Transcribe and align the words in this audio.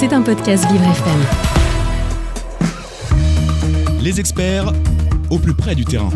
C'est 0.00 0.14
un 0.14 0.22
podcast 0.22 0.64
Vivre 0.72 0.84
FM. 0.84 1.20
Les 4.00 4.18
experts 4.18 4.72
au 5.28 5.38
plus 5.38 5.52
près 5.52 5.74
du 5.74 5.84
terrain. 5.84 6.08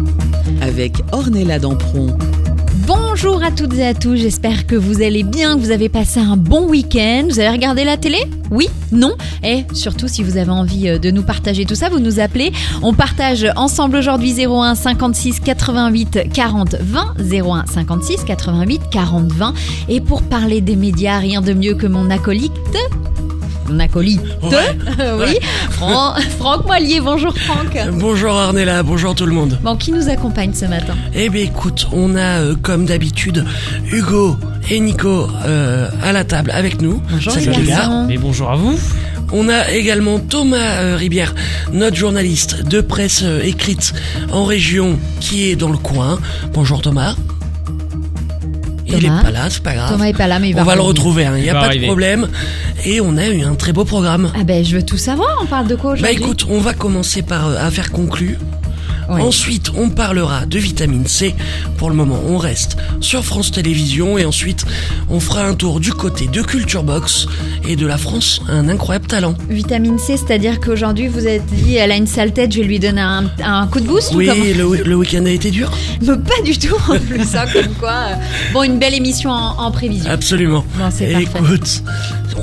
Avec 0.62 1.02
Ornella 1.12 1.58
Dampron. 1.58 2.16
Bonjour 2.86 3.42
à 3.42 3.50
toutes 3.50 3.74
et 3.74 3.84
à 3.84 3.92
tous, 3.92 4.16
j'espère 4.16 4.66
que 4.66 4.74
vous 4.74 5.02
allez 5.02 5.22
bien, 5.22 5.56
que 5.56 5.60
vous 5.60 5.70
avez 5.70 5.90
passé 5.90 6.18
un 6.18 6.38
bon 6.38 6.66
week-end. 6.66 7.26
Vous 7.28 7.38
avez 7.38 7.50
regardé 7.50 7.84
la 7.84 7.98
télé? 7.98 8.20
Oui? 8.50 8.70
Non? 8.90 9.12
Et 9.42 9.64
surtout, 9.74 10.08
si 10.08 10.22
vous 10.22 10.38
avez 10.38 10.50
envie 10.50 10.88
euh, 10.88 10.98
de 10.98 11.10
nous 11.10 11.22
partager 11.22 11.66
tout 11.66 11.74
ça, 11.74 11.90
vous 11.90 12.00
nous 12.00 12.20
appelez. 12.20 12.52
On 12.80 12.94
partage 12.94 13.46
ensemble 13.54 13.96
aujourd'hui 13.96 14.34
01 14.46 14.76
56 14.76 15.40
88 15.40 16.32
40 16.32 16.76
20. 16.80 17.16
01 17.18 17.66
56 17.66 18.24
88 18.24 18.80
40 18.90 19.30
20. 19.30 19.54
Et 19.90 20.00
pour 20.00 20.22
parler 20.22 20.62
des 20.62 20.76
médias, 20.76 21.18
rien 21.18 21.42
de 21.42 21.52
mieux 21.52 21.74
que 21.74 21.86
mon 21.86 22.08
acolyte 22.08 22.52
mon 23.68 23.78
acolyte, 23.80 24.20
oui, 24.42 25.38
Fran- 25.70 26.14
Franck 26.38 26.66
Moilier. 26.66 27.00
Bonjour 27.00 27.36
Franck. 27.36 27.76
Bonjour 27.94 28.32
Ornella, 28.32 28.82
bonjour 28.82 29.14
tout 29.14 29.26
le 29.26 29.32
monde. 29.32 29.58
Bon, 29.62 29.76
qui 29.76 29.92
nous 29.92 30.08
accompagne 30.08 30.52
ce 30.54 30.66
matin? 30.66 30.94
Eh 31.14 31.28
bien 31.28 31.42
écoute, 31.44 31.88
on 31.92 32.14
a 32.16 32.40
euh, 32.40 32.54
comme 32.60 32.86
d'habitude 32.86 33.44
Hugo 33.90 34.36
et 34.70 34.80
Nico 34.80 35.28
euh, 35.46 35.88
à 36.02 36.12
la 36.12 36.24
table 36.24 36.50
avec 36.52 36.80
nous. 36.80 37.02
Bonjour 37.10 37.32
Salut 37.32 37.50
les 37.60 37.66
gars. 37.66 38.06
bonjour 38.20 38.50
à 38.50 38.56
vous. 38.56 38.78
On 39.32 39.48
a 39.48 39.70
également 39.72 40.18
Thomas 40.20 40.56
euh, 40.82 40.96
Ribière, 40.96 41.34
notre 41.72 41.96
journaliste 41.96 42.62
de 42.68 42.80
presse 42.80 43.22
euh, 43.24 43.40
écrite 43.42 43.92
en 44.30 44.44
région 44.44 44.98
qui 45.20 45.50
est 45.50 45.56
dans 45.56 45.70
le 45.70 45.78
coin. 45.78 46.18
Bonjour 46.52 46.82
Thomas. 46.82 47.16
Il 48.86 49.04
est 49.04 49.08
pas 49.08 49.30
là, 49.30 49.48
c'est 49.48 49.62
pas 49.62 49.74
grave. 49.74 49.90
Thomas 49.92 50.06
est 50.06 50.12
pas 50.16 50.26
là, 50.26 50.38
mais 50.38 50.50
il 50.50 50.54
va 50.54 50.62
on 50.62 50.64
va 50.64 50.74
le 50.74 50.80
retrouver, 50.82 51.24
il 51.24 51.32
n'y 51.32 51.42
Il 51.44 51.50
a 51.50 51.54
pas 51.54 51.64
arriver. 51.66 51.80
de 51.82 51.86
problème. 51.86 52.28
Et 52.84 53.00
on 53.00 53.16
a 53.16 53.26
eu 53.28 53.42
un 53.42 53.54
très 53.54 53.72
beau 53.72 53.84
programme. 53.84 54.30
Ah 54.38 54.44
ben, 54.44 54.64
je 54.64 54.76
veux 54.76 54.82
tout 54.84 54.98
savoir. 54.98 55.28
On 55.42 55.46
parle 55.46 55.66
de 55.66 55.74
quoi 55.74 55.92
Bah 55.94 55.98
aujourd'hui? 56.00 56.16
écoute, 56.22 56.46
on 56.50 56.58
va 56.58 56.74
commencer 56.74 57.22
par 57.22 57.48
euh, 57.48 57.56
affaire 57.58 57.90
conclue. 57.92 58.38
Ouais. 59.08 59.20
Ensuite, 59.20 59.70
on 59.76 59.90
parlera 59.90 60.46
de 60.46 60.58
vitamine 60.58 61.06
C. 61.06 61.34
Pour 61.78 61.90
le 61.90 61.96
moment, 61.96 62.20
on 62.26 62.38
reste 62.38 62.76
sur 63.00 63.24
France 63.24 63.50
Télévisions 63.52 64.16
et 64.18 64.24
ensuite, 64.24 64.64
on 65.10 65.20
fera 65.20 65.44
un 65.46 65.54
tour 65.54 65.80
du 65.80 65.92
côté 65.92 66.26
de 66.26 66.42
Culture 66.42 66.82
Box 66.82 67.26
et 67.68 67.76
de 67.76 67.86
la 67.86 67.98
France, 67.98 68.40
un 68.48 68.68
incroyable 68.68 69.06
talent. 69.06 69.34
Vitamine 69.48 69.98
C, 69.98 70.16
c'est-à-dire 70.16 70.60
qu'aujourd'hui 70.60 71.08
vous 71.08 71.26
êtes 71.26 71.44
dit 71.46 71.76
elle 71.76 71.92
a 71.92 71.96
une 71.96 72.06
sale 72.06 72.32
tête, 72.32 72.52
je 72.52 72.58
vais 72.60 72.64
lui 72.66 72.78
donner 72.78 73.00
un, 73.00 73.24
un 73.44 73.66
coup 73.66 73.80
de 73.80 73.86
boost 73.86 74.12
ou 74.12 74.16
Oui, 74.18 74.28
le, 74.56 74.82
le 74.82 74.94
week-end 74.96 75.24
a 75.26 75.30
été 75.30 75.50
dur 75.50 75.70
Mais 76.00 76.16
Pas 76.16 76.42
du 76.44 76.58
tout 76.58 76.74
en 76.88 76.98
plus, 76.98 77.24
ça 77.24 77.46
comme 77.52 77.72
quoi. 77.78 77.90
euh, 78.10 78.14
Bon, 78.52 78.62
une 78.62 78.78
belle 78.78 78.94
émission 78.94 79.30
en, 79.30 79.58
en 79.58 79.70
prévision. 79.70 80.10
Absolument. 80.10 80.64
Bon, 80.78 80.84
c'est 80.90 81.10
parfait. 81.12 81.28
Écoute, 81.44 81.82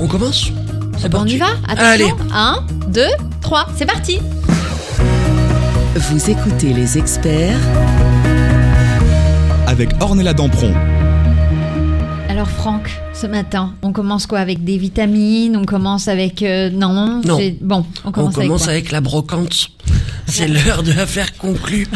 on 0.00 0.06
commence 0.06 0.50
C'est 0.98 1.08
Bon, 1.08 1.22
on 1.22 1.26
y 1.26 1.36
va 1.38 1.46
Attention. 1.68 1.84
Allez. 1.84 2.12
1, 2.32 2.64
2, 2.88 3.02
3, 3.40 3.66
c'est 3.76 3.86
parti 3.86 4.18
Vous 5.94 6.30
écoutez 6.30 6.72
les 6.72 6.96
experts 6.98 7.58
Avec 9.66 9.90
Ornella 10.00 10.32
Dampron. 10.34 10.72
Alors 12.28 12.48
Franck, 12.48 12.88
ce 13.12 13.26
matin, 13.26 13.74
on 13.82 13.92
commence 13.92 14.26
quoi 14.26 14.38
Avec 14.40 14.64
des 14.64 14.78
vitamines? 14.78 15.56
On 15.56 15.64
commence 15.64 16.08
avec... 16.08 16.42
euh, 16.42 16.70
non, 16.70 17.20
Non. 17.24 17.36
c'est- 17.38 17.56
Bon, 17.60 17.84
on 18.04 18.08
On 18.08 18.12
commence, 18.12 18.34
commence 18.34 18.62
avec, 18.68 18.76
avec 18.84 18.92
la 18.92 19.00
brocante. 19.00 19.68
C'est 20.26 20.48
l'heure 20.48 20.82
de 20.82 20.92
l'affaire 20.92 21.36
conclue. 21.36 21.86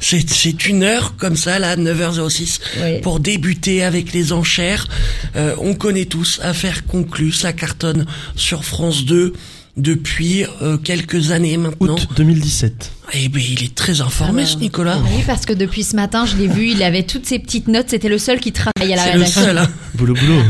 C'est 0.00 0.28
c'est 0.28 0.66
une 0.66 0.82
heure 0.82 1.14
comme 1.16 1.36
ça, 1.36 1.58
là, 1.60 1.76
9h06, 1.76 2.58
Oui. 2.82 3.00
pour 3.02 3.20
débuter 3.20 3.84
avec 3.84 4.12
les 4.12 4.32
enchères. 4.32 4.88
Euh, 5.36 5.54
on 5.60 5.74
connaît 5.74 6.06
tous 6.06 6.40
affaire 6.42 6.86
conclue, 6.86 7.30
ça 7.30 7.52
cartonne 7.52 8.04
sur 8.34 8.64
France 8.64 9.04
2 9.04 9.32
depuis 9.76 10.44
euh, 10.62 10.76
quelques 10.76 11.30
années 11.32 11.56
maintenant. 11.56 11.94
Août 11.94 12.08
2017. 12.16 12.92
Eh 13.16 13.28
ben, 13.28 13.42
il 13.46 13.62
est 13.64 13.74
très 13.74 14.00
informé, 14.00 14.42
Ah 14.42 14.46
ce 14.46 14.54
ben, 14.54 14.60
Nicolas. 14.62 14.98
Oui, 14.98 15.22
parce 15.26 15.44
que 15.46 15.52
depuis 15.52 15.84
ce 15.84 15.94
matin, 15.94 16.24
je 16.26 16.36
l'ai 16.36 16.46
vu, 16.48 16.70
il 16.70 16.82
avait 16.82 17.02
toutes 17.02 17.26
ses 17.26 17.38
petites 17.38 17.68
notes, 17.68 17.86
c'était 17.90 18.08
le 18.08 18.18
seul 18.18 18.40
qui 18.40 18.50
travaillait 18.52 18.94
à 18.94 18.96
la 18.96 19.02
C'est 19.02 19.12
le 19.12 19.18
rédaction. 19.18 19.42
seul. 19.42 19.58
Hein. 19.58 19.68
Boulot, 19.94 20.14
boulot. 20.14 20.40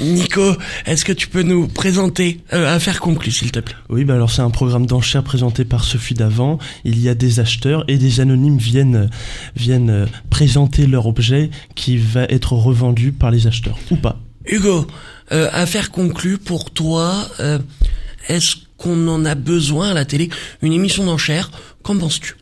Nico, 0.00 0.52
est-ce 0.86 1.04
que 1.04 1.12
tu 1.12 1.26
peux 1.28 1.42
nous 1.42 1.66
présenter 1.68 2.40
euh, 2.52 2.74
affaire 2.74 3.00
conclue, 3.00 3.32
s'il 3.32 3.50
te 3.50 3.58
plaît? 3.60 3.74
Oui, 3.88 4.04
bah 4.04 4.14
alors 4.14 4.30
c'est 4.30 4.42
un 4.42 4.50
programme 4.50 4.86
d'enchères 4.86 5.24
présenté 5.24 5.64
par 5.64 5.82
Sophie 5.84 6.14
Davant. 6.14 6.58
Il 6.84 7.00
y 7.00 7.08
a 7.08 7.14
des 7.14 7.40
acheteurs 7.40 7.84
et 7.88 7.98
des 7.98 8.20
anonymes 8.20 8.58
viennent, 8.58 9.10
viennent 9.56 9.90
euh, 9.90 10.06
présenter 10.30 10.86
leur 10.86 11.06
objet 11.06 11.50
qui 11.74 11.96
va 11.98 12.24
être 12.24 12.52
revendu 12.52 13.10
par 13.12 13.30
les 13.30 13.46
acheteurs. 13.46 13.78
Ou 13.90 13.96
pas. 13.96 14.20
Hugo, 14.46 14.86
euh, 15.32 15.48
affaire 15.52 15.90
conclue 15.90 16.38
pour 16.38 16.70
toi. 16.70 17.26
euh, 17.40 17.58
Est-ce 18.28 18.56
qu'on 18.76 19.08
en 19.08 19.24
a 19.24 19.34
besoin 19.34 19.90
à 19.90 19.94
la 19.94 20.04
télé. 20.04 20.28
Une 20.62 20.72
émission 20.72 21.04
d'enchères 21.04 21.50
Qu'en 21.82 21.98
penses-tu? 21.98 22.34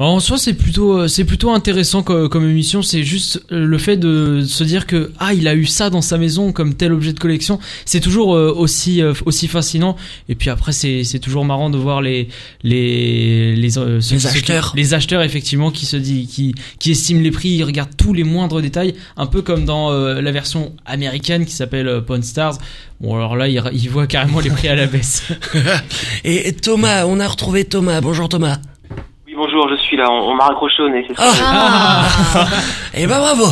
Bon, 0.00 0.06
en 0.06 0.20
soi, 0.20 0.38
c'est 0.38 0.54
plutôt, 0.54 0.96
euh, 1.00 1.08
c'est 1.08 1.24
plutôt 1.24 1.50
intéressant 1.50 2.02
co- 2.02 2.30
comme, 2.30 2.48
émission. 2.48 2.80
C'est 2.80 3.02
juste 3.04 3.42
euh, 3.52 3.66
le 3.66 3.76
fait 3.76 3.98
de 3.98 4.42
se 4.46 4.64
dire 4.64 4.86
que 4.86 5.12
ah, 5.18 5.34
il 5.34 5.46
a 5.46 5.54
eu 5.54 5.66
ça 5.66 5.90
dans 5.90 6.00
sa 6.00 6.16
maison 6.16 6.52
comme 6.52 6.72
tel 6.72 6.94
objet 6.94 7.12
de 7.12 7.18
collection. 7.18 7.58
C'est 7.84 8.00
toujours 8.00 8.34
euh, 8.34 8.50
aussi 8.50 9.02
aussi 9.26 9.46
fascinant. 9.46 9.96
Et 10.30 10.36
puis 10.36 10.48
après, 10.48 10.72
c'est 10.72 11.04
c'est 11.04 11.18
toujours 11.18 11.44
marrant 11.44 11.68
de 11.68 11.76
voir 11.76 12.00
les 12.00 12.28
les 12.62 13.54
les 13.54 13.76
euh, 13.78 14.00
ceux- 14.00 14.14
Les 14.14 14.20
ceux 14.20 14.28
qui- 14.30 14.36
acheteurs. 14.38 14.72
les 14.74 14.94
acheteurs 14.94 15.20
effectivement 15.22 15.70
qui 15.70 15.84
se 15.84 15.98
dit 15.98 16.26
qui 16.26 16.54
qui 16.78 16.92
estiment 16.92 17.20
les 17.20 17.30
prix, 17.30 17.50
ils 17.50 17.64
regardent 17.64 17.94
tous 17.98 18.14
les 18.14 18.24
moindres 18.24 18.62
détails, 18.62 18.94
un 19.18 19.26
peu 19.26 19.42
comme 19.42 19.66
dans 19.66 19.92
euh, 19.92 20.22
la 20.22 20.32
version 20.32 20.72
américaine 20.86 21.44
qui 21.44 21.52
s'appelle 21.52 22.00
Pawn 22.06 22.22
Stars. 22.22 22.56
Bon, 23.02 23.16
alors 23.16 23.36
là, 23.36 23.48
ils 23.48 23.62
ils 23.74 23.90
voient 23.90 24.06
carrément 24.06 24.40
les 24.40 24.48
prix 24.48 24.68
à 24.68 24.76
la 24.76 24.86
baisse. 24.86 25.24
et 26.24 26.54
Thomas, 26.54 27.04
on 27.04 27.20
a 27.20 27.28
retrouvé 27.28 27.66
Thomas. 27.66 28.00
Bonjour 28.00 28.30
Thomas. 28.30 28.60
Bonjour, 29.42 29.70
je 29.70 29.76
suis 29.82 29.96
là. 29.96 30.06
On, 30.10 30.32
on 30.32 30.34
m'a 30.34 30.44
raccroché 30.48 30.82
au 30.82 30.90
nez, 30.90 31.02
c'est 31.08 31.16
ça. 31.16 31.22
Ah, 31.42 32.06
Ah, 32.34 32.48
Eh 32.92 33.06
ben 33.06 33.18
bravo 33.18 33.46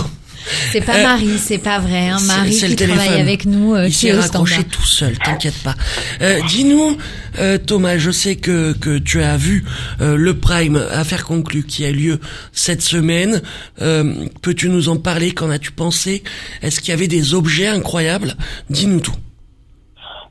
c'est 0.72 0.80
pas 0.82 0.96
Euh, 0.96 1.02
Marie, 1.02 1.38
c'est 1.38 1.58
pas 1.58 1.78
vrai. 1.78 2.08
Hein. 2.08 2.18
Marie 2.26 2.52
c'est 2.54 2.68
qui 2.68 2.76
travaille 2.76 3.20
avec 3.20 3.44
nous, 3.46 3.74
euh, 3.74 3.86
Il 3.86 3.92
qui 3.94 4.08
est 4.08 4.12
s'est 4.12 4.16
au 4.18 4.20
raccroché 4.20 4.54
standard. 4.54 4.70
tout 4.70 4.86
seul, 4.86 5.18
t'inquiète 5.18 5.62
pas. 5.62 5.74
Euh, 6.22 6.40
Dis-nous, 6.48 6.96
euh, 7.38 7.58
Thomas, 7.58 7.96
je 7.98 8.10
sais 8.10 8.36
que, 8.36 8.72
que 8.74 8.98
tu 8.98 9.22
as 9.22 9.36
vu 9.38 9.64
euh, 10.00 10.16
le 10.16 10.38
Prime 10.38 10.76
Affaire 10.92 11.24
conclue 11.24 11.64
qui 11.64 11.84
a 11.84 11.90
eu 11.90 11.94
lieu 11.94 12.20
cette 12.52 12.80
semaine. 12.82 13.42
Euh, 13.82 14.14
Peux-tu 14.42 14.68
nous 14.70 14.88
en 14.90 14.96
parler? 14.96 15.32
Qu'en 15.32 15.50
as-tu 15.50 15.70
pensé? 15.72 16.22
Est-ce 16.62 16.80
qu'il 16.80 16.90
y 16.90 16.94
avait 16.94 17.08
des 17.08 17.32
objets 17.34 17.66
incroyables? 17.68 18.34
Dis-nous 18.70 19.00
tout. 19.00 19.14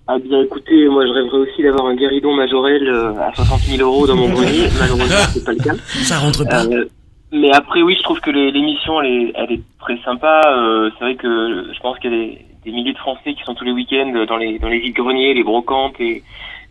Ah 0.10 0.18
bien, 0.20 0.42
écoutez, 0.42 0.88
moi 0.88 1.06
je 1.06 1.12
rêverais 1.12 1.38
aussi 1.38 1.62
d'avoir 1.64 1.88
un 1.88 1.96
guéridon 1.96 2.34
majorel 2.34 2.88
euh, 2.88 3.14
à 3.20 3.34
60 3.36 3.60
000 3.60 3.90
euros 3.90 4.08
dans 4.08 4.16
mon 4.16 4.30
grenier. 4.30 4.70
Malheureusement, 4.80 5.26
c'est 5.34 5.44
pas 5.44 5.52
le 5.52 5.58
cas. 5.58 5.74
Ça 6.04 6.18
rentre 6.20 6.48
pas. 6.48 6.66
Euh, 6.66 6.86
mais 7.34 7.52
après, 7.54 7.82
oui, 7.82 7.96
je 7.98 8.04
trouve 8.04 8.22
que 8.22 8.32
l'émission, 8.32 9.02
elle 9.02 9.12
est, 9.12 9.32
elle 9.36 9.52
est 9.52 9.62
très 9.82 9.98
sympa. 10.06 10.44
Euh, 10.48 10.90
c'est 10.98 11.04
vrai 11.04 11.16
que 11.16 11.74
je 11.74 11.80
pense 11.82 12.00
qu'il 12.00 12.12
y 12.12 12.16
a 12.16 12.18
des, 12.18 12.46
des 12.64 12.72
milliers 12.72 12.94
de 12.94 12.98
Français 12.98 13.34
qui 13.34 13.44
sont 13.44 13.54
tous 13.54 13.66
les 13.66 13.74
week-ends 13.74 14.26
dans 14.28 14.38
les 14.38 14.60
dans 14.60 14.70
les 14.70 14.80
vides-greniers, 14.80 15.34
les 15.34 15.44
brocantes, 15.44 16.00
et, 16.00 16.24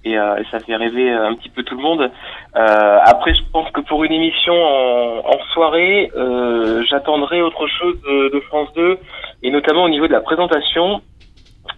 et 0.06 0.18
euh, 0.18 0.42
ça 0.50 0.58
fait 0.60 0.76
rêver 0.76 1.10
un 1.10 1.34
petit 1.34 1.50
peu 1.50 1.62
tout 1.62 1.76
le 1.76 1.82
monde. 1.82 2.10
Euh, 2.56 2.98
après, 3.04 3.34
je 3.34 3.42
pense 3.52 3.70
que 3.70 3.82
pour 3.82 4.02
une 4.04 4.12
émission 4.12 4.54
en, 4.54 5.18
en 5.26 5.38
soirée, 5.52 6.10
euh, 6.16 6.82
j'attendrai 6.88 7.42
autre 7.42 7.66
chose 7.66 8.00
de, 8.00 8.30
de 8.32 8.40
France 8.40 8.68
2, 8.76 8.98
et 9.42 9.50
notamment 9.50 9.84
au 9.84 9.90
niveau 9.90 10.06
de 10.06 10.12
la 10.12 10.22
présentation. 10.22 11.02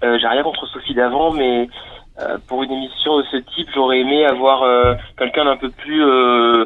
Euh, 0.05 0.19
J'ai 0.21 0.29
rien 0.29 0.43
contre 0.43 0.67
Sophie 0.67 0.95
d'avant, 0.95 1.33
mais 1.33 1.69
euh, 2.21 2.39
pour 2.47 2.63
une 2.63 2.73
émission 2.73 3.19
de 3.19 3.25
ce 3.31 3.37
type, 3.37 3.69
j'aurais 3.75 4.01
aimé 4.01 4.25
avoir 4.25 4.63
euh, 4.63 4.95
quelqu'un 5.17 5.45
d'un 5.45 5.57
peu 5.57 5.71
plus 5.71 6.03
euh, 6.05 6.65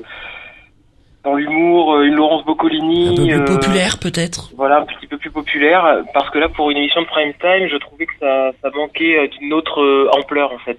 dans 1.25 1.35
l'humour, 1.35 2.01
une 2.01 2.15
Laurence 2.15 2.45
Boccolini. 2.45 3.33
Un 3.33 3.39
peu 3.39 3.45
plus 3.45 3.55
euh, 3.55 3.59
populaire 3.59 3.99
peut-être 3.99 4.51
voilà, 4.57 4.79
un 4.81 4.85
petit 4.87 5.07
peu 5.07 5.19
plus 5.19 5.31
populaire, 5.31 6.03
parce 6.15 6.29
que 6.31 6.39
là, 6.39 6.49
pour 6.49 6.71
une 6.71 6.79
émission 6.79 7.01
de 7.03 7.07
prime 7.07 7.33
time, 7.41 7.69
je 7.69 7.77
trouvais 7.77 8.07
que 8.07 8.15
ça, 8.19 8.51
ça 8.61 8.71
manquait 8.75 9.29
d'une 9.29 9.53
autre 9.53 10.11
ampleur, 10.17 10.53
en 10.53 10.59
fait. 10.59 10.79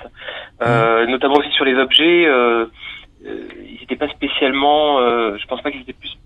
Euh, 0.61 1.05
Notamment 1.07 1.35
aussi 1.35 1.51
sur 1.51 1.65
les 1.65 1.75
objets, 1.75 2.25
euh, 2.25 2.65
euh, 3.25 3.47
ils 3.65 3.79
n'étaient 3.79 3.95
pas 3.95 4.09
spécialement, 4.09 4.99
euh, 4.99 5.37
je 5.39 5.45
pense 5.47 5.61
pas 5.61 5.71
qu'ils 5.71 5.81
étaient 5.81 5.93
plus 5.93 6.17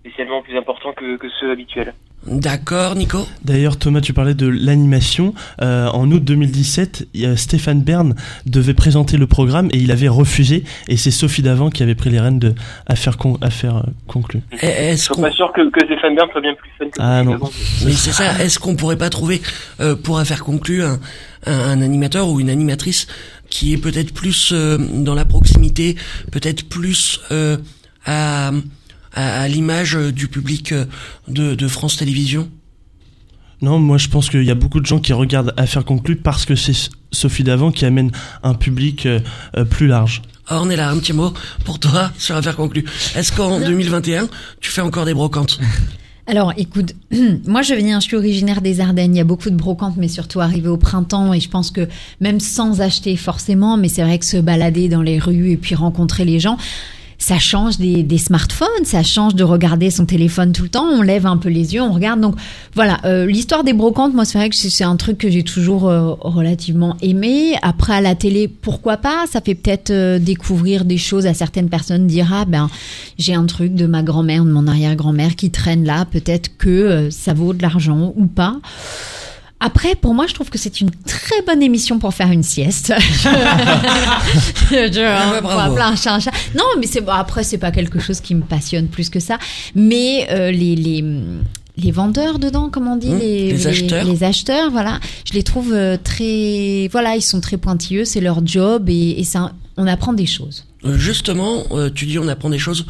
spécialement 0.00 0.40
plus 0.40 0.56
importants 0.56 0.92
que, 0.92 1.16
que 1.16 1.28
ceux 1.40 1.50
habituels. 1.50 1.92
D'accord, 2.26 2.96
Nico 2.96 3.26
D'ailleurs, 3.44 3.76
Thomas, 3.76 4.00
tu 4.00 4.12
parlais 4.12 4.34
de 4.34 4.46
l'animation. 4.46 5.34
Euh, 5.62 5.86
en 5.88 6.10
août 6.10 6.22
2017, 6.24 7.08
il 7.14 7.20
y 7.20 7.26
a 7.26 7.36
Stéphane 7.36 7.82
Bern 7.82 8.14
devait 8.46 8.74
présenter 8.74 9.16
le 9.16 9.26
programme 9.26 9.68
et 9.72 9.78
il 9.78 9.90
avait 9.92 10.08
refusé. 10.08 10.64
Et 10.88 10.96
c'est 10.96 11.10
Sophie 11.10 11.42
Davant 11.42 11.70
qui 11.70 11.82
avait 11.82 11.94
pris 11.94 12.10
les 12.10 12.20
rênes 12.20 12.38
de 12.38 12.54
Affaire, 12.86 13.16
con, 13.16 13.38
affaire 13.40 13.76
euh, 13.76 13.90
conclue. 14.06 14.42
Je 14.52 14.66
Est-ce 14.66 15.04
suis 15.04 15.14
qu'on... 15.14 15.22
pas 15.22 15.30
sûr 15.30 15.52
que, 15.52 15.70
que 15.70 15.84
Stéphane 15.84 16.14
Bern 16.16 16.28
soit 16.32 16.40
bien 16.40 16.54
plus 16.54 16.70
fun 16.78 16.86
que 16.86 17.00
Ah, 17.00 17.22
non. 17.22 17.32
Davant. 17.32 17.50
Mais 17.84 17.92
c'est 17.92 18.12
ça, 18.12 18.38
est-ce 18.42 18.58
qu'on 18.58 18.76
pourrait 18.76 18.96
pas 18.98 19.10
trouver, 19.10 19.40
euh, 19.80 19.94
pour 19.94 20.18
affaire 20.18 20.42
conclue, 20.44 20.82
un, 20.82 20.98
un, 21.46 21.52
un 21.52 21.80
animateur 21.82 22.28
ou 22.28 22.40
une 22.40 22.50
animatrice 22.50 23.06
qui 23.50 23.72
est 23.72 23.78
peut-être 23.78 24.12
plus 24.12 24.50
euh, 24.52 24.78
dans 24.78 25.14
la 25.14 25.24
proximité, 25.24 25.96
peut-être 26.32 26.68
plus 26.68 27.20
euh, 27.30 27.56
à, 28.04 28.50
à, 29.16 29.40
à 29.40 29.48
l'image 29.48 29.96
euh, 29.96 30.12
du 30.12 30.28
public 30.28 30.70
euh, 30.70 30.84
de, 31.26 31.56
de 31.56 31.68
France 31.68 31.96
Télévisions? 31.96 32.48
Non, 33.62 33.78
moi 33.78 33.98
je 33.98 34.08
pense 34.08 34.28
qu'il 34.28 34.44
y 34.44 34.50
a 34.50 34.54
beaucoup 34.54 34.80
de 34.80 34.86
gens 34.86 35.00
qui 35.00 35.12
regardent 35.12 35.54
Affaire 35.56 35.84
conclue 35.84 36.16
parce 36.16 36.44
que 36.44 36.54
c'est 36.54 36.90
Sophie 37.10 37.42
Davant 37.42 37.72
qui 37.72 37.86
amène 37.86 38.12
un 38.42 38.54
public 38.54 39.06
euh, 39.06 39.20
plus 39.68 39.86
large. 39.86 40.22
Ornella, 40.48 40.90
un 40.90 40.98
petit 40.98 41.14
mot 41.14 41.32
pour 41.64 41.80
toi 41.80 42.12
sur 42.18 42.36
Affaire 42.36 42.56
conclue. 42.56 42.84
Est-ce 43.16 43.32
qu'en 43.32 43.58
2021, 43.58 44.28
tu 44.60 44.70
fais 44.70 44.82
encore 44.82 45.06
des 45.06 45.14
brocantes? 45.14 45.58
Alors, 46.28 46.52
écoute, 46.56 46.94
moi 47.46 47.62
je 47.62 47.74
viens, 47.74 48.00
je 48.00 48.06
suis 48.06 48.16
originaire 48.16 48.60
des 48.60 48.80
Ardennes. 48.80 49.14
Il 49.14 49.18
y 49.18 49.20
a 49.20 49.24
beaucoup 49.24 49.48
de 49.48 49.54
brocantes, 49.54 49.94
mais 49.96 50.08
surtout 50.08 50.40
arrivé 50.40 50.68
au 50.68 50.76
printemps. 50.76 51.32
Et 51.32 51.40
je 51.40 51.48
pense 51.48 51.70
que 51.70 51.88
même 52.20 52.40
sans 52.40 52.80
acheter 52.80 53.16
forcément, 53.16 53.76
mais 53.76 53.88
c'est 53.88 54.02
vrai 54.02 54.18
que 54.18 54.26
se 54.26 54.36
balader 54.36 54.88
dans 54.88 55.02
les 55.02 55.18
rues 55.18 55.52
et 55.52 55.56
puis 55.56 55.76
rencontrer 55.76 56.24
les 56.24 56.40
gens, 56.40 56.58
ça 57.18 57.38
change 57.38 57.78
des, 57.78 58.02
des, 58.02 58.18
smartphones, 58.18 58.84
ça 58.84 59.02
change 59.02 59.34
de 59.34 59.44
regarder 59.44 59.90
son 59.90 60.06
téléphone 60.06 60.52
tout 60.52 60.64
le 60.64 60.68
temps. 60.68 60.84
On 60.84 61.02
lève 61.02 61.26
un 61.26 61.36
peu 61.36 61.48
les 61.48 61.74
yeux, 61.74 61.82
on 61.82 61.92
regarde. 61.92 62.20
Donc 62.20 62.36
voilà, 62.74 62.98
euh, 63.04 63.26
l'histoire 63.26 63.64
des 63.64 63.72
brocantes, 63.72 64.14
moi 64.14 64.24
c'est 64.24 64.38
vrai 64.38 64.50
que 64.50 64.56
c'est 64.56 64.84
un 64.84 64.96
truc 64.96 65.18
que 65.18 65.30
j'ai 65.30 65.42
toujours 65.42 65.88
euh, 65.88 66.14
relativement 66.20 66.96
aimé. 67.00 67.56
Après 67.62 67.94
à 67.94 68.00
la 68.00 68.14
télé, 68.14 68.48
pourquoi 68.48 68.98
pas? 68.98 69.26
Ça 69.30 69.40
fait 69.40 69.54
peut-être 69.54 69.90
euh, 69.90 70.18
découvrir 70.18 70.84
des 70.84 70.98
choses 70.98 71.26
à 71.26 71.34
certaines 71.34 71.68
personnes. 71.68 72.06
Dire 72.06 72.30
ah 72.32 72.44
ben 72.44 72.68
j'ai 73.18 73.34
un 73.34 73.46
truc 73.46 73.74
de 73.74 73.86
ma 73.86 74.02
grand-mère, 74.02 74.44
de 74.44 74.50
mon 74.50 74.66
arrière-grand-mère 74.66 75.36
qui 75.36 75.50
traîne 75.50 75.84
là. 75.84 76.04
Peut-être 76.04 76.56
que 76.56 76.68
euh, 76.68 77.10
ça 77.10 77.34
vaut 77.34 77.52
de 77.52 77.62
l'argent 77.62 78.12
ou 78.16 78.26
pas. 78.26 78.58
Après, 79.58 79.94
pour 79.94 80.12
moi, 80.14 80.26
je 80.26 80.34
trouve 80.34 80.50
que 80.50 80.58
c'est 80.58 80.80
une 80.82 80.90
très 81.06 81.40
bonne 81.46 81.62
émission 81.62 81.98
pour 81.98 82.12
faire 82.12 82.30
une 82.30 82.42
sieste. 82.42 82.92
je, 84.70 85.04
Ah 85.04 85.40
bravo. 85.40 85.70
voilà, 85.72 85.88
un 85.88 85.96
chat, 85.96 86.18
chat. 86.20 86.30
Non, 86.54 86.64
mais 86.78 86.86
c'est 86.86 87.00
bon, 87.00 87.12
après, 87.12 87.42
c'est 87.42 87.58
pas 87.58 87.70
quelque 87.70 87.98
chose 87.98 88.20
qui 88.20 88.34
me 88.34 88.42
passionne 88.42 88.88
plus 88.88 89.08
que 89.08 89.20
ça. 89.20 89.38
Mais 89.74 90.28
euh, 90.30 90.50
les, 90.50 90.76
les 90.76 91.04
les 91.78 91.90
vendeurs 91.90 92.38
dedans, 92.38 92.70
comme 92.70 92.88
on 92.88 92.96
dit, 92.96 93.10
Mmh, 93.10 93.18
les, 93.18 93.52
les 93.52 93.66
acheteurs. 93.66 94.04
les 94.06 94.24
acheteurs, 94.24 94.70
voilà, 94.70 94.98
je 95.28 95.34
les 95.34 95.42
trouve 95.42 95.74
euh, 95.74 95.98
très, 96.02 96.88
voilà, 96.90 97.16
ils 97.16 97.22
sont 97.22 97.42
très 97.42 97.58
pointilleux, 97.58 98.06
c'est 98.06 98.22
leur 98.22 98.40
job 98.46 98.88
et, 98.88 99.20
et 99.20 99.24
ça, 99.24 99.52
on 99.76 99.86
apprend 99.86 100.14
des 100.14 100.24
choses. 100.24 100.64
Euh, 100.86 100.96
Justement, 100.96 101.64
euh, 101.72 101.90
tu 101.94 102.06
dis 102.06 102.18
on 102.18 102.28
apprend 102.28 102.48
des 102.48 102.58
choses. 102.58 102.86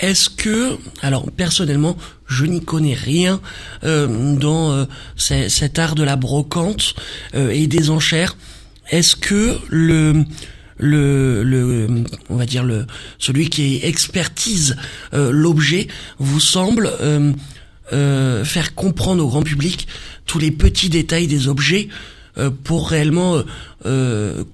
Est-ce 0.00 0.30
que, 0.30 0.78
alors 1.02 1.30
personnellement, 1.30 1.96
je 2.26 2.46
n'y 2.46 2.62
connais 2.64 2.94
rien 2.94 3.40
euh, 3.84 4.34
dans 4.36 4.72
euh, 4.72 4.84
ce- 5.16 5.48
cet 5.48 5.78
art 5.78 5.94
de 5.94 6.02
la 6.02 6.16
brocante 6.16 6.94
euh, 7.34 7.50
et 7.50 7.66
des 7.66 7.90
enchères. 7.90 8.36
Est-ce 8.90 9.14
que 9.16 9.56
le 9.68 10.24
le, 10.78 11.42
le 11.44 12.04
on 12.30 12.36
va 12.36 12.46
dire 12.46 12.64
le 12.64 12.86
celui 13.18 13.50
qui 13.50 13.80
expertise 13.82 14.76
l'objet 15.12 15.88
vous 16.18 16.40
semble 16.40 16.90
faire 17.90 18.74
comprendre 18.74 19.22
au 19.22 19.28
grand 19.28 19.42
public 19.42 19.86
tous 20.26 20.38
les 20.38 20.50
petits 20.50 20.88
détails 20.88 21.26
des 21.26 21.48
objets 21.48 21.88
pour 22.64 22.88
réellement 22.88 23.42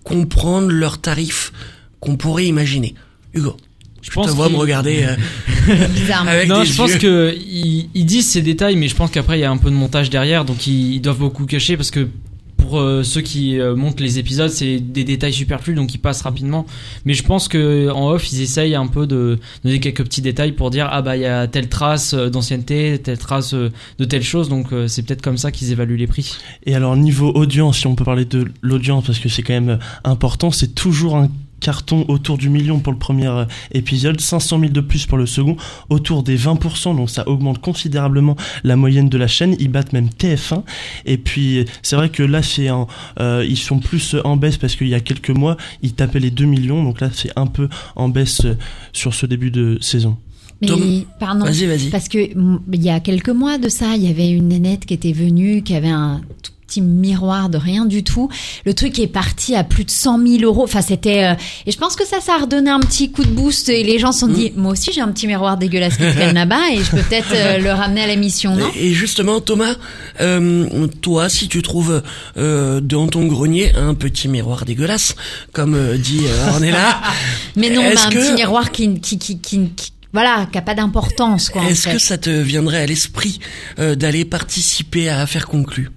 comprendre 0.03 0.73
leurs 0.73 1.01
tarifs 1.01 1.53
qu'on 2.01 2.17
pourrait 2.17 2.47
imaginer? 2.47 2.95
Hugo, 3.33 3.57
Je 4.07 4.13
pense 4.13 4.27
te 4.27 4.31
vois 4.33 4.49
me 4.49 4.57
regarder 4.57 5.05
euh, 5.05 5.87
Bizarrement. 5.95 6.31
avec 6.31 6.49
non, 6.49 6.61
des 6.61 6.67
je 6.67 6.77
pense 6.77 6.95
que 6.95 7.35
ils, 7.37 7.91
ils 7.93 8.07
disent 8.07 8.31
ces 8.31 8.43
détails, 8.43 8.77
mais 8.77 8.89
je 8.89 8.95
pense 8.95 9.11
qu'après 9.11 9.39
il 9.39 9.43
y 9.43 9.45
a 9.45 9.51
un 9.51 9.57
peu 9.57 9.71
de 9.71 9.75
montage 9.75 10.11
derrière, 10.11 10.45
donc 10.45 10.67
ils, 10.67 10.95
ils 10.95 11.01
doivent 11.01 11.19
beaucoup 11.19 11.45
cacher 11.45 11.77
parce 11.77 11.91
que 11.91 12.09
pour 12.57 12.79
euh, 12.79 13.03
ceux 13.03 13.21
qui 13.21 13.59
euh, 13.61 13.77
montent 13.77 14.01
les 14.01 14.19
épisodes, 14.19 14.51
c'est 14.51 14.81
des 14.81 15.05
détails 15.05 15.33
superflus, 15.33 15.75
donc 15.75 15.95
ils 15.95 15.99
passent 15.99 16.23
rapidement. 16.23 16.67
Mais 17.05 17.15
je 17.15 17.23
pense 17.23 17.49
que 17.49 17.91
en 17.91 18.11
off, 18.11 18.33
ils 18.33 18.43
essayent 18.43 18.75
un 18.75 18.87
peu 18.87 19.07
de 19.07 19.39
donner 19.65 19.81
quelques 19.81 20.05
petits 20.05 20.23
détails 20.23 20.53
pour 20.53 20.71
dire 20.71 20.89
ah 20.91 21.03
bah 21.03 21.17
il 21.17 21.23
y 21.23 21.27
a 21.27 21.47
telle 21.47 21.69
trace 21.69 22.15
d'ancienneté, 22.15 22.99
telle 23.03 23.19
trace 23.19 23.55
de 23.55 24.05
telle 24.05 24.23
chose, 24.23 24.49
donc 24.49 24.73
euh, 24.73 24.89
c'est 24.89 25.03
peut-être 25.03 25.23
comme 25.23 25.39
ça 25.39 25.51
qu'ils 25.51 25.73
évaluent 25.73 25.97
les 25.97 26.07
prix. 26.07 26.39
Et 26.65 26.75
alors 26.75 26.97
niveau 26.97 27.31
audience, 27.35 27.79
si 27.79 27.87
on 27.87 27.95
peut 27.95 28.05
parler 28.05 28.25
de 28.25 28.47
l'audience 28.63 29.05
parce 29.07 29.19
que 29.19 29.29
c'est 29.29 29.43
quand 29.43 29.55
même 29.55 29.79
important, 30.05 30.51
c'est 30.51 30.75
toujours 30.75 31.17
un 31.17 31.31
carton 31.67 32.05
autour 32.07 32.39
du 32.39 32.49
million 32.49 32.79
pour 32.79 32.93
le 32.93 32.99
premier 32.99 33.27
euh, 33.27 33.45
épisode, 33.73 34.21
500 34.21 34.61
000 34.61 34.73
de 34.73 34.81
plus 34.81 35.05
pour 35.05 35.19
le 35.19 35.27
second, 35.27 35.57
autour 35.91 36.23
des 36.23 36.39
20%, 36.39 36.95
donc 36.95 37.11
ça 37.11 37.27
augmente 37.27 37.61
considérablement 37.61 38.37
la 38.63 38.77
moyenne 38.77 39.09
de 39.09 39.19
la 39.19 39.27
chaîne, 39.27 39.57
ils 39.59 39.69
battent 39.69 39.93
même 39.93 40.09
TF1, 40.17 40.63
et 41.07 41.19
puis 41.19 41.65
c'est 41.83 41.97
vrai 41.97 42.09
que 42.09 42.23
là 42.23 42.41
c'est 42.41 42.71
en, 42.71 42.87
euh, 43.19 43.45
ils 43.49 43.57
sont 43.57 43.81
plus 43.81 44.15
en 44.23 44.37
baisse 44.37 44.59
parce 44.59 44.77
qu'il 44.77 44.87
y 44.87 44.95
a 44.95 45.01
quelques 45.01 45.31
mois, 45.31 45.57
ils 45.83 45.95
tapaient 45.95 46.21
les 46.21 46.31
2 46.31 46.45
millions, 46.45 46.85
donc 46.85 47.01
là 47.01 47.11
c'est 47.13 47.33
un 47.35 47.49
peu 47.49 47.69
en 47.97 48.09
baisse 48.09 48.45
euh, 48.45 48.57
sur 48.93 49.13
ce 49.13 49.27
début 49.27 49.51
de 49.51 49.79
saison. 49.81 50.17
Mais 50.63 50.69
Tom, 50.69 51.05
pardon. 51.19 51.45
Vas-y, 51.47 51.67
vas-y. 51.67 51.91
Parce 51.91 52.09
que 52.09 52.33
mm, 52.33 52.61
il 52.73 52.83
y 52.83 52.91
a 52.91 53.01
quelques 53.01 53.29
mois 53.29 53.59
de 53.59 53.69
ça, 53.69 53.97
il 53.97 54.05
y 54.05 54.09
avait 54.09 54.31
une 54.31 54.49
nénette 54.49 54.87
qui 54.87 54.95
était 54.95 55.13
venue, 55.13 55.63
qui 55.63 55.75
avait 55.75 55.89
un 55.89 56.21
tout 56.43 56.53
petit 56.67 56.81
miroir 56.81 57.49
de 57.49 57.59
rien 57.59 57.85
du 57.85 58.03
tout. 58.05 58.29
Le 58.65 58.75
truc 58.75 58.99
est 58.99 59.07
parti 59.07 59.55
à 59.55 59.65
plus 59.65 59.85
de 59.85 59.91
100 59.91 60.19
000 60.27 60.43
euros. 60.43 60.65
Enfin, 60.65 60.83
c'était. 60.83 61.25
euh, 61.25 61.35
et 61.67 61.71
je 61.73 61.79
pense 61.79 61.97
que 61.97 62.05
ça, 62.07 62.21
ça 62.21 62.35
a 62.35 62.39
redonné 62.43 62.71
un 62.71 62.81
petit 62.81 63.11
coup 63.13 63.25
de 63.25 63.31
boost. 63.31 63.69
Et 63.69 63.83
les 63.83 63.99
gens 63.99 64.13
se 64.13 64.21
sont 64.21 64.29
dit, 64.29 64.53
moi 64.57 64.73
aussi, 64.73 64.91
j'ai 64.93 65.01
un 65.01 65.09
petit 65.09 65.27
miroir 65.27 65.57
dégueulasse 65.57 65.97
qui 65.97 66.03
traîne 66.13 66.35
là-bas 66.35 66.71
et 66.73 66.79
je 66.83 66.91
peux 66.91 67.03
peut-être 67.03 67.33
euh, 67.35 67.59
le 67.59 67.71
ramener 67.71 68.03
à 68.03 68.07
l'émission, 68.07 68.57
non? 68.57 68.69
Et 68.77 68.93
justement, 68.93 69.41
Thomas, 69.41 69.75
euh, 70.21 70.87
toi, 71.01 71.29
si 71.29 71.49
tu 71.49 71.63
trouves 71.63 72.03
euh, 72.37 72.81
dans 72.81 73.07
ton 73.09 73.27
grenier 73.27 73.75
un 73.77 73.95
petit 73.95 74.29
miroir 74.29 74.65
dégueulasse, 74.65 75.15
comme 75.53 75.75
euh, 75.75 75.97
dit 75.97 76.23
Ornella, 76.49 77.01
Mais 77.57 77.71
non, 77.71 77.83
est-ce 77.83 78.07
un 78.07 78.11
que- 78.11 78.19
petit 78.19 78.33
miroir 78.35 78.73
qui, 78.73 79.01
qui, 79.01 79.19
qui, 79.19 79.39
qui, 79.39 79.69
qui- 79.77 79.93
voilà, 80.13 80.47
qui 80.51 80.57
a 80.57 80.63
pas 80.63 80.75
d'importance, 80.75 81.51
est-ce 81.69 81.89
que 81.89 81.99
ça 81.99 82.17
te 82.17 82.31
viendrait 82.31 82.81
à 82.81 82.87
l'esprit 82.87 83.39
euh, 83.79 83.95
d'aller 83.95 84.25
participer 84.25 85.11
à 85.11 85.21
Affaires 85.21 85.47
conclues 85.47 85.91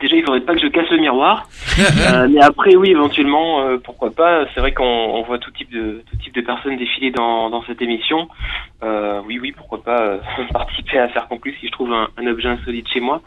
Déjà, 0.00 0.16
il 0.16 0.24
faudrait 0.24 0.40
pas 0.40 0.54
que 0.54 0.60
je 0.60 0.68
casse 0.68 0.88
le 0.90 0.98
miroir. 0.98 1.48
Euh, 1.78 2.28
mais 2.30 2.40
après, 2.40 2.76
oui, 2.76 2.90
éventuellement, 2.90 3.60
euh, 3.60 3.78
pourquoi 3.78 4.10
pas. 4.10 4.46
C'est 4.54 4.60
vrai 4.60 4.72
qu'on 4.72 4.84
on 4.84 5.22
voit 5.22 5.38
tout 5.38 5.50
type 5.50 5.70
de 5.72 6.02
tout 6.10 6.16
type 6.16 6.34
de 6.34 6.40
personnes 6.40 6.76
défiler 6.76 7.10
dans, 7.10 7.50
dans 7.50 7.62
cette 7.64 7.82
émission. 7.82 8.28
Euh, 8.82 9.20
oui, 9.26 9.38
oui, 9.40 9.52
pourquoi 9.52 9.82
pas 9.82 10.18
participer 10.52 10.98
à 10.98 11.08
faire 11.08 11.28
conclure 11.28 11.54
si 11.60 11.66
je 11.66 11.72
trouve 11.72 11.92
un, 11.92 12.08
un 12.16 12.26
objet 12.26 12.48
insolite 12.48 12.88
chez 12.88 13.00
moi. 13.00 13.20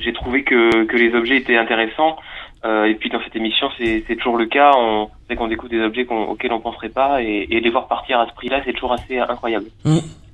J'ai 0.00 0.12
trouvé 0.12 0.42
que, 0.42 0.84
que 0.84 0.96
les 0.96 1.14
objets 1.14 1.36
étaient 1.36 1.56
intéressants. 1.56 2.16
Et 2.64 2.94
puis 2.98 3.08
dans 3.08 3.22
cette 3.22 3.36
émission, 3.36 3.68
c'est 3.78 4.16
toujours 4.16 4.36
le 4.36 4.46
cas. 4.46 4.72
On 4.76 5.08
c'est 5.28 5.36
qu'on 5.36 5.48
découvre 5.48 5.70
des 5.70 5.80
objets 5.80 6.06
auxquels 6.08 6.52
on 6.52 6.60
penserait 6.60 6.88
pas, 6.88 7.22
et, 7.22 7.46
et 7.50 7.60
les 7.60 7.70
voir 7.70 7.86
partir 7.86 8.18
à 8.18 8.26
ce 8.26 8.32
prix-là, 8.32 8.62
c'est 8.64 8.72
toujours 8.72 8.92
assez 8.92 9.18
incroyable. 9.18 9.66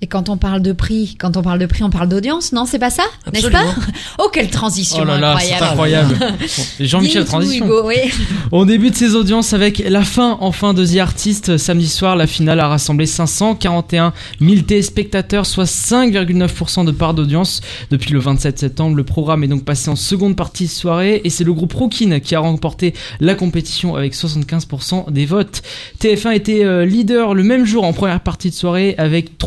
Et 0.05 0.07
quand 0.07 0.29
on 0.29 0.37
parle 0.37 0.61
de 0.61 0.73
prix, 0.73 1.17
quand 1.19 1.39
on 1.39 1.43
parle 1.43 1.59
de 1.59 1.65
prix, 1.65 1.83
on 1.83 1.89
parle 1.89 2.11
d'audience, 2.11 2.53
non 2.53 2.67
C'est 2.67 2.79
pas 2.79 2.91
ça 2.91 3.05
N'est-ce 3.33 3.47
pas. 3.47 3.65
Oh, 4.19 4.29
quelle 4.31 4.51
transition 4.51 4.99
Oh 5.01 5.07
là 5.07 5.19
là, 5.19 5.39
c'est 5.41 5.55
incroyable 5.55 6.15
Jean-Michel 6.79 7.25
Transition. 7.25 7.65
Hugo, 7.65 7.87
oui. 7.87 7.97
On 8.53 8.67
débute 8.67 8.95
ses 8.97 9.15
audiences 9.15 9.55
avec 9.55 9.79
la 9.79 10.03
fin 10.03 10.37
enfin 10.43 10.75
de 10.75 10.85
The 10.85 10.99
Artist. 10.99 11.57
Samedi 11.57 11.89
soir, 11.89 12.17
la 12.17 12.27
finale 12.27 12.61
a 12.61 12.69
rassemblé 12.69 13.07
541 13.07 14.13
000 14.43 14.61
téléspectateurs, 14.61 15.47
soit 15.47 15.65
5,9% 15.65 16.85
de 16.85 16.93
part 16.93 17.15
d'audience. 17.15 17.63
Depuis 17.91 18.13
le 18.13 18.19
27 18.19 18.59
septembre, 18.59 18.97
le 18.97 19.05
programme 19.05 19.43
est 19.43 19.49
donc 19.49 19.65
passé 19.65 19.89
en 19.89 19.97
seconde 19.97 20.37
partie 20.37 20.67
de 20.67 20.71
soirée 20.71 21.23
et 21.25 21.31
c'est 21.31 21.45
le 21.45 21.55
groupe 21.55 21.73
Rookin 21.73 22.21
qui 22.21 22.35
a 22.35 22.41
remporté 22.41 22.93
la 23.21 23.35
compétition 23.35 23.97
avec 23.97 24.15
75% 24.15 25.11
des 25.11 25.25
votes. 25.25 25.63
TF1 25.99 26.35
était 26.35 26.63
euh, 26.63 26.85
leader 26.85 27.33
le 27.33 27.43
même 27.43 27.65
jour 27.65 27.85
en 27.85 27.95
première 27.95 28.21
partie 28.21 28.51
de 28.51 28.55
soirée 28.55 28.95
avec 28.99 29.39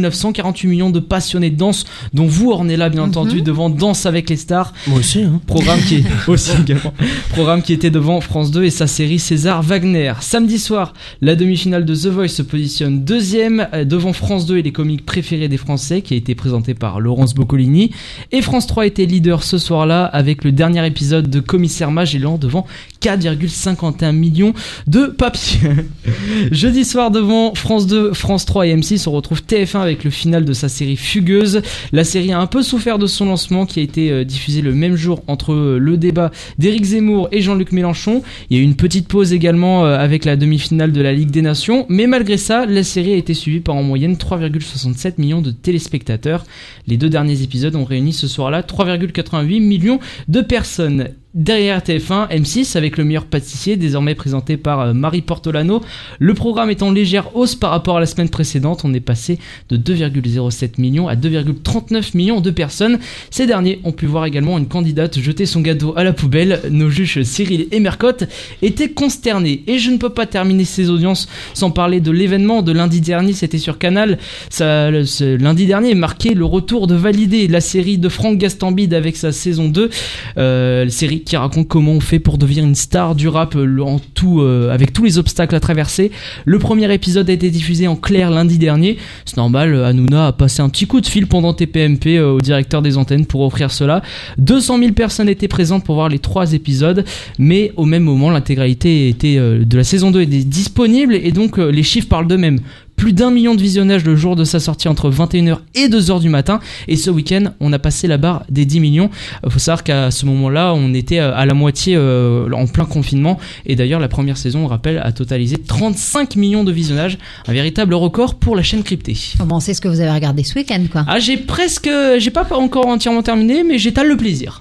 3,948 0.00 0.68
millions 0.68 0.90
de 0.90 1.00
passionnés 1.00 1.50
de 1.50 1.56
danse, 1.56 1.84
dont 2.14 2.26
vous, 2.26 2.50
Ornella, 2.50 2.88
bien 2.88 3.02
entendu, 3.02 3.42
devant 3.42 3.70
Danse 3.70 4.06
avec 4.06 4.30
les 4.30 4.36
stars. 4.36 4.72
Moi 4.86 4.98
aussi, 4.98 5.22
hein. 5.22 5.40
Programme 5.46 5.80
qui 5.80 5.96
est 5.96 6.04
aussi 6.28 6.52
également 6.60 6.92
programme 7.30 7.62
qui 7.62 7.72
était 7.72 7.90
devant 7.90 8.20
France 8.20 8.50
2 8.50 8.64
et 8.64 8.70
sa 8.70 8.86
série 8.86 9.18
César 9.18 9.62
Wagner. 9.62 10.12
Samedi 10.20 10.58
soir, 10.58 10.94
la 11.20 11.36
demi-finale 11.36 11.84
de 11.84 11.94
The 11.94 12.06
Voice 12.06 12.28
se 12.28 12.42
positionne 12.42 13.04
deuxième 13.04 13.68
euh, 13.72 13.84
devant 13.84 14.12
France 14.12 14.46
2 14.46 14.58
et 14.58 14.62
les 14.62 14.72
comiques 14.72 15.06
préférés 15.06 15.48
des 15.48 15.56
Français 15.56 16.02
qui 16.02 16.14
a 16.14 16.16
été 16.16 16.34
présenté 16.34 16.74
par 16.74 17.00
Laurence 17.00 17.34
Boccolini 17.34 17.90
et 18.32 18.42
France 18.42 18.66
3 18.66 18.86
était 18.86 19.06
leader 19.06 19.42
ce 19.42 19.58
soir-là 19.58 20.04
avec 20.04 20.44
le 20.44 20.52
dernier 20.52 20.86
épisode 20.86 21.30
de 21.30 21.40
Commissaire 21.40 21.90
Magellan 21.90 22.36
devant 22.38 22.66
4,51 23.00 24.12
millions 24.12 24.54
de 24.86 25.06
papiers. 25.06 25.60
Jeudi 26.52 26.84
soir 26.84 27.10
devant 27.10 27.54
France 27.54 27.86
2, 27.86 28.12
France 28.12 28.44
3 28.44 28.66
et 28.66 28.76
M6, 28.76 29.08
on 29.08 29.12
retrouve 29.12 29.42
TF1 29.42 29.80
avec 29.80 30.04
le 30.04 30.10
final 30.10 30.44
de 30.44 30.52
sa 30.52 30.68
série 30.68 30.96
Fugueuse. 30.96 31.62
La 31.92 32.04
série 32.04 32.32
a 32.32 32.40
un 32.40 32.46
peu 32.46 32.62
souffert 32.62 32.98
de 32.98 33.06
son 33.06 33.26
lancement 33.26 33.66
qui 33.66 33.80
a 33.80 33.82
été 33.82 34.10
euh, 34.10 34.24
diffusé 34.24 34.60
le 34.62 34.74
même 34.74 34.96
jour 34.96 35.22
entre 35.26 35.52
euh, 35.52 35.78
le 35.78 35.96
débat 35.96 36.30
d'Éric 36.58 36.84
Zemmour 36.84 37.28
et 37.32 37.40
Jean-Luc 37.40 37.72
Mélenchon. 37.72 38.22
Il 38.48 38.56
y 38.56 38.60
a 38.60 38.62
eu 38.62 38.64
une 38.66 38.76
petite 38.76 39.08
pause 39.08 39.32
également 39.32 39.84
euh, 39.84 39.98
avec 39.98 40.24
la 40.24 40.36
demi-finale 40.36 40.92
de 40.92 41.00
la 41.00 41.12
Ligue 41.12 41.30
des 41.30 41.42
Nations, 41.42 41.86
mais 41.88 42.06
malgré 42.06 42.36
ça, 42.36 42.66
la 42.66 42.82
série 42.82 43.14
a 43.14 43.16
été 43.16 43.34
suivie 43.34 43.60
par 43.60 43.76
en 43.76 43.82
moyenne 43.82 44.14
3,67 44.14 45.14
millions 45.18 45.42
de 45.42 45.50
téléspectateurs. 45.50 46.44
Les 46.86 46.96
deux 46.96 47.08
derniers 47.08 47.42
épisodes 47.42 47.74
ont 47.76 47.84
réuni 47.84 48.12
ce 48.12 48.28
soir-là 48.28 48.62
3,88 48.62 49.60
millions 49.60 50.00
de 50.28 50.40
personnes. 50.40 51.08
Derrière 51.32 51.78
TF1, 51.78 52.28
M6 52.28 52.76
avec 52.76 52.96
le 52.96 53.04
meilleur 53.04 53.24
pâtissier, 53.24 53.76
désormais 53.76 54.16
présenté 54.16 54.56
par 54.56 54.80
euh, 54.80 54.92
Marie 54.94 55.22
Portolano. 55.22 55.80
Le 56.18 56.34
programme 56.34 56.70
est 56.70 56.82
en 56.82 56.90
légère 56.90 57.36
hausse 57.36 57.54
par 57.54 57.70
rapport 57.70 57.98
à 57.98 58.00
la 58.00 58.06
semaine 58.06 58.28
précédente. 58.28 58.80
On 58.82 58.92
est 58.94 58.98
passé 58.98 59.38
de 59.68 59.76
2,07 59.76 60.80
millions 60.80 61.06
à 61.06 61.14
2,39 61.14 62.16
millions 62.16 62.40
de 62.40 62.50
personnes. 62.50 62.98
Ces 63.30 63.46
derniers 63.46 63.78
ont 63.84 63.92
pu 63.92 64.06
voir 64.06 64.24
également 64.24 64.58
une 64.58 64.66
candidate 64.66 65.20
jeter 65.20 65.46
son 65.46 65.60
gâteau 65.60 65.94
à 65.96 66.02
la 66.02 66.12
poubelle. 66.12 66.62
Nos 66.68 66.90
juges 66.90 67.22
Cyril 67.22 67.68
et 67.70 67.78
Mercotte 67.78 68.24
étaient 68.60 68.90
consternés. 68.90 69.62
Et 69.68 69.78
je 69.78 69.92
ne 69.92 69.98
peux 69.98 70.10
pas 70.10 70.26
terminer 70.26 70.64
ces 70.64 70.90
audiences 70.90 71.28
sans 71.54 71.70
parler 71.70 72.00
de 72.00 72.10
l'événement 72.10 72.62
de 72.62 72.72
lundi 72.72 73.00
dernier. 73.00 73.34
C'était 73.34 73.58
sur 73.58 73.78
Canal. 73.78 74.18
Ce 74.50 75.36
lundi 75.36 75.66
dernier 75.66 75.94
marquait 75.94 76.34
le 76.34 76.44
retour 76.44 76.88
de 76.88 76.96
Validé, 76.96 77.46
la 77.46 77.60
série 77.60 77.98
de 77.98 78.08
Franck 78.08 78.38
Gastambide 78.38 78.94
avec 78.94 79.16
sa 79.16 79.30
saison 79.30 79.68
2. 79.68 79.90
Euh, 80.36 80.88
série 80.88 81.19
qui 81.24 81.36
raconte 81.36 81.68
comment 81.68 81.92
on 81.92 82.00
fait 82.00 82.18
pour 82.18 82.38
devenir 82.38 82.64
une 82.64 82.74
star 82.74 83.14
du 83.14 83.28
rap 83.28 83.54
euh, 83.56 83.80
en 83.80 83.98
tout, 84.14 84.40
euh, 84.40 84.72
avec 84.72 84.92
tous 84.92 85.04
les 85.04 85.18
obstacles 85.18 85.54
à 85.54 85.60
traverser. 85.60 86.10
Le 86.44 86.58
premier 86.58 86.92
épisode 86.92 87.28
a 87.30 87.32
été 87.32 87.50
diffusé 87.50 87.86
en 87.88 87.96
clair 87.96 88.30
lundi 88.30 88.58
dernier. 88.58 88.98
C'est 89.24 89.36
normal, 89.36 89.74
euh, 89.74 89.86
Hanouna 89.86 90.28
a 90.28 90.32
passé 90.32 90.62
un 90.62 90.68
petit 90.68 90.86
coup 90.86 91.00
de 91.00 91.06
fil 91.06 91.26
pendant 91.26 91.52
TPMP 91.52 92.20
au 92.20 92.40
directeur 92.40 92.82
des 92.82 92.96
antennes 92.96 93.26
pour 93.26 93.42
offrir 93.42 93.70
cela. 93.70 94.02
200 94.38 94.78
000 94.78 94.92
personnes 94.92 95.28
étaient 95.28 95.48
présentes 95.48 95.84
pour 95.84 95.94
voir 95.94 96.08
les 96.08 96.18
trois 96.18 96.52
épisodes, 96.52 97.04
mais 97.38 97.72
au 97.76 97.84
même 97.84 98.04
moment, 98.04 98.30
l'intégralité 98.30 99.08
était, 99.08 99.36
de 99.36 99.76
la 99.76 99.84
saison 99.84 100.10
2 100.10 100.22
était 100.22 100.44
disponible 100.44 101.14
et 101.14 101.32
donc 101.32 101.58
les 101.58 101.82
chiffres 101.82 102.08
parlent 102.08 102.26
d'eux-mêmes. 102.26 102.60
Plus 103.00 103.14
d'un 103.14 103.30
million 103.30 103.54
de 103.54 103.62
visionnages 103.62 104.04
le 104.04 104.14
jour 104.14 104.36
de 104.36 104.44
sa 104.44 104.60
sortie 104.60 104.86
entre 104.86 105.10
21h 105.10 105.60
et 105.74 105.88
2h 105.88 106.20
du 106.20 106.28
matin. 106.28 106.60
Et 106.86 106.96
ce 106.96 107.08
week-end, 107.08 107.44
on 107.58 107.72
a 107.72 107.78
passé 107.78 108.06
la 108.06 108.18
barre 108.18 108.44
des 108.50 108.66
10 108.66 108.80
millions. 108.80 109.08
Il 109.42 109.50
faut 109.50 109.58
savoir 109.58 109.84
qu'à 109.84 110.10
ce 110.10 110.26
moment-là, 110.26 110.74
on 110.74 110.92
était 110.92 111.18
euh, 111.18 111.34
à 111.34 111.46
la 111.46 111.54
moitié 111.54 111.94
euh, 111.96 112.52
en 112.52 112.66
plein 112.66 112.84
confinement. 112.84 113.38
Et 113.64 113.74
d'ailleurs, 113.74 114.00
la 114.00 114.08
première 114.08 114.36
saison, 114.36 114.64
on 114.64 114.66
rappelle, 114.66 115.00
a 115.02 115.12
totalisé 115.12 115.56
35 115.56 116.36
millions 116.36 116.62
de 116.62 116.72
visionnages. 116.72 117.16
Un 117.48 117.54
véritable 117.54 117.94
record 117.94 118.34
pour 118.34 118.54
la 118.54 118.62
chaîne 118.62 118.82
cryptée. 118.82 119.16
Comment 119.38 119.60
c'est 119.60 119.72
ce 119.72 119.80
que 119.80 119.88
vous 119.88 120.00
avez 120.00 120.12
regardé 120.12 120.44
ce 120.44 120.54
week-end, 120.56 120.84
quoi? 120.92 121.06
Ah, 121.08 121.18
j'ai 121.20 121.38
presque, 121.38 121.88
j'ai 122.18 122.30
pas 122.30 122.46
encore 122.50 122.86
entièrement 122.86 123.22
terminé, 123.22 123.64
mais 123.64 123.78
j'étale 123.78 124.08
le 124.08 124.18
plaisir. 124.18 124.60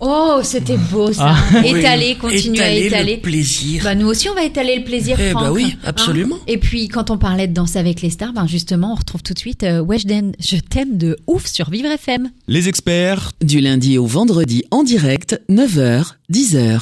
Oh, 0.00 0.40
c'était 0.42 0.76
beau 0.76 1.12
ça. 1.12 1.34
Ah. 1.54 1.66
Étaler, 1.66 2.16
Oui, 2.22 2.30
continuer 2.32 2.60
à 2.60 2.70
étaler 2.70 2.86
étaler. 2.86 3.16
le 3.16 3.20
plaisir. 3.22 3.82
Bah, 3.84 3.94
nous 3.94 4.06
aussi, 4.06 4.28
on 4.28 4.34
va 4.34 4.44
étaler 4.44 4.76
le 4.76 4.84
plaisir, 4.84 5.16
Eh 5.20 5.30
Franck. 5.30 5.42
bah 5.42 5.52
oui, 5.52 5.74
Hein 5.74 5.78
absolument. 5.86 6.36
Et 6.46 6.58
puis, 6.58 6.88
quand 6.88 7.10
on 7.10 7.18
parlait 7.18 7.48
de 7.48 7.54
danser 7.54 7.78
avec 7.78 8.00
les 8.02 8.10
stars, 8.10 8.32
ben 8.32 8.46
justement, 8.46 8.92
on 8.92 8.94
retrouve 8.96 9.22
tout 9.22 9.34
de 9.34 9.38
suite 9.38 9.64
euh, 9.64 9.80
Weshden, 9.80 10.32
je 10.38 10.56
t'aime 10.58 10.98
de 10.98 11.16
ouf 11.26 11.46
sur 11.46 11.70
Vivre 11.70 11.88
FM. 11.90 12.30
Les 12.46 12.68
experts 12.68 13.32
Du 13.42 13.60
lundi 13.60 13.98
au 13.98 14.06
vendredi 14.06 14.62
en 14.70 14.84
direct, 14.84 15.40
9h, 15.50 16.12
10h. 16.32 16.80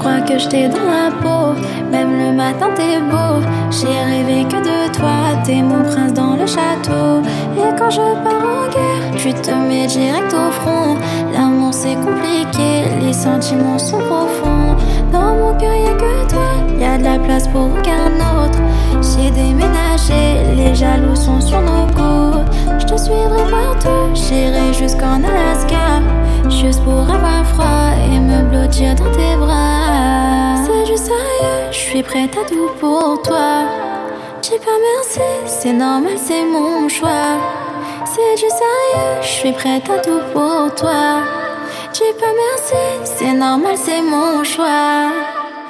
Crois 0.00 0.20
que 0.22 0.38
je 0.38 0.48
t'ai 0.48 0.66
dans 0.68 0.88
la 0.98 1.10
peau. 1.22 1.60
Même 1.92 2.12
le 2.22 2.32
matin, 2.32 2.68
t'es 2.74 2.98
beau. 3.10 3.34
J'ai 3.70 3.98
rêvé 4.12 4.44
que 4.44 4.56
de 4.56 4.92
toi, 4.96 5.18
t'es 5.44 5.60
mon 5.62 5.82
prince 5.82 6.14
dans 6.14 6.36
le 6.40 6.46
château. 6.46 7.20
Et 7.60 7.70
quand 7.78 7.90
je 7.90 8.06
pars 8.24 8.46
en 8.56 8.66
guerre, 8.74 9.04
tu 9.16 9.32
te 9.34 9.52
mets 9.68 9.86
direct 9.86 10.32
au 10.32 10.50
front. 10.60 10.96
L'amour 11.34 11.74
c'est 11.74 11.96
compliqué, 12.06 12.70
les 13.02 13.12
sentiments 13.12 13.78
sont 13.78 13.98
profonds. 13.98 14.74
Dans 15.12 15.34
mon 15.40 15.52
cœur, 15.58 15.74
y'a 15.74 15.94
que 15.94 16.30
toi, 16.32 16.50
y 16.78 16.84
a 16.84 16.96
de 16.96 17.04
la 17.04 17.18
place 17.18 17.46
pour 17.48 17.66
aucun 17.66 18.10
autre. 18.34 18.60
J'ai 19.02 19.30
déménagé, 19.30 20.22
les 20.56 20.74
jaloux 20.74 21.14
sont 21.14 21.40
sur 21.40 21.60
nos 21.60 21.86
côtes. 21.98 22.48
Je 22.78 22.86
te 22.86 22.96
suivrai 22.96 23.44
partout, 23.50 24.06
j'irai 24.14 24.72
jusqu'en 24.72 25.20
Alaska. 25.32 26.00
Juste 26.48 26.82
pour 26.84 27.00
avoir 27.00 27.44
froid 27.46 27.92
et 28.12 28.18
me 28.18 28.42
blottir 28.42 28.94
dans 28.94 29.10
tes 29.10 29.36
bras. 29.36 30.56
C'est 30.64 30.90
du 30.90 30.96
sérieux, 30.96 31.70
je 31.70 31.78
suis 31.78 32.02
prête 32.02 32.36
à 32.36 32.48
tout 32.48 32.70
pour 32.78 33.20
toi. 33.22 33.64
Dis 34.42 34.58
pas 34.58 34.78
merci, 34.94 35.20
c'est 35.46 35.72
normal, 35.72 36.16
c'est 36.16 36.44
mon 36.44 36.88
choix. 36.88 37.38
C'est 38.04 38.34
du 38.36 38.48
sérieux, 38.48 39.22
je 39.22 39.28
suis 39.28 39.52
prête 39.52 39.88
à 39.90 39.98
tout 39.98 40.20
pour 40.32 40.74
toi. 40.74 41.22
Dis 41.92 42.14
pas 42.18 42.32
merci, 42.46 42.82
c'est 43.04 43.32
normal, 43.32 43.74
c'est 43.76 44.02
mon 44.02 44.42
choix. 44.44 45.10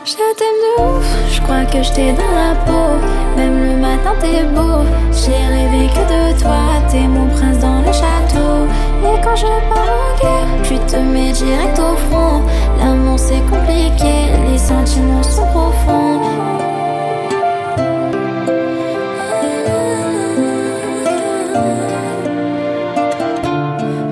Je 0.04 0.14
t'aime 0.14 0.60
de 0.62 0.82
ouf, 0.82 1.06
je 1.30 1.40
crois 1.42 1.64
que 1.64 1.82
je 1.82 1.92
t'ai 1.92 2.12
dans 2.12 2.34
la 2.34 2.54
peau. 2.66 2.98
Même 3.36 3.64
le 3.64 3.69
matin, 4.00 4.14
t'es 4.20 4.42
beau. 4.44 4.84
J'ai 5.12 5.32
rêvé 5.32 5.88
que 5.88 6.00
de 6.12 6.40
toi, 6.40 6.58
t'es 6.90 7.06
mon 7.06 7.26
prince 7.28 7.58
dans 7.58 7.80
le 7.80 7.92
château. 7.92 8.66
Et 9.04 9.20
quand 9.22 9.36
je 9.36 9.46
pars 9.68 9.92
en 10.00 10.18
guerre, 10.20 10.62
tu 10.62 10.78
te 10.90 10.96
mets 10.96 11.32
direct 11.32 11.78
au 11.78 11.96
front. 12.08 12.42
L'amour 12.78 13.18
c'est 13.18 13.42
compliqué, 13.50 14.14
les 14.50 14.58
sentiments 14.58 15.22
sont 15.22 15.46
profonds. 15.46 16.20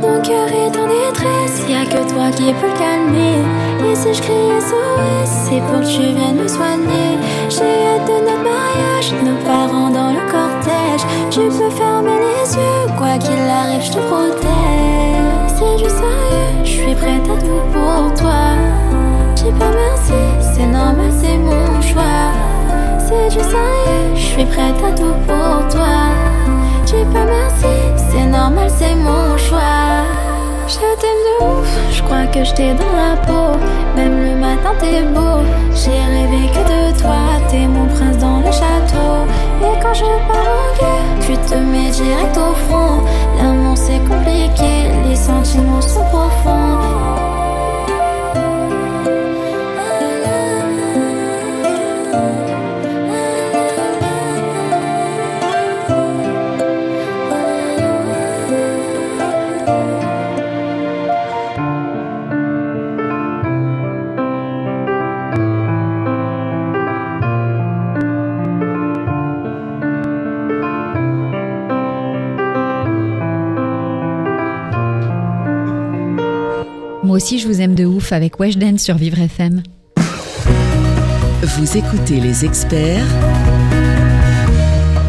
Mon 0.00 0.20
cœur 0.22 0.48
est 0.48 0.76
en 0.76 0.86
détresse, 0.86 1.64
y 1.68 1.74
a 1.74 1.84
que 1.84 2.10
toi 2.10 2.30
qui 2.36 2.52
peux 2.52 2.66
le 2.66 2.78
calmer. 2.78 3.67
Et 3.80 3.94
si 3.94 4.12
je 4.12 4.22
crie 4.22 4.60
SOS, 4.60 5.30
c'est 5.44 5.60
pour 5.60 5.80
que 5.80 5.86
tu 5.86 6.02
viennes 6.02 6.36
me 6.42 6.48
soigner. 6.48 7.18
J'ai 7.48 7.62
hâte 7.62 8.06
de 8.06 8.16
notre 8.26 8.42
mariage, 8.42 9.12
nos 9.24 9.36
parents 9.46 9.90
dans 9.90 10.10
le 10.10 10.22
cortège. 10.30 11.04
Tu 11.30 11.40
peux 11.40 11.70
fermer 11.70 12.18
les 12.26 12.54
yeux, 12.54 12.96
quoi 12.98 13.16
qu'il 13.18 13.38
arrive, 13.38 13.82
je 13.82 13.92
te 13.92 13.98
protège. 14.08 15.08
C'est 15.56 15.76
du 15.76 15.88
sérieux, 15.88 16.64
je 16.64 16.68
suis 16.68 16.94
prête 16.94 17.24
à 17.24 17.40
tout 17.40 17.62
pour 17.72 18.14
toi. 18.14 18.42
Dis 19.36 19.52
pas 19.58 19.70
merci, 19.70 20.20
c'est 20.40 20.66
normal, 20.66 21.12
c'est 21.20 21.38
mon 21.38 21.80
choix. 21.80 22.32
C'est 22.98 23.28
du 23.28 23.42
sérieux, 23.44 24.14
je 24.14 24.20
suis 24.20 24.44
prête 24.44 24.82
à 24.84 24.90
tout 24.96 25.16
pour 25.26 25.68
toi. 25.68 25.96
Dis 26.84 27.04
pas 27.12 27.24
merci, 27.24 27.74
c'est 28.10 28.26
normal, 28.26 28.68
c'est 28.76 28.96
mon 28.96 29.36
choix. 29.38 30.17
Je 30.68 30.74
t'aime 30.74 31.22
de 31.26 31.44
ouf, 31.46 31.78
je 31.90 32.02
crois 32.02 32.26
que 32.26 32.44
je 32.44 32.52
t'ai 32.52 32.74
dans 32.74 32.92
la 32.92 33.16
peau. 33.26 33.58
Même 33.96 34.22
le 34.22 34.36
matin, 34.36 34.72
t'es 34.78 35.00
beau. 35.00 35.40
J'ai 35.72 35.90
rêvé 35.90 36.46
que 36.52 36.58
de 36.58 37.00
toi, 37.00 37.40
t'es 37.48 37.66
mon 37.66 37.86
prince 37.86 38.18
dans 38.18 38.40
le 38.40 38.52
château. 38.52 39.24
Et 39.62 39.80
quand 39.80 39.94
je 39.94 40.04
guerre, 40.04 41.18
tu 41.22 41.32
te 41.48 41.54
mets 41.54 41.90
direct 41.90 42.36
au 42.36 42.52
front. 42.66 43.02
L'amour 43.38 43.78
c'est 43.78 44.00
compliqué, 44.00 44.90
les 45.08 45.16
sentiments 45.16 45.80
sont 45.80 46.04
profonds. 46.04 47.27
Aussi, 77.28 77.40
je 77.40 77.46
vous 77.46 77.60
aime 77.60 77.74
de 77.74 77.84
ouf 77.84 78.12
avec 78.12 78.40
Weshden 78.40 78.78
sur 78.78 78.96
Vivre 78.96 79.18
FM. 79.18 79.62
Vous 81.42 81.76
écoutez 81.76 82.20
les 82.20 82.46
experts 82.46 83.04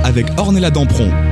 avec 0.04 0.26
Ornella 0.38 0.70
Dampron. 0.70 1.29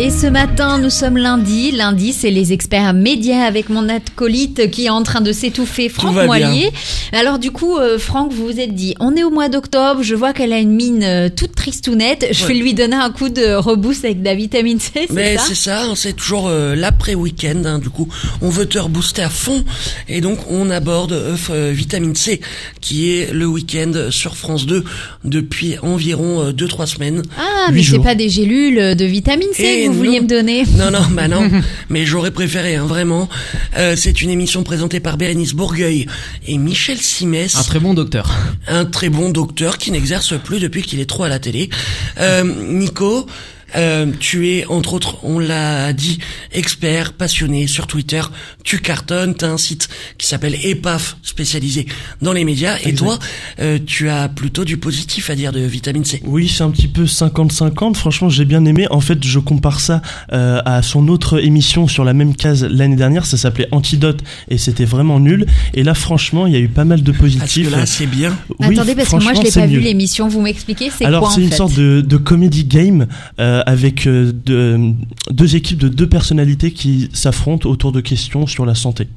Et 0.00 0.10
ce 0.10 0.26
matin, 0.26 0.78
nous 0.78 0.90
sommes 0.90 1.16
lundi. 1.16 1.70
Lundi, 1.70 2.12
c'est 2.12 2.30
les 2.30 2.52
experts 2.52 2.92
médias 2.92 3.44
avec 3.44 3.68
mon 3.68 3.88
acolyte 3.88 4.68
qui 4.70 4.86
est 4.86 4.90
en 4.90 5.02
train 5.04 5.20
de 5.20 5.30
s'étouffer, 5.32 5.88
Franck. 5.88 6.14
Moilier. 6.14 6.70
Alors 7.12 7.38
du 7.38 7.52
coup, 7.52 7.76
euh, 7.76 7.98
Franck, 7.98 8.32
vous 8.32 8.46
vous 8.46 8.58
êtes 8.58 8.74
dit, 8.74 8.96
on 8.98 9.14
est 9.14 9.22
au 9.22 9.30
mois 9.30 9.48
d'octobre, 9.48 10.02
je 10.02 10.14
vois 10.16 10.32
qu'elle 10.32 10.52
a 10.52 10.58
une 10.58 10.72
mine 10.74 11.04
euh, 11.04 11.28
toute 11.28 11.54
tristounette, 11.54 12.26
je 12.32 12.46
vais 12.46 12.54
lui 12.54 12.74
donner 12.74 12.96
un 12.96 13.10
coup 13.10 13.28
de 13.28 13.54
reboost 13.54 14.04
avec 14.04 14.20
de 14.20 14.24
la 14.24 14.34
vitamine 14.34 14.80
C, 14.80 14.90
c'est 14.94 15.10
Mais 15.12 15.36
ça 15.36 15.44
c'est 15.46 15.54
ça, 15.54 15.82
hein, 15.84 15.92
c'est 15.94 16.14
toujours 16.14 16.48
euh, 16.48 16.74
l'après-week-end. 16.74 17.62
hein, 17.64 17.78
du 17.78 17.90
coup, 17.90 18.08
on 18.40 18.48
veut 18.48 18.66
te 18.66 18.78
rebooster 18.78 19.22
à 19.22 19.28
fond. 19.30 19.62
Et 20.08 20.20
donc, 20.20 20.38
on 20.50 20.68
aborde 20.70 21.12
euh, 21.12 21.36
euh, 21.50 21.70
Vitamine 21.72 22.16
C, 22.16 22.40
qui 22.80 23.12
est 23.12 23.32
le 23.32 23.46
week-end 23.46 23.92
sur 24.10 24.36
France 24.36 24.66
2 24.66 24.84
depuis 25.24 25.76
environ 25.82 26.50
2-3 26.50 26.86
semaines. 26.86 27.22
Ah, 27.38 27.66
Huit 27.68 27.74
mais 27.74 27.82
c'est 27.82 27.94
jours. 27.96 28.04
pas 28.04 28.14
des 28.16 28.30
gélules 28.30 28.96
de 28.96 29.04
vitamine 29.04 29.48
C, 29.52 29.81
que 29.84 29.88
vous 29.90 29.98
non. 29.98 30.04
vouliez 30.04 30.20
me 30.20 30.26
donner. 30.26 30.64
Non, 30.76 30.90
non, 30.90 31.02
bah 31.12 31.28
non. 31.28 31.48
Mais 31.88 32.04
j'aurais 32.06 32.30
préféré, 32.30 32.76
hein, 32.76 32.86
vraiment. 32.86 33.28
Euh, 33.76 33.94
c'est 33.96 34.22
une 34.22 34.30
émission 34.30 34.62
présentée 34.62 35.00
par 35.00 35.16
Bérénice 35.16 35.54
Bourgueil 35.54 36.06
et 36.46 36.58
Michel 36.58 36.98
Simès. 36.98 37.56
Un 37.56 37.62
très 37.62 37.80
bon 37.80 37.94
docteur. 37.94 38.30
un 38.68 38.84
très 38.84 39.08
bon 39.08 39.30
docteur 39.30 39.78
qui 39.78 39.90
n'exerce 39.90 40.34
plus 40.38 40.60
depuis 40.60 40.82
qu'il 40.82 41.00
est 41.00 41.06
trop 41.08 41.24
à 41.24 41.28
la 41.28 41.38
télé. 41.38 41.70
Euh, 42.18 42.42
Nico, 42.44 43.26
euh, 43.76 44.06
tu 44.18 44.48
es 44.50 44.66
entre 44.66 44.94
autres, 44.94 45.18
on 45.24 45.38
l'a 45.38 45.92
dit, 45.92 46.18
expert, 46.52 47.12
passionné 47.12 47.66
sur 47.66 47.86
Twitter. 47.86 48.22
Tu 48.64 48.78
cartonnes, 48.78 49.34
t'as 49.34 49.48
un 49.48 49.58
site 49.58 49.88
qui 50.18 50.26
s'appelle 50.26 50.56
EPAF, 50.64 51.16
spécialisé 51.22 51.86
dans 52.20 52.32
les 52.32 52.44
médias. 52.44 52.76
Et 52.84 52.94
toi, 52.94 53.18
euh, 53.60 53.78
tu 53.84 54.08
as 54.08 54.28
plutôt 54.28 54.64
du 54.64 54.76
positif 54.76 55.30
à 55.30 55.34
dire 55.34 55.52
de 55.52 55.60
vitamine 55.60 56.04
C. 56.04 56.22
Oui, 56.24 56.48
c'est 56.48 56.62
un 56.62 56.70
petit 56.70 56.88
peu 56.88 57.04
50-50. 57.04 57.94
Franchement, 57.94 58.28
j'ai 58.28 58.44
bien 58.44 58.64
aimé. 58.64 58.86
En 58.90 59.00
fait, 59.00 59.22
je 59.24 59.38
compare 59.38 59.80
ça 59.80 60.02
euh, 60.32 60.60
à 60.64 60.82
son 60.82 61.08
autre 61.08 61.42
émission 61.42 61.88
sur 61.88 62.04
la 62.04 62.12
même 62.12 62.34
case 62.36 62.64
l'année 62.64 62.96
dernière. 62.96 63.26
Ça 63.26 63.36
s'appelait 63.36 63.68
Antidote 63.72 64.20
et 64.48 64.58
c'était 64.58 64.84
vraiment 64.84 65.20
nul. 65.20 65.46
Et 65.74 65.82
là, 65.82 65.94
franchement, 65.94 66.46
il 66.46 66.52
y 66.52 66.56
a 66.56 66.60
eu 66.60 66.68
pas 66.68 66.84
mal 66.84 67.02
de 67.02 67.12
Parce 67.12 67.18
que 67.18 67.22
positifs. 67.38 67.70
là, 67.70 67.86
c'est 67.86 68.06
bien. 68.06 68.36
Oui, 68.60 68.74
Attendez, 68.78 68.94
parce 68.94 69.10
que 69.10 69.22
moi 69.22 69.34
je 69.34 69.42
l'ai 69.42 69.50
pas 69.50 69.66
vu 69.66 69.80
l'émission. 69.80 70.28
Vous 70.28 70.40
m'expliquez 70.40 70.90
c'est 70.90 71.04
Alors 71.04 71.20
quoi 71.20 71.28
en 71.30 71.32
c'est 71.32 71.42
une 71.42 71.50
fait 71.50 71.56
sorte 71.56 71.74
de, 71.74 72.00
de 72.00 72.16
comedy 72.16 72.64
game 72.64 73.06
euh, 73.40 73.61
avec 73.66 74.06
euh, 74.06 74.32
de- 74.32 74.92
deux 75.30 75.56
équipes 75.56 75.78
de 75.78 75.88
deux 75.88 76.08
personnalités 76.08 76.72
qui 76.72 77.08
s'affrontent 77.12 77.68
autour 77.68 77.92
de 77.92 78.00
questions 78.00 78.46
sur 78.46 78.66
la 78.66 78.74
santé. 78.74 79.08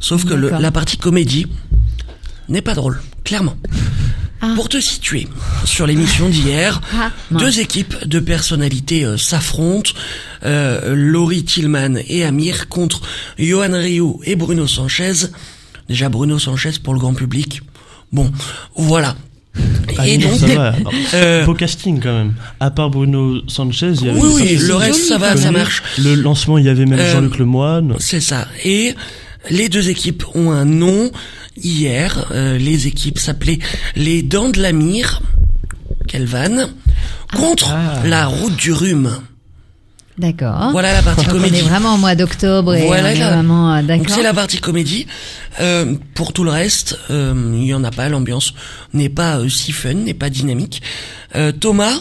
Sauf 0.00 0.24
que 0.24 0.34
le- 0.34 0.50
la 0.50 0.70
partie 0.70 0.96
comédie 0.96 1.46
n'est 2.48 2.62
pas 2.62 2.74
drôle, 2.74 3.00
clairement. 3.24 3.56
Ah. 4.42 4.52
Pour 4.54 4.68
te 4.68 4.78
situer, 4.78 5.26
sur 5.64 5.86
l'émission 5.86 6.28
d'hier, 6.28 6.82
Ah, 6.94 7.10
deux 7.30 7.58
équipes 7.60 8.06
de 8.06 8.20
personnalités 8.20 9.04
euh, 9.04 9.16
s'affrontent. 9.16 9.92
Euh, 10.44 10.94
Laurie 10.94 11.42
Tillman 11.44 11.96
et 12.06 12.22
Amir 12.24 12.68
contre 12.68 13.00
Johan 13.38 13.72
Rioux 13.72 14.20
et 14.24 14.36
Bruno 14.36 14.66
Sanchez. 14.66 15.12
Déjà 15.88 16.10
Bruno 16.10 16.38
Sanchez 16.38 16.72
pour 16.82 16.92
le 16.92 17.00
grand 17.00 17.14
public. 17.14 17.62
Bon, 18.12 18.30
voilà. 18.76 19.16
Ah, 19.98 20.06
et 20.08 20.18
donc, 20.18 20.32
ça 20.38 20.46
va. 20.46 20.74
euh, 21.14 21.44
Beau 21.44 21.54
casting 21.54 22.00
quand 22.02 22.12
même. 22.12 22.34
À 22.60 22.70
part 22.70 22.90
Bruno 22.90 23.40
Sanchez, 23.48 23.92
il 24.00 24.06
y 24.06 24.10
avait 24.10 24.20
oui, 24.20 24.28
oui, 24.34 24.56
le 24.60 24.74
reste 24.74 25.04
ça 25.08 25.16
va, 25.18 25.36
ça 25.36 25.50
marche. 25.50 25.82
Le 25.98 26.14
lancement, 26.14 26.58
il 26.58 26.64
y 26.66 26.68
avait 26.68 26.84
même 26.86 26.98
Euh, 26.98 27.12
Jean-Luc 27.12 27.38
Lemoyne. 27.38 27.94
C'est 27.98 28.20
ça. 28.20 28.46
Et 28.64 28.94
les 29.50 29.68
deux 29.68 29.88
équipes 29.88 30.24
ont 30.34 30.50
un 30.50 30.64
nom. 30.64 31.10
Hier, 31.62 32.26
euh, 32.32 32.58
les 32.58 32.86
équipes 32.86 33.18
s'appelaient 33.18 33.58
les 33.94 34.22
Dents 34.22 34.50
de 34.50 34.60
la 34.60 34.72
Mire, 34.72 35.22
quelle 36.06 36.26
vanne, 36.26 36.68
contre 37.34 37.70
Ah. 37.72 38.02
la 38.04 38.26
Route 38.26 38.56
du 38.56 38.72
Rhume. 38.72 39.10
D'accord. 40.18 40.70
Voilà 40.72 40.92
la 40.94 41.02
partie 41.02 41.26
Donc 41.26 41.34
on 41.34 41.38
comédie. 41.38 41.58
est 41.58 41.62
vraiment 41.68 41.94
au 41.94 41.98
mois 41.98 42.14
d'octobre 42.14 42.74
et 42.74 42.86
Voilà 42.86 43.08
on 43.10 43.12
est 43.12 43.18
la- 43.18 43.30
vraiment 43.34 43.72
euh, 43.74 43.78
Donc 43.80 43.86
d'accord. 43.86 44.06
c'est 44.16 44.22
la 44.22 44.32
partie 44.32 44.58
comédie. 44.58 45.06
Euh, 45.60 45.94
pour 46.14 46.32
tout 46.32 46.42
le 46.44 46.50
reste, 46.50 46.98
euh, 47.10 47.34
il 47.54 47.64
y 47.66 47.74
en 47.74 47.84
a 47.84 47.90
pas. 47.90 48.08
L'ambiance 48.08 48.54
n'est 48.94 49.10
pas 49.10 49.38
euh, 49.38 49.48
si 49.50 49.72
fun, 49.72 49.92
n'est 49.94 50.14
pas 50.14 50.30
dynamique. 50.30 50.80
Euh, 51.34 51.52
Thomas, 51.52 51.92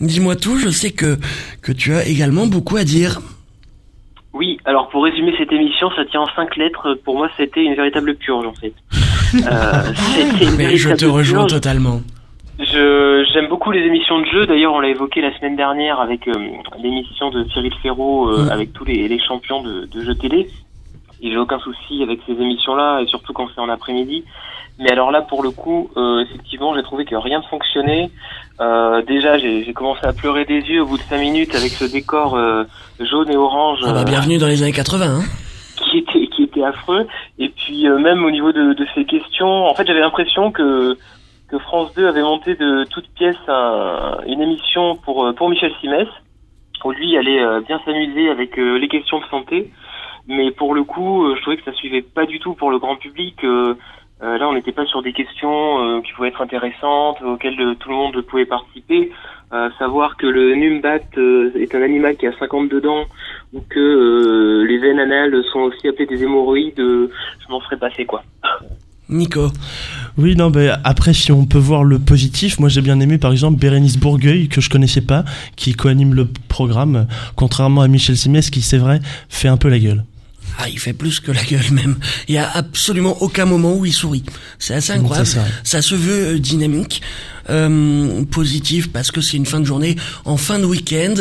dis-moi 0.00 0.36
tout. 0.36 0.58
Je 0.58 0.68
sais 0.68 0.90
que 0.90 1.18
que 1.62 1.72
tu 1.72 1.94
as 1.94 2.04
également 2.06 2.46
beaucoup 2.46 2.76
à 2.76 2.84
dire. 2.84 3.20
Oui, 4.34 4.58
alors 4.64 4.88
pour 4.90 5.04
résumer 5.04 5.32
cette 5.38 5.52
émission, 5.52 5.90
ça 5.96 6.04
tient 6.10 6.20
en 6.20 6.28
cinq 6.36 6.56
lettres. 6.56 6.98
Pour 7.04 7.16
moi, 7.16 7.28
c'était 7.36 7.64
une 7.64 7.74
véritable 7.74 8.14
purge 8.16 8.46
en 8.46 8.54
fait. 8.54 8.74
Euh, 9.50 9.82
c'était 10.14 10.44
une 10.44 10.56
Mais 10.56 10.76
je 10.76 10.90
te 10.90 11.06
rejoins 11.06 11.46
purge. 11.46 11.52
totalement. 11.52 12.02
Je 12.62 13.24
j'aime 13.32 13.48
beaucoup 13.48 13.70
les 13.72 13.80
émissions 13.86 14.20
de 14.20 14.26
jeux. 14.26 14.46
D'ailleurs, 14.46 14.74
on 14.74 14.80
l'a 14.80 14.88
évoqué 14.88 15.20
la 15.20 15.36
semaine 15.38 15.56
dernière 15.56 16.00
avec 16.00 16.28
euh, 16.28 16.32
l'émission 16.82 17.30
de 17.30 17.44
Cyril 17.52 17.72
Ferraud 17.82 18.28
euh, 18.28 18.44
Mm. 18.46 18.50
avec 18.50 18.72
tous 18.72 18.84
les, 18.84 19.08
les 19.08 19.18
champions 19.20 19.62
de, 19.62 19.86
de 19.86 20.00
jeux 20.02 20.14
télé. 20.14 20.48
Et 21.22 21.30
j'ai 21.30 21.38
aucun 21.38 21.58
souci 21.60 22.02
avec 22.02 22.20
ces 22.26 22.32
émissions-là, 22.32 23.00
et 23.00 23.06
surtout 23.06 23.32
quand 23.32 23.48
c'est 23.54 23.60
en 23.60 23.68
après-midi. 23.68 24.24
Mais 24.80 24.90
alors 24.90 25.10
là, 25.12 25.22
pour 25.22 25.42
le 25.42 25.50
coup, 25.50 25.90
euh, 25.96 26.20
effectivement, 26.24 26.74
j'ai 26.74 26.82
trouvé 26.82 27.04
que 27.04 27.14
rien 27.14 27.38
ne 27.38 27.44
fonctionnait. 27.44 28.10
Euh, 28.60 29.02
déjà, 29.02 29.38
j'ai 29.38 29.64
j'ai 29.64 29.72
commencé 29.72 30.04
à 30.04 30.12
pleurer 30.12 30.44
des 30.44 30.60
yeux 30.60 30.82
au 30.82 30.86
bout 30.86 30.96
de 30.98 31.02
cinq 31.02 31.18
minutes 31.20 31.54
avec 31.54 31.70
ce 31.72 31.84
décor 31.84 32.34
euh, 32.36 32.64
jaune 33.00 33.30
et 33.30 33.36
orange 33.36 33.78
Ah 33.86 33.92
bah, 33.92 34.04
bienvenue 34.04 34.38
dans 34.38 34.46
les 34.48 34.62
années 34.62 34.72
80. 34.72 35.04
Hein. 35.06 35.22
qui 35.76 35.98
était 35.98 36.26
qui 36.28 36.42
était 36.44 36.64
affreux. 36.64 37.06
Et 37.38 37.50
puis 37.50 37.86
euh, 37.86 37.98
même 37.98 38.24
au 38.24 38.30
niveau 38.30 38.50
de, 38.52 38.72
de 38.72 38.86
ces 38.94 39.04
questions, 39.04 39.66
en 39.66 39.74
fait, 39.74 39.86
j'avais 39.86 40.00
l'impression 40.00 40.50
que 40.50 40.96
que 41.52 41.58
France 41.58 41.92
2 41.94 42.06
avait 42.08 42.22
monté 42.22 42.54
de 42.54 42.84
toutes 42.84 43.08
pièces 43.14 43.36
un- 43.46 44.20
une 44.26 44.40
émission 44.40 44.96
pour 44.96 45.26
euh, 45.26 45.32
pour 45.34 45.50
Michel 45.50 45.70
Simès, 45.82 46.08
où 46.84 46.90
lui 46.92 47.16
allait 47.18 47.42
euh, 47.42 47.60
bien 47.60 47.78
s'amuser 47.84 48.30
avec 48.30 48.58
euh, 48.58 48.78
les 48.78 48.88
questions 48.88 49.20
de 49.20 49.26
santé. 49.26 49.70
Mais 50.28 50.50
pour 50.50 50.72
le 50.74 50.82
coup, 50.82 51.26
je 51.36 51.40
trouvais 51.42 51.58
que 51.58 51.64
ça 51.64 51.72
suivait 51.74 52.00
pas 52.00 52.24
du 52.24 52.38
tout 52.40 52.54
pour 52.54 52.70
le 52.70 52.78
grand 52.78 52.96
public. 52.96 53.42
là, 53.42 54.48
on 54.48 54.52
n'était 54.52 54.70
pas 54.70 54.86
sur 54.86 55.02
des 55.02 55.12
questions 55.12 56.00
qui 56.02 56.12
pouvaient 56.12 56.28
être 56.28 56.40
intéressantes, 56.42 57.20
auxquelles 57.22 57.56
tout 57.80 57.88
le 57.88 57.96
monde 57.96 58.20
pouvait 58.22 58.46
participer. 58.46 59.10
Savoir 59.80 60.16
que 60.16 60.28
le 60.28 60.54
numbat 60.54 61.00
est 61.56 61.74
un 61.74 61.82
animal 61.82 62.16
qui 62.16 62.28
a 62.28 62.32
52 62.38 62.80
dents, 62.80 63.04
ou 63.52 63.60
que 63.68 64.62
les 64.64 64.78
veines 64.78 65.00
anales 65.00 65.42
sont 65.52 65.62
aussi 65.62 65.88
appelées 65.88 66.06
des 66.06 66.22
hémorroïdes, 66.22 66.78
je 66.78 67.48
m'en 67.50 67.60
serais 67.60 67.76
passé 67.78 68.04
quoi. 68.06 68.22
Nico. 69.12 69.52
Oui, 70.18 70.36
non, 70.36 70.50
ben 70.50 70.78
après, 70.84 71.14
si 71.14 71.32
on 71.32 71.46
peut 71.46 71.58
voir 71.58 71.84
le 71.84 71.98
positif, 71.98 72.58
moi 72.58 72.68
j'ai 72.68 72.80
bien 72.80 73.00
aimé 73.00 73.18
par 73.18 73.32
exemple 73.32 73.58
Bérénice 73.58 73.96
Bourgueil, 73.96 74.48
que 74.48 74.60
je 74.60 74.68
connaissais 74.68 75.00
pas, 75.00 75.24
qui 75.56 75.74
coanime 75.74 76.14
le 76.14 76.26
programme, 76.48 77.06
contrairement 77.36 77.82
à 77.82 77.88
Michel 77.88 78.16
Simès, 78.16 78.50
qui 78.50 78.62
c'est 78.62 78.78
vrai, 78.78 79.00
fait 79.28 79.48
un 79.48 79.56
peu 79.56 79.68
la 79.68 79.78
gueule. 79.78 80.04
Ah, 80.58 80.68
il 80.68 80.78
fait 80.78 80.92
plus 80.92 81.18
que 81.20 81.32
la 81.32 81.42
gueule 81.42 81.70
même. 81.70 81.96
Il 82.28 82.34
y 82.34 82.38
a 82.38 82.50
absolument 82.50 83.22
aucun 83.22 83.46
moment 83.46 83.74
où 83.74 83.86
il 83.86 83.92
sourit. 83.92 84.24
C'est 84.58 84.74
assez 84.74 84.92
incroyable. 84.92 85.26
C'est 85.26 85.38
ça. 85.38 85.46
Ça 85.64 85.82
se 85.82 85.94
veut 85.94 86.34
euh, 86.34 86.38
dynamique, 86.38 87.00
euh, 87.48 88.22
positif 88.26 88.92
parce 88.92 89.10
que 89.10 89.20
c'est 89.20 89.38
une 89.38 89.46
fin 89.46 89.60
de 89.60 89.64
journée, 89.64 89.96
en 90.24 90.36
fin 90.36 90.58
de 90.58 90.66
week-end. 90.66 91.14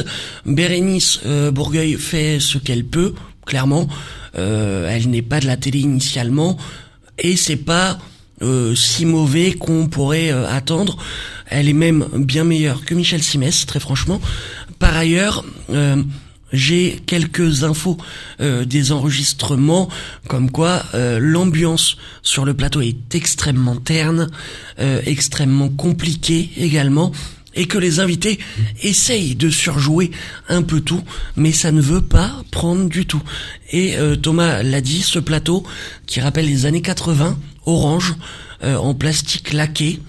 Bérénice 0.45 1.21
euh, 1.25 1.49
Bourgueil 1.51 1.93
fait 1.93 2.39
ce 2.39 2.57
qu'elle 2.57 2.83
peut, 2.83 3.13
clairement. 3.45 3.87
Euh, 4.37 4.89
elle 4.89 5.09
n'est 5.09 5.21
pas 5.21 5.39
de 5.39 5.47
la 5.47 5.57
télé 5.57 5.79
initialement 5.79 6.57
et 7.21 7.35
c'est 7.37 7.55
pas 7.55 7.97
euh, 8.41 8.73
si 8.73 9.05
mauvais 9.05 9.53
qu'on 9.53 9.87
pourrait 9.87 10.31
euh, 10.31 10.49
attendre. 10.49 10.97
Elle 11.47 11.69
est 11.69 11.73
même 11.73 12.07
bien 12.15 12.43
meilleure 12.43 12.83
que 12.85 12.95
Michel 12.95 13.21
Simès, 13.21 13.65
très 13.67 13.79
franchement. 13.79 14.19
Par 14.79 14.97
ailleurs, 14.97 15.45
euh, 15.69 16.01
j'ai 16.51 16.99
quelques 17.05 17.63
infos 17.63 17.97
des 18.39 18.91
enregistrements, 18.91 19.87
comme 20.27 20.51
quoi 20.51 20.83
l'ambiance 20.93 21.95
sur 22.23 22.43
le 22.43 22.53
plateau 22.53 22.81
est 22.81 23.15
extrêmement 23.15 23.77
terne, 23.77 24.29
extrêmement 24.77 25.69
compliquée 25.69 26.49
également, 26.57 27.13
et 27.55 27.65
que 27.67 27.77
les 27.77 27.99
invités 27.99 28.39
essayent 28.81 29.35
de 29.35 29.49
surjouer 29.49 30.11
un 30.49 30.61
peu 30.61 30.81
tout, 30.81 31.03
mais 31.35 31.51
ça 31.51 31.71
ne 31.71 31.81
veut 31.81 32.01
pas 32.01 32.43
prendre 32.51 32.87
du 32.87 33.05
tout. 33.05 33.21
Et 33.71 33.97
euh, 33.97 34.15
Thomas 34.15 34.63
l'a 34.63 34.81
dit, 34.81 35.01
ce 35.01 35.19
plateau 35.19 35.63
qui 36.05 36.21
rappelle 36.21 36.45
les 36.45 36.65
années 36.65 36.81
80, 36.81 37.37
orange, 37.65 38.15
euh, 38.63 38.75
en 38.75 38.93
plastique 38.93 39.53
laqué, 39.53 39.99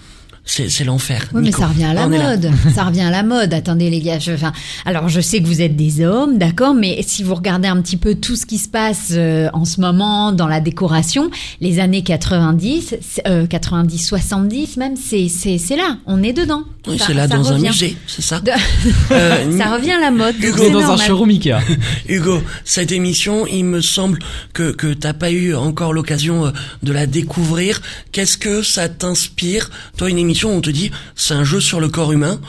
c'est 0.45 0.69
c'est 0.69 0.85
l'enfer. 0.85 1.27
Oui, 1.33 1.41
mais 1.43 1.47
Nico, 1.49 1.61
ça 1.61 1.69
revient 1.69 1.85
à 1.85 1.95
la 1.95 2.09
mode. 2.09 2.51
ça 2.75 2.85
revient 2.85 3.03
à 3.03 3.11
la 3.11 3.23
mode. 3.23 3.55
Attendez, 3.55 3.91
les 3.91 4.01
gars. 4.01 4.19
Je, 4.19 4.33
enfin, 4.33 4.53
alors, 4.85 5.09
je 5.09 5.21
sais 5.21 5.41
que 5.41 5.47
vous 5.47 5.61
êtes 5.63 5.77
des 5.77 6.05
hommes, 6.05 6.37
d'accord, 6.39 6.75
mais 6.75 7.01
si 7.07 7.23
vous 7.23 7.35
regardez 7.35 7.69
un 7.69 7.81
petit 7.81 7.97
peu 7.97 8.17
tout 8.17 8.35
ce 8.37 8.45
qui 8.45 8.59
se 8.59 8.69
passe 8.69 9.11
euh, 9.13 9.49
en 9.53 9.65
ce 9.65 9.81
moment 9.81 10.33
dans 10.33 10.49
la 10.49 10.61
décoration, 10.61 11.31
les 11.61 11.79
années 11.79 12.03
90, 12.03 12.97
c'est- 13.01 13.23
euh, 13.29 13.47
90, 13.47 13.99
70 14.05 14.77
même, 14.79 14.97
c'est, 14.97 15.29
c'est, 15.29 15.59
c'est 15.59 15.77
là. 15.77 15.99
On 16.07 16.23
est 16.23 16.33
dedans. 16.33 16.65
Oui, 16.89 16.99
Ça- 16.99 17.05
c'est 17.07 17.15
là 17.15 17.29
dans 17.29 17.43
revient. 17.43 17.69
un 17.69 17.71
musée, 17.71 17.97
c'est 18.09 18.23
ça 18.23 18.41
De- 18.41 18.51
Euh, 19.13 19.57
ça 19.59 19.75
revient 19.77 19.93
à 19.93 20.01
la 20.01 20.11
mode. 20.11 20.35
Hugo, 20.43 20.71
dans 20.71 20.91
un 20.91 20.97
showroom 20.97 21.29
Ikea. 21.31 21.61
Hugo, 22.09 22.43
cette 22.65 22.91
émission, 22.91 23.47
il 23.47 23.65
me 23.65 23.81
semble 23.81 24.19
que 24.53 24.73
que 24.73 24.93
t'as 24.93 25.13
pas 25.13 25.31
eu 25.31 25.55
encore 25.55 25.93
l'occasion 25.93 26.47
euh, 26.47 26.51
de 26.83 26.93
la 26.93 27.07
découvrir. 27.07 27.81
Qu'est-ce 28.11 28.37
que 28.37 28.63
ça 28.63 28.89
t'inspire? 28.89 29.71
Toi, 29.97 30.11
une 30.11 30.19
émission 30.19 30.32
on 30.45 30.61
te 30.61 30.71
dit 30.71 30.91
c'est 31.15 31.35
un 31.35 31.45
jeu 31.45 31.61
sur 31.61 31.81
le 31.81 31.89
corps 31.89 32.13
humain 32.13 32.41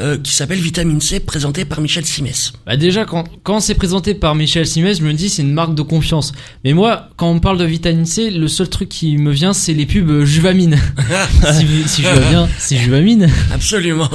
euh, 0.00 0.16
qui 0.16 0.32
s'appelle 0.32 0.58
Vitamine 0.58 1.02
C, 1.02 1.20
présenté 1.20 1.66
par 1.66 1.80
Michel 1.80 2.06
Simès. 2.06 2.54
Bah 2.66 2.78
déjà 2.78 3.04
quand 3.04 3.24
quand 3.42 3.60
c'est 3.60 3.74
présenté 3.74 4.14
par 4.14 4.34
Michel 4.34 4.66
Simès, 4.66 4.98
je 4.98 5.04
me 5.04 5.12
dis 5.12 5.28
c'est 5.28 5.42
une 5.42 5.52
marque 5.52 5.74
de 5.74 5.82
confiance. 5.82 6.32
Mais 6.64 6.72
moi 6.72 7.08
quand 7.16 7.28
on 7.28 7.34
me 7.34 7.40
parle 7.40 7.58
de 7.58 7.64
vitamine 7.64 8.06
C, 8.06 8.30
le 8.30 8.48
seul 8.48 8.70
truc 8.70 8.88
qui 8.88 9.18
me 9.18 9.30
vient 9.30 9.52
c'est 9.52 9.74
les 9.74 9.84
pubs 9.84 10.08
euh, 10.08 10.24
Juvamine. 10.24 10.78
si, 11.52 11.66
si 11.86 12.02
je 12.02 12.08
vois 12.08 12.30
bien, 12.30 12.48
c'est 12.58 12.76
Juvamine. 12.78 13.28
Absolument, 13.52 14.08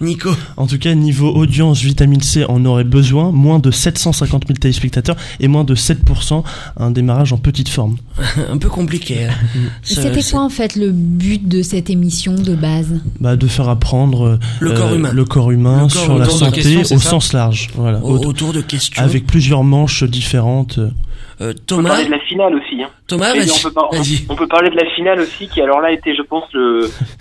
Nico. 0.00 0.30
En 0.56 0.66
tout 0.66 0.78
cas, 0.78 0.94
niveau 0.94 1.32
audience, 1.32 1.80
vitamine 1.80 2.20
C 2.20 2.44
en 2.48 2.64
aurait 2.64 2.84
besoin, 2.84 3.30
moins 3.30 3.60
de 3.60 3.70
750 3.70 4.48
000 4.48 4.58
téléspectateurs 4.58 5.16
et 5.38 5.46
moins 5.46 5.64
de 5.64 5.76
7%, 5.76 6.42
un 6.76 6.90
démarrage 6.90 7.32
en 7.32 7.38
petite 7.38 7.68
forme. 7.68 7.96
un 8.52 8.58
peu 8.58 8.68
compliqué. 8.68 9.24
hein. 9.24 9.32
C'était 9.82 10.22
quoi 10.30 10.40
en 10.40 10.48
fait 10.50 10.76
le 10.76 10.90
but 10.90 11.46
de 11.48 11.62
cette 11.62 11.90
émission 11.90 12.34
de 12.34 12.54
base 12.54 13.00
Bah, 13.20 13.36
de 13.36 13.46
faire 13.46 13.68
apprendre 13.68 14.22
euh, 14.26 14.38
Le 14.60 14.72
corps 14.72 14.94
humain. 14.94 15.10
le 15.12 15.24
corps 15.24 15.50
humain 15.50 15.76
Le 15.88 15.92
corps 15.92 16.02
sur 16.04 16.18
la 16.18 16.24
santé 16.28 16.78
au 16.78 16.84
ça 16.84 16.98
sens 16.98 17.32
large. 17.32 17.68
Voilà. 17.74 17.98
au- 18.02 18.16
Au- 18.18 18.26
autour 18.26 18.52
de 18.52 18.60
questions. 18.60 19.02
avec 19.02 19.26
plusieurs 19.26 19.64
manches 19.64 20.04
différentes. 20.04 20.78
Euh, 20.78 20.90
On 21.40 21.46
peut 21.54 21.54
Thomas, 21.66 21.88
parler 21.90 22.04
de 22.04 22.10
la 22.10 22.18
finale 22.20 22.54
aussi. 22.54 22.82
Hein. 22.82 22.88
Thomas, 23.06 23.32
on, 23.34 23.62
peut 23.62 23.72
par- 23.72 23.90
on 24.28 24.34
peut 24.36 24.46
parler 24.46 24.68
de 24.68 24.76
la 24.76 24.84
finale 24.94 25.20
aussi, 25.20 25.48
qui 25.48 25.62
alors 25.62 25.80
là 25.80 25.90
était, 25.90 26.14
je 26.14 26.20
pense, 26.20 26.44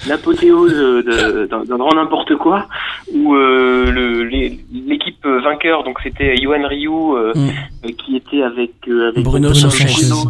l'apothéose 0.08 1.06
d'un 1.50 1.78
grand 1.78 1.96
n'importe 1.96 2.36
quoi, 2.36 2.68
où 3.14 3.34
euh, 3.36 4.26
l'équipe 4.72 5.26
vainqueur, 5.26 5.84
donc 5.84 5.98
c'était 6.04 6.36
Yuan 6.38 6.66
Ryu, 6.66 6.90
euh, 6.90 7.34
Mm. 7.36 7.50
euh, 7.86 7.90
qui 8.04 8.16
était 8.18 8.42
avec, 8.44 8.72
euh, 8.88 9.10
avec 9.10 9.24
Bruno 9.24 9.50
Bruno 9.50 9.54
Sanchez. 9.54 9.88
Sanchez, 9.88 10.30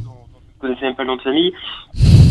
ne 0.62 0.68
connaissais 0.68 0.86
même 0.86 0.96
pas 0.96 1.04
le 1.04 1.10
nom 1.10 1.16
de 1.16 1.22
famille, 1.22 1.54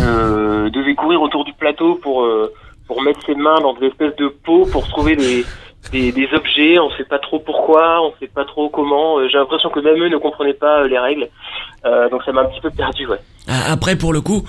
euh, 0.03 0.71
devait 0.71 0.95
courir 0.95 1.23
autour 1.23 1.45
du 1.45 1.53
plateau 1.53 1.97
pour 1.97 2.23
euh, 2.25 2.53
pour 2.87 3.03
mettre 3.03 3.21
ses 3.27 3.35
mains 3.35 3.61
dans 3.61 3.75
des 3.75 3.87
espèces 3.87 4.17
de 4.17 4.29
pots 4.29 4.67
pour 4.71 4.87
trouver 4.89 5.17
des 5.17 5.45
des, 5.93 6.13
des 6.13 6.29
objets, 6.35 6.79
on 6.79 6.91
sait 6.99 7.05
pas 7.05 7.19
trop 7.19 7.39
pourquoi, 7.39 8.03
on 8.03 8.13
sait 8.21 8.27
pas 8.29 8.45
trop 8.45 8.69
comment. 8.69 9.19
Euh, 9.19 9.29
J'ai 9.31 9.39
l'impression 9.39 9.71
que 9.71 9.81
même 9.81 10.03
eux 10.03 10.09
ne 10.09 10.19
comprenaient 10.19 10.53
pas 10.55 10.83
euh, 10.83 10.89
les 10.89 10.99
règles, 10.99 11.29
Euh, 11.87 12.09
donc 12.11 12.23
ça 12.25 12.33
m'a 12.33 12.43
un 12.43 12.47
petit 12.47 12.61
peu 12.61 12.71
perdu, 12.71 13.07
ouais. 13.07 13.19
Ah, 13.47 13.71
Après, 13.73 13.95
pour 13.97 14.13
le 14.13 14.21
coup, 14.21 14.43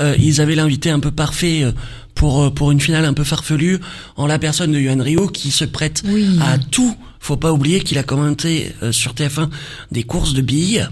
euh, 0.00 0.14
ils 0.18 0.40
avaient 0.40 0.56
l'invité 0.56 0.90
un 0.90 0.98
peu 1.00 1.12
parfait 1.12 1.62
euh, 1.62 1.70
pour 2.16 2.52
pour 2.52 2.72
une 2.72 2.80
finale 2.80 3.04
un 3.04 3.14
peu 3.14 3.24
farfelue 3.24 3.78
en 4.16 4.26
la 4.26 4.38
personne 4.38 4.72
de 4.72 4.78
Yuan 4.78 5.00
Ryu 5.00 5.30
qui 5.32 5.50
se 5.50 5.64
prête 5.64 6.02
Oui. 6.04 6.38
à 6.42 6.58
tout. 6.58 6.94
Faut 7.20 7.36
pas 7.36 7.52
oublier 7.52 7.80
qu'il 7.80 7.98
a 7.98 8.02
commenté 8.02 8.72
euh, 8.82 8.90
sur 8.90 9.12
TF1 9.12 9.48
des 9.92 10.02
courses 10.02 10.34
de 10.34 10.42
billes 10.42 10.84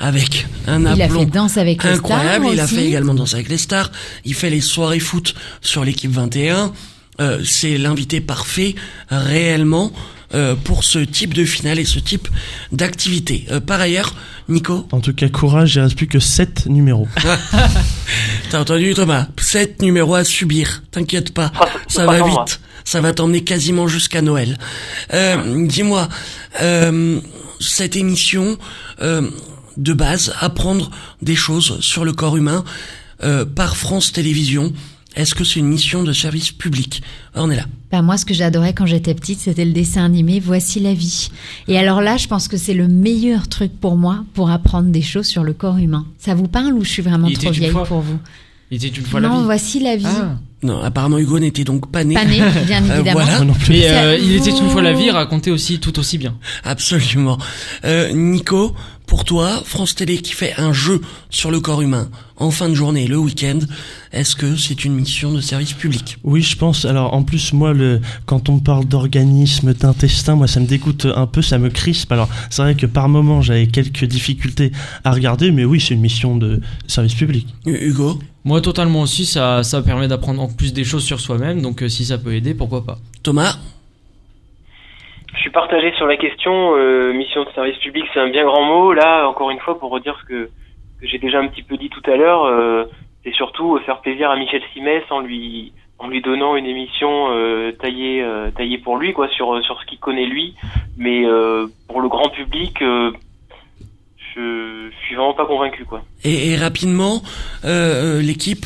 avec 0.00 0.46
un 0.66 0.80
Il 0.94 1.02
a 1.02 1.04
aplomb 1.04 1.20
fait 1.20 1.26
Danse 1.26 1.56
avec 1.58 1.84
les 1.84 1.90
incroyable. 1.90 2.44
stars 2.46 2.54
il 2.54 2.60
a 2.60 2.66
fait 2.66 2.86
également 2.86 3.14
Danse 3.14 3.34
avec 3.34 3.48
les 3.48 3.58
stars. 3.58 3.92
Il 4.24 4.34
fait 4.34 4.50
les 4.50 4.60
soirées 4.60 4.98
foot 5.00 5.34
sur 5.60 5.84
l'équipe 5.84 6.10
21. 6.10 6.72
Euh, 7.20 7.42
c'est 7.44 7.76
l'invité 7.76 8.20
parfait 8.22 8.74
réellement 9.10 9.92
euh, 10.32 10.54
pour 10.54 10.84
ce 10.84 11.00
type 11.00 11.34
de 11.34 11.44
finale 11.44 11.78
et 11.78 11.84
ce 11.84 11.98
type 11.98 12.28
d'activité. 12.72 13.46
Euh, 13.50 13.60
par 13.60 13.80
ailleurs, 13.80 14.14
Nico, 14.48 14.86
En 14.92 15.00
tout 15.00 15.12
cas, 15.12 15.28
courage, 15.28 15.74
il 15.74 15.80
reste 15.80 15.96
plus 15.96 16.06
que 16.06 16.18
7 16.18 16.66
numéros. 16.66 17.08
T'as 18.50 18.60
entendu 18.60 18.94
Thomas? 18.94 19.26
Sept 19.38 19.82
numéros 19.82 20.14
à 20.14 20.24
subir, 20.24 20.82
t'inquiète 20.90 21.32
pas, 21.34 21.52
Ah, 21.60 21.66
ça 21.88 22.04
pas 22.06 22.12
va 22.12 22.26
moi. 22.26 22.44
vite, 22.46 22.60
ça 22.84 23.00
va 23.00 23.12
t'emmener 23.12 23.44
quasiment 23.44 23.86
jusqu'à 23.86 24.22
Noël. 24.22 24.56
Euh, 25.12 25.66
Dis-moi, 25.66 26.08
euh, 26.62 27.20
cette 27.60 27.96
émission 27.96 28.56
euh, 29.02 29.28
de 29.80 29.92
base, 29.92 30.32
apprendre 30.40 30.90
des 31.22 31.34
choses 31.36 31.80
sur 31.80 32.04
le 32.04 32.12
corps 32.12 32.36
humain 32.36 32.64
euh, 33.24 33.44
par 33.44 33.76
France 33.76 34.12
Télévisions, 34.12 34.72
est-ce 35.16 35.34
que 35.34 35.42
c'est 35.42 35.58
une 35.58 35.66
mission 35.66 36.04
de 36.04 36.12
service 36.12 36.52
public? 36.52 37.02
On 37.34 37.50
est 37.50 37.56
là. 37.56 38.02
Moi, 38.02 38.16
ce 38.16 38.24
que 38.24 38.32
j'adorais 38.34 38.72
quand 38.74 38.86
j'étais 38.86 39.14
petite, 39.14 39.40
c'était 39.40 39.64
le 39.64 39.72
dessin 39.72 40.04
animé 40.04 40.38
Voici 40.38 40.78
la 40.78 40.94
vie. 40.94 41.30
Et 41.66 41.76
alors 41.76 42.00
là, 42.00 42.16
je 42.16 42.28
pense 42.28 42.46
que 42.46 42.56
c'est 42.56 42.74
le 42.74 42.86
meilleur 42.86 43.48
truc 43.48 43.72
pour 43.80 43.96
moi 43.96 44.24
pour 44.34 44.50
apprendre 44.50 44.90
des 44.90 45.02
choses 45.02 45.26
sur 45.26 45.42
le 45.42 45.52
corps 45.52 45.78
humain. 45.78 46.06
Ça 46.18 46.34
vous 46.36 46.46
parle 46.46 46.74
ou 46.74 46.84
je 46.84 46.90
suis 46.90 47.02
vraiment 47.02 47.26
Il 47.26 47.36
trop 47.36 47.50
vieille 47.50 47.70
fois. 47.72 47.82
pour 47.84 48.00
vous? 48.02 48.18
Il 48.70 48.76
était 48.76 48.96
une 48.96 49.04
fois 49.04 49.18
la 49.18 49.28
Non, 49.28 49.38
vie. 49.40 49.44
Voici 49.46 49.80
la 49.80 49.96
vie. 49.96 50.04
Ah. 50.06 50.36
Non, 50.62 50.80
apparemment 50.80 51.18
Hugo 51.18 51.40
n'était 51.40 51.64
donc 51.64 51.90
pas 51.90 52.04
né. 52.04 52.14
Pas 52.14 52.24
né, 52.24 52.36
bien 52.66 52.84
Euh, 52.88 52.94
évidemment. 52.94 53.12
voilà. 53.20 53.36
Moi 53.38 53.44
non 53.46 53.54
plus. 53.54 53.70
Mais 53.72 53.88
euh, 53.90 54.16
il 54.16 54.32
était 54.36 54.50
une 54.50 54.68
fois 54.70 54.80
la 54.82 54.92
vie 54.92 55.10
raconté 55.10 55.50
aussi 55.50 55.80
tout 55.80 55.98
aussi 55.98 56.18
bien. 56.18 56.36
Absolument. 56.62 57.36
Euh, 57.84 58.12
Nico, 58.12 58.76
pour 59.10 59.24
toi, 59.24 59.60
France 59.64 59.96
Télé 59.96 60.18
qui 60.18 60.32
fait 60.32 60.54
un 60.56 60.72
jeu 60.72 61.00
sur 61.30 61.50
le 61.50 61.58
corps 61.58 61.82
humain 61.82 62.08
en 62.36 62.52
fin 62.52 62.68
de 62.68 62.74
journée, 62.74 63.08
le 63.08 63.18
week-end, 63.18 63.58
est-ce 64.12 64.36
que 64.36 64.54
c'est 64.56 64.84
une 64.84 64.94
mission 64.94 65.32
de 65.32 65.40
service 65.40 65.72
public? 65.72 66.16
Oui, 66.22 66.42
je 66.42 66.56
pense. 66.56 66.84
Alors, 66.84 67.12
en 67.12 67.22
plus, 67.24 67.52
moi, 67.52 67.72
le, 67.74 68.00
quand 68.24 68.48
on 68.48 68.60
parle 68.60 68.84
d'organisme, 68.86 69.74
d'intestin, 69.74 70.36
moi, 70.36 70.46
ça 70.46 70.60
me 70.60 70.66
dégoûte 70.66 71.06
un 71.14 71.26
peu, 71.26 71.42
ça 71.42 71.58
me 71.58 71.68
crispe. 71.70 72.10
Alors, 72.12 72.28
c'est 72.48 72.62
vrai 72.62 72.76
que 72.76 72.86
par 72.86 73.08
moment, 73.08 73.42
j'avais 73.42 73.66
quelques 73.66 74.04
difficultés 74.04 74.70
à 75.04 75.10
regarder, 75.10 75.50
mais 75.50 75.64
oui, 75.64 75.80
c'est 75.80 75.92
une 75.94 76.00
mission 76.00 76.36
de 76.36 76.60
service 76.86 77.14
public. 77.14 77.48
Hu- 77.66 77.88
Hugo? 77.90 78.18
Moi 78.44 78.60
totalement 78.62 79.02
aussi, 79.02 79.26
ça, 79.26 79.62
ça 79.64 79.82
permet 79.82 80.06
d'apprendre 80.08 80.40
en 80.40 80.48
plus 80.48 80.72
des 80.72 80.84
choses 80.84 81.04
sur 81.04 81.20
soi-même, 81.20 81.60
donc 81.60 81.82
euh, 81.82 81.88
si 81.90 82.06
ça 82.06 82.16
peut 82.16 82.34
aider, 82.34 82.54
pourquoi 82.54 82.86
pas? 82.86 82.98
Thomas? 83.22 83.58
Je 85.34 85.40
suis 85.40 85.50
partagé 85.50 85.92
sur 85.96 86.06
la 86.06 86.16
question. 86.16 86.76
euh, 86.76 87.12
mission 87.12 87.44
de 87.44 87.50
service 87.54 87.76
public, 87.78 88.04
c'est 88.12 88.20
un 88.20 88.28
bien 88.30 88.44
grand 88.44 88.64
mot. 88.64 88.92
Là, 88.92 89.28
encore 89.28 89.50
une 89.50 89.58
fois, 89.60 89.78
pour 89.78 89.90
redire 89.90 90.16
ce 90.22 90.26
que, 90.26 90.44
que 91.00 91.06
j'ai 91.06 91.18
déjà 91.18 91.38
un 91.38 91.46
petit 91.48 91.62
peu 91.62 91.76
dit 91.76 91.88
tout 91.88 92.02
à 92.10 92.16
l'heure, 92.16 92.44
euh, 92.44 92.84
c'est 93.24 93.32
surtout 93.34 93.78
faire 93.86 94.00
plaisir 94.00 94.30
à 94.30 94.36
Michel 94.36 94.62
Simès 94.72 95.02
en 95.10 95.20
lui 95.20 95.72
en 95.98 96.08
lui 96.08 96.22
donnant 96.22 96.56
une 96.56 96.64
émission 96.64 97.28
euh, 97.30 97.72
taillée 97.72 98.22
euh, 98.22 98.50
taillée 98.50 98.78
pour 98.78 98.96
lui, 98.96 99.12
quoi, 99.12 99.28
sur 99.28 99.62
sur 99.62 99.78
ce 99.80 99.86
qu'il 99.86 99.98
connaît 99.98 100.26
lui. 100.26 100.54
Mais 100.96 101.24
euh, 101.26 101.66
pour 101.88 102.00
le 102.00 102.08
grand 102.08 102.30
public, 102.30 102.80
euh, 102.82 103.12
je, 104.34 104.88
je 104.90 105.06
suis 105.06 105.14
vraiment 105.14 105.34
pas 105.34 105.46
convaincu, 105.46 105.84
quoi. 105.84 106.02
et, 106.24 106.50
et 106.52 106.56
rapidement, 106.56 107.20
l'équipe, 107.64 108.64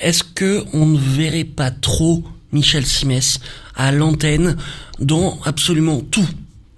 est-ce 0.00 0.22
que 0.22 0.60
on 0.74 0.86
ne 0.86 0.98
verrait 0.98 1.44
pas 1.56 1.70
trop 1.70 2.22
Michel 2.52 2.86
Simès 2.86 3.40
à 3.74 3.92
l'antenne 3.92 4.56
dans 4.98 5.38
absolument 5.44 6.00
tout 6.00 6.28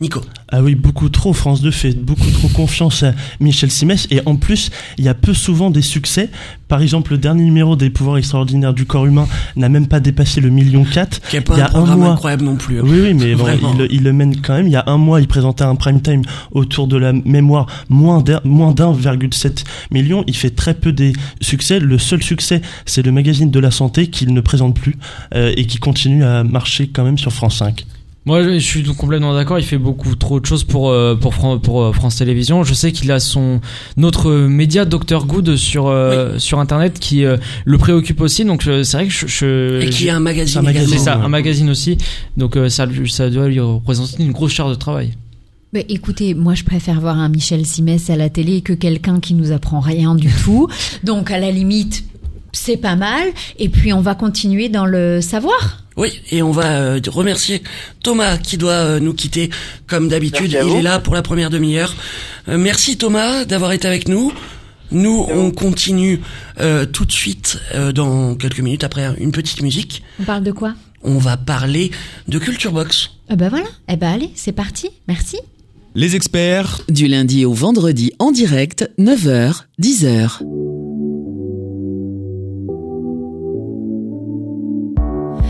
Nico 0.00 0.22
Ah 0.48 0.62
oui, 0.62 0.74
beaucoup 0.74 1.10
trop. 1.10 1.34
France 1.34 1.60
2 1.60 1.70
fait 1.70 1.92
beaucoup 1.94 2.30
trop 2.30 2.48
confiance 2.48 3.02
à 3.02 3.12
Michel 3.38 3.70
Simès. 3.70 4.06
Et 4.10 4.20
en 4.24 4.36
plus, 4.36 4.70
il 4.96 5.04
y 5.04 5.08
a 5.08 5.14
peu 5.14 5.34
souvent 5.34 5.70
des 5.70 5.82
succès. 5.82 6.30
Par 6.68 6.80
exemple, 6.80 7.12
le 7.12 7.18
dernier 7.18 7.42
numéro 7.44 7.76
des 7.76 7.90
pouvoirs 7.90 8.16
extraordinaires 8.16 8.72
du 8.72 8.86
corps 8.86 9.04
humain 9.04 9.28
n'a 9.56 9.68
même 9.68 9.88
pas 9.88 10.00
dépassé 10.00 10.40
le 10.40 10.48
million 10.48 10.84
4. 10.84 11.20
qui 11.28 11.36
est 11.36 11.40
pas 11.42 11.54
Il 11.54 11.58
y 11.58 11.62
a 11.62 11.70
un 11.76 11.96
mois. 11.96 12.12
incroyable 12.12 12.44
non 12.44 12.56
plus. 12.56 12.78
hein. 12.80 12.82
Oui, 12.86 12.98
oui, 13.02 13.12
mais 13.14 13.34
bon, 13.34 13.46
il, 13.72 13.78
le- 13.78 13.92
il 13.92 14.02
le 14.02 14.12
mène 14.14 14.40
quand 14.40 14.54
même. 14.54 14.66
Il 14.66 14.72
y 14.72 14.76
a 14.76 14.84
un 14.86 14.96
mois, 14.96 15.20
il 15.20 15.28
présentait 15.28 15.64
un 15.64 15.74
prime 15.74 16.00
time 16.00 16.22
autour 16.52 16.86
de 16.88 16.96
la 16.96 17.12
mémoire 17.12 17.66
moins 17.90 18.22
d'un 18.22 18.40
moins 18.44 18.72
d'un 18.72 18.92
virgule 18.92 19.34
sept 19.34 19.64
million. 19.90 20.24
Il 20.26 20.34
fait 20.36 20.50
très 20.50 20.72
peu 20.72 20.92
des 20.92 21.12
succès. 21.42 21.78
Le 21.78 21.98
seul 21.98 22.22
succès, 22.22 22.62
c'est 22.86 23.02
le 23.04 23.12
magazine 23.12 23.50
de 23.50 23.60
la 23.60 23.70
santé 23.70 24.06
qu'il 24.08 24.32
ne 24.32 24.40
présente 24.40 24.74
plus 24.76 24.96
euh, 25.34 25.52
et 25.58 25.66
qui 25.66 25.76
continue 25.76 26.24
à 26.24 26.42
marcher 26.42 26.88
quand 26.88 27.04
même 27.04 27.18
sur 27.18 27.32
France 27.32 27.58
5. 27.58 27.84
Moi, 28.26 28.42
je 28.42 28.58
suis 28.58 28.82
complètement 28.84 29.32
d'accord. 29.34 29.58
Il 29.58 29.64
fait 29.64 29.78
beaucoup 29.78 30.14
trop 30.14 30.40
de 30.40 30.46
choses 30.46 30.62
pour 30.64 30.90
euh, 30.90 31.14
pour 31.14 31.34
Fran- 31.34 31.58
pour 31.58 31.82
euh, 31.82 31.92
France 31.92 32.16
Télévisions. 32.16 32.64
Je 32.64 32.74
sais 32.74 32.92
qu'il 32.92 33.10
a 33.12 33.18
son 33.18 33.60
notre 33.96 34.30
média 34.32 34.84
Dr 34.84 35.24
Good 35.26 35.56
sur 35.56 35.86
euh, 35.88 36.38
sur 36.38 36.58
internet 36.60 36.98
qui 37.00 37.24
euh, 37.24 37.38
le 37.64 37.78
préoccupe 37.78 38.20
aussi. 38.20 38.44
Donc 38.44 38.62
c'est 38.62 38.92
vrai 38.92 39.06
que 39.06 39.12
je, 39.12 39.26
je- 39.26 39.80
Et 39.80 39.88
qui 39.88 40.10
a 40.10 40.16
un 40.16 40.20
magazine, 40.20 40.58
Un 40.58 40.62
magazine. 40.62 40.88
c'est 40.90 40.94
également. 40.96 41.12
ça, 41.12 41.18
ouais. 41.18 41.24
un 41.24 41.28
magazine 41.28 41.70
aussi. 41.70 41.96
Donc 42.36 42.56
euh, 42.56 42.68
ça 42.68 42.86
doit 42.86 43.48
lui 43.48 43.58
représenter 43.60 44.22
une 44.22 44.32
grosse 44.32 44.52
charge 44.52 44.72
de 44.72 44.78
travail. 44.78 45.14
Mais 45.72 45.86
écoutez, 45.88 46.34
moi 46.34 46.54
je 46.54 46.64
préfère 46.64 47.00
voir 47.00 47.16
un 47.18 47.28
Michel 47.30 47.64
Simès 47.64 48.10
à 48.10 48.16
la 48.16 48.28
télé 48.28 48.60
que 48.60 48.74
quelqu'un 48.74 49.18
qui 49.20 49.32
nous 49.34 49.50
apprend 49.52 49.80
rien 49.80 50.14
du 50.14 50.28
tout. 50.44 50.68
Donc 51.04 51.30
à 51.30 51.38
la 51.38 51.50
limite, 51.50 52.04
c'est 52.52 52.76
pas 52.76 52.96
mal. 52.96 53.28
Et 53.58 53.68
puis 53.68 53.92
on 53.92 54.00
va 54.00 54.14
continuer 54.14 54.68
dans 54.68 54.86
le 54.86 55.20
savoir. 55.20 55.84
Oui, 55.96 56.20
et 56.30 56.42
on 56.42 56.50
va 56.52 56.80
euh, 56.80 57.00
remercier 57.08 57.62
Thomas 58.02 58.38
qui 58.38 58.56
doit 58.56 58.72
euh, 58.72 59.00
nous 59.00 59.12
quitter 59.12 59.50
comme 59.86 60.08
d'habitude. 60.08 60.56
Il 60.64 60.76
est 60.76 60.82
là 60.82 60.98
pour 60.98 61.14
la 61.14 61.22
première 61.22 61.50
demi-heure. 61.50 61.94
Euh, 62.48 62.56
merci 62.58 62.96
Thomas 62.96 63.44
d'avoir 63.44 63.72
été 63.72 63.86
avec 63.86 64.08
nous. 64.08 64.32
Nous, 64.92 65.26
on 65.30 65.50
continue 65.50 66.20
euh, 66.58 66.84
tout 66.84 67.04
de 67.04 67.12
suite 67.12 67.58
euh, 67.74 67.92
dans 67.92 68.34
quelques 68.34 68.60
minutes 68.60 68.82
après 68.84 69.14
une 69.18 69.30
petite 69.30 69.62
musique. 69.62 70.02
On 70.20 70.24
parle 70.24 70.42
de 70.42 70.52
quoi? 70.52 70.74
On 71.02 71.18
va 71.18 71.36
parler 71.36 71.90
de 72.28 72.38
Culture 72.38 72.72
Box. 72.72 73.10
Ah 73.28 73.36
ben 73.36 73.48
voilà. 73.48 73.66
Eh 73.88 73.96
ben 73.96 74.08
allez, 74.12 74.30
c'est 74.34 74.52
parti. 74.52 74.90
Merci. 75.06 75.38
Les 75.94 76.14
experts 76.14 76.82
Du 76.88 77.06
lundi 77.06 77.44
au 77.44 77.52
vendredi 77.52 78.12
en 78.18 78.32
direct, 78.32 78.90
9h, 78.98 79.62
10h. 79.80 80.38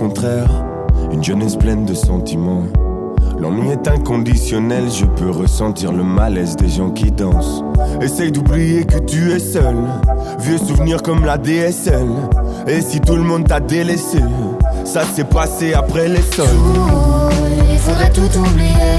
contraire. 0.00 0.48
Une 1.12 1.22
jeunesse 1.22 1.56
pleine 1.56 1.84
de 1.84 1.92
sentiments. 1.92 2.62
L'ennui 3.38 3.68
est 3.68 3.86
inconditionnel, 3.86 4.84
je 4.90 5.04
peux 5.04 5.30
ressentir 5.30 5.92
le 5.92 6.02
malaise 6.02 6.56
des 6.56 6.70
gens 6.70 6.88
qui 6.88 7.10
dansent. 7.10 7.62
Essaye 8.00 8.32
d'oublier 8.32 8.86
que 8.86 8.98
tu 8.98 9.30
es 9.30 9.38
seul, 9.38 9.76
vieux 10.38 10.56
souvenirs 10.56 11.02
comme 11.02 11.26
la 11.26 11.36
DSL. 11.36 12.08
Et 12.66 12.80
si 12.80 13.00
tout 13.00 13.14
le 13.14 13.22
monde 13.22 13.46
t'a 13.46 13.60
délaissé, 13.60 14.20
ça 14.86 15.02
s'est 15.02 15.24
passé 15.24 15.74
après 15.74 16.08
les 16.08 16.22
sols. 16.22 16.46
il 17.70 17.78
faudrait 17.78 18.10
tout 18.10 18.38
oublier. 18.38 18.96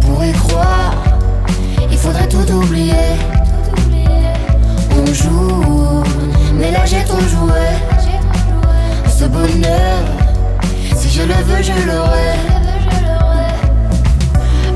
Pour 0.00 0.24
y 0.24 0.32
croire, 0.32 0.94
il 1.90 1.98
faudrait 1.98 2.28
tout 2.28 2.50
oublier. 2.50 2.94
On 4.96 5.12
joue, 5.12 6.02
mais 6.58 6.70
là 6.70 6.86
j'ai 6.86 7.04
trop 7.04 7.20
joué. 7.20 7.99
Ce 9.20 9.26
bonheur, 9.26 10.00
si 10.96 11.10
je 11.10 11.20
le 11.20 11.34
veux, 11.44 11.62
je 11.62 11.72
l'aurai. 11.86 12.38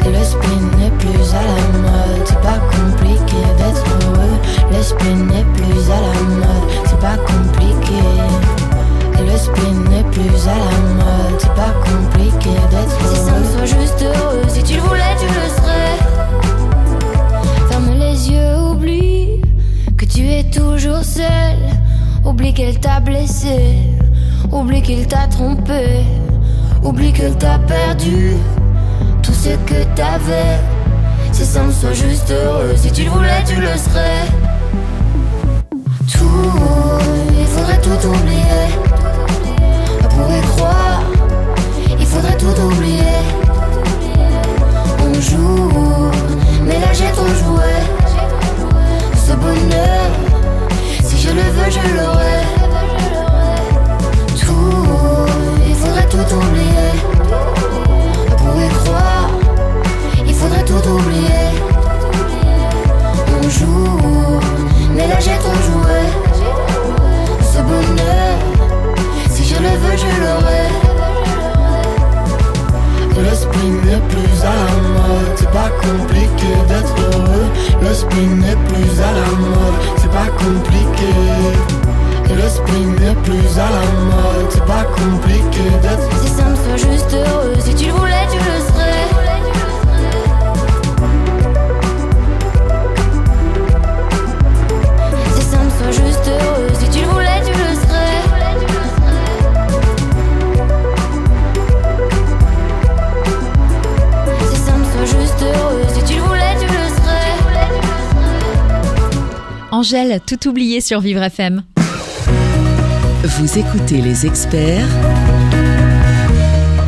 Le 0.05 0.23
spin 0.23 0.61
n'est 0.77 0.91
plus 0.99 1.33
à 1.33 1.41
la 1.41 1.79
mode, 1.79 2.27
c'est 2.27 2.43
pas 2.43 2.61
compliqué 2.71 3.41
d'être 3.57 3.85
heureux. 4.05 4.37
Le 4.71 4.83
spin 4.83 5.17
n'est 5.33 5.47
plus 5.55 5.91
à 5.91 5.99
la 5.99 6.21
mode, 6.29 6.69
c'est 6.85 7.01
pas 7.01 7.17
compliqué. 7.17 8.03
Le 9.19 9.37
spin 9.39 9.75
n'est 9.89 10.05
plus 10.11 10.47
à 10.47 10.59
la 10.59 10.79
mode, 10.93 11.39
c'est 11.39 11.55
pas 11.55 11.73
compliqué 11.83 12.51
d'être 12.71 12.99
heureux. 13.01 13.15
Si 13.15 13.21
ça 13.25 13.33
me 13.39 13.45
soit 13.47 13.81
juste 13.81 14.03
heureux, 14.03 14.43
si 14.49 14.63
tu 14.63 14.75
le 14.75 14.83
voulais, 14.83 15.17
tu 15.19 15.27
le 15.27 15.49
serais. 15.57 15.97
Ferme 17.71 17.93
les 17.99 18.31
yeux, 18.31 18.59
oublie 18.59 19.41
que 19.97 20.05
tu 20.05 20.29
es 20.29 20.45
toujours 20.45 21.03
seul. 21.03 21.57
Oublie 22.27 22.53
qu'elle 22.55 22.81
t'a 22.81 23.01
blessé, 23.01 23.77
oublie 24.55 24.81
qu'il 24.83 25.07
t'a 25.07 25.27
trompé, 25.27 26.05
oublie 26.83 27.13
qu'elle 27.13 27.37
t'a 27.37 27.59
perdu 27.59 28.35
tout 29.23 29.33
ce 29.33 29.51
que 29.51 29.83
t'avais. 29.97 30.59
Si 31.33 31.45
ça 31.45 31.65
me 31.65 31.73
soit 31.73 31.93
juste 31.93 32.31
heureux, 32.31 32.75
si 32.77 32.93
tu 32.93 33.03
le 33.03 33.11
voulais, 33.11 33.43
tu 33.45 33.57
le 33.57 33.77
serais. 33.77 34.27
Tout, 36.13 36.99
il 37.37 37.47
faudrait 37.47 37.81
tout 37.81 38.07
oublier. 38.07 38.65
Pour 40.09 40.31
y 40.31 40.41
croire, 40.57 41.03
il 41.99 42.07
faudrait 42.07 42.37
tout 42.37 42.61
oublier. 42.63 43.19
On 45.01 45.21
joue, 45.21 46.11
mais 46.65 46.79
là 46.79 46.93
j'ai 46.93 47.11
trop 47.11 47.27
joué. 47.27 47.75
Ce 49.17 49.33
bonheur, 49.33 50.11
si 51.03 51.19
je 51.19 51.31
le 51.31 51.43
veux, 51.43 51.71
je 51.71 51.97
l'aurai. 51.97 52.44
J'ai 65.25 65.39
trop 65.39 65.55
joué. 65.69 66.01
Ce 67.41 67.59
bonheur, 67.63 68.37
si 69.31 69.45
je 69.45 69.55
le 69.55 69.71
veux, 69.83 69.97
je 69.97 70.11
l'aurai. 70.23 70.67
Le 73.17 73.35
spin 73.35 73.71
n'est 73.87 74.05
plus 74.13 74.37
à 74.43 74.55
la 74.61 74.71
mode, 74.95 75.33
c'est 75.37 75.51
pas 75.51 75.71
compliqué 75.81 76.51
d'être 76.69 76.95
heureux. 76.99 77.49
Le 77.81 77.95
spin 77.95 78.29
n'est 78.43 78.61
plus 78.69 79.01
à 79.01 79.13
la 79.21 79.29
mode, 79.39 79.81
c'est 79.97 80.11
pas 80.11 80.31
compliqué. 80.45 81.13
Le 82.29 82.49
spin 82.49 82.85
n'est 83.01 83.15
plus 83.23 83.59
à 83.59 83.69
la 83.77 83.87
mode, 84.11 84.51
c'est 84.51 84.67
pas 84.67 84.85
compliqué 84.85 85.71
d'être 85.81 86.09
Si 86.23 86.29
ça 86.29 86.45
me 86.45 86.57
soit 86.57 86.91
juste 86.91 87.15
heureux, 87.15 87.55
si 87.61 87.75
tu 87.75 87.87
le 87.87 87.93
voulais, 87.93 88.27
tu 88.31 88.39
le 88.39 88.61
serais. 88.61 89.25
Angèle, 109.75 110.21
tout 110.25 110.49
oublié 110.49 110.81
sur 110.81 111.01
Vivre 111.01 111.21
FM. 111.25 111.65
Vous 113.25 113.59
écoutez 113.59 114.01
les 114.01 114.25
experts 114.25 114.87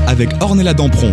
Avec 0.07 0.29
Ornella 0.40 0.72
Dampron. 0.72 1.12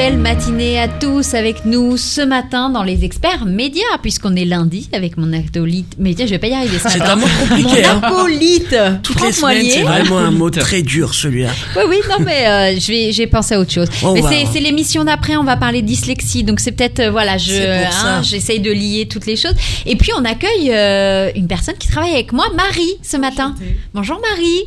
Belle 0.00 0.16
matinée 0.16 0.80
à 0.80 0.88
tous 0.88 1.34
avec 1.34 1.66
nous 1.66 1.98
ce 1.98 2.22
matin 2.22 2.70
dans 2.70 2.82
les 2.82 3.04
experts 3.04 3.44
médias, 3.44 3.98
puisqu'on 4.00 4.34
est 4.34 4.46
lundi 4.46 4.88
avec 4.94 5.18
mon 5.18 5.30
acolyte 5.34 5.98
média. 5.98 6.24
Je 6.24 6.30
vais 6.30 6.38
pas 6.38 6.46
y 6.46 6.54
arriver 6.54 6.78
ce 6.78 6.88
C'est 6.88 7.00
matin. 7.00 7.12
un 7.12 7.16
mot 7.16 7.26
compliqué, 7.38 7.82
Mon 7.82 7.88
hein. 7.90 8.00
acolyte 8.02 8.76
Toutes 9.02 9.20
les 9.20 9.30
Franck 9.30 9.52
semaines, 9.52 9.66
c'est 9.70 9.82
vraiment 9.82 10.16
un 10.16 10.30
mot 10.30 10.48
très 10.48 10.80
dur 10.80 11.12
celui-là. 11.12 11.50
Oui, 11.76 11.82
oui, 11.86 11.96
non, 12.08 12.16
mais 12.24 12.46
euh, 12.48 12.80
je 12.80 12.90
vais, 12.90 13.12
j'ai 13.12 13.26
pensé 13.26 13.56
à 13.56 13.60
autre 13.60 13.72
chose. 13.72 13.88
On 14.02 14.14
mais 14.14 14.22
c'est, 14.22 14.46
c'est 14.50 14.60
l'émission 14.60 15.04
d'après, 15.04 15.36
on 15.36 15.44
va 15.44 15.58
parler 15.58 15.82
dyslexie, 15.82 16.44
donc 16.44 16.60
c'est 16.60 16.72
peut-être, 16.72 17.00
euh, 17.00 17.10
voilà, 17.10 17.36
je, 17.36 17.52
hein, 17.52 18.22
j'essaye 18.22 18.60
de 18.60 18.72
lier 18.72 19.06
toutes 19.06 19.26
les 19.26 19.36
choses. 19.36 19.54
Et 19.84 19.96
puis 19.96 20.12
on 20.18 20.24
accueille 20.24 20.70
euh, 20.72 21.30
une 21.36 21.46
personne 21.46 21.74
qui 21.78 21.88
travaille 21.88 22.14
avec 22.14 22.32
moi, 22.32 22.46
Marie, 22.56 22.94
ce 23.02 23.18
matin. 23.18 23.54
Bonjour 23.92 24.18
Marie. 24.30 24.64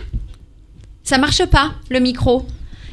Ça 1.04 1.18
marche 1.18 1.44
pas, 1.48 1.72
le 1.90 2.00
micro. 2.00 2.46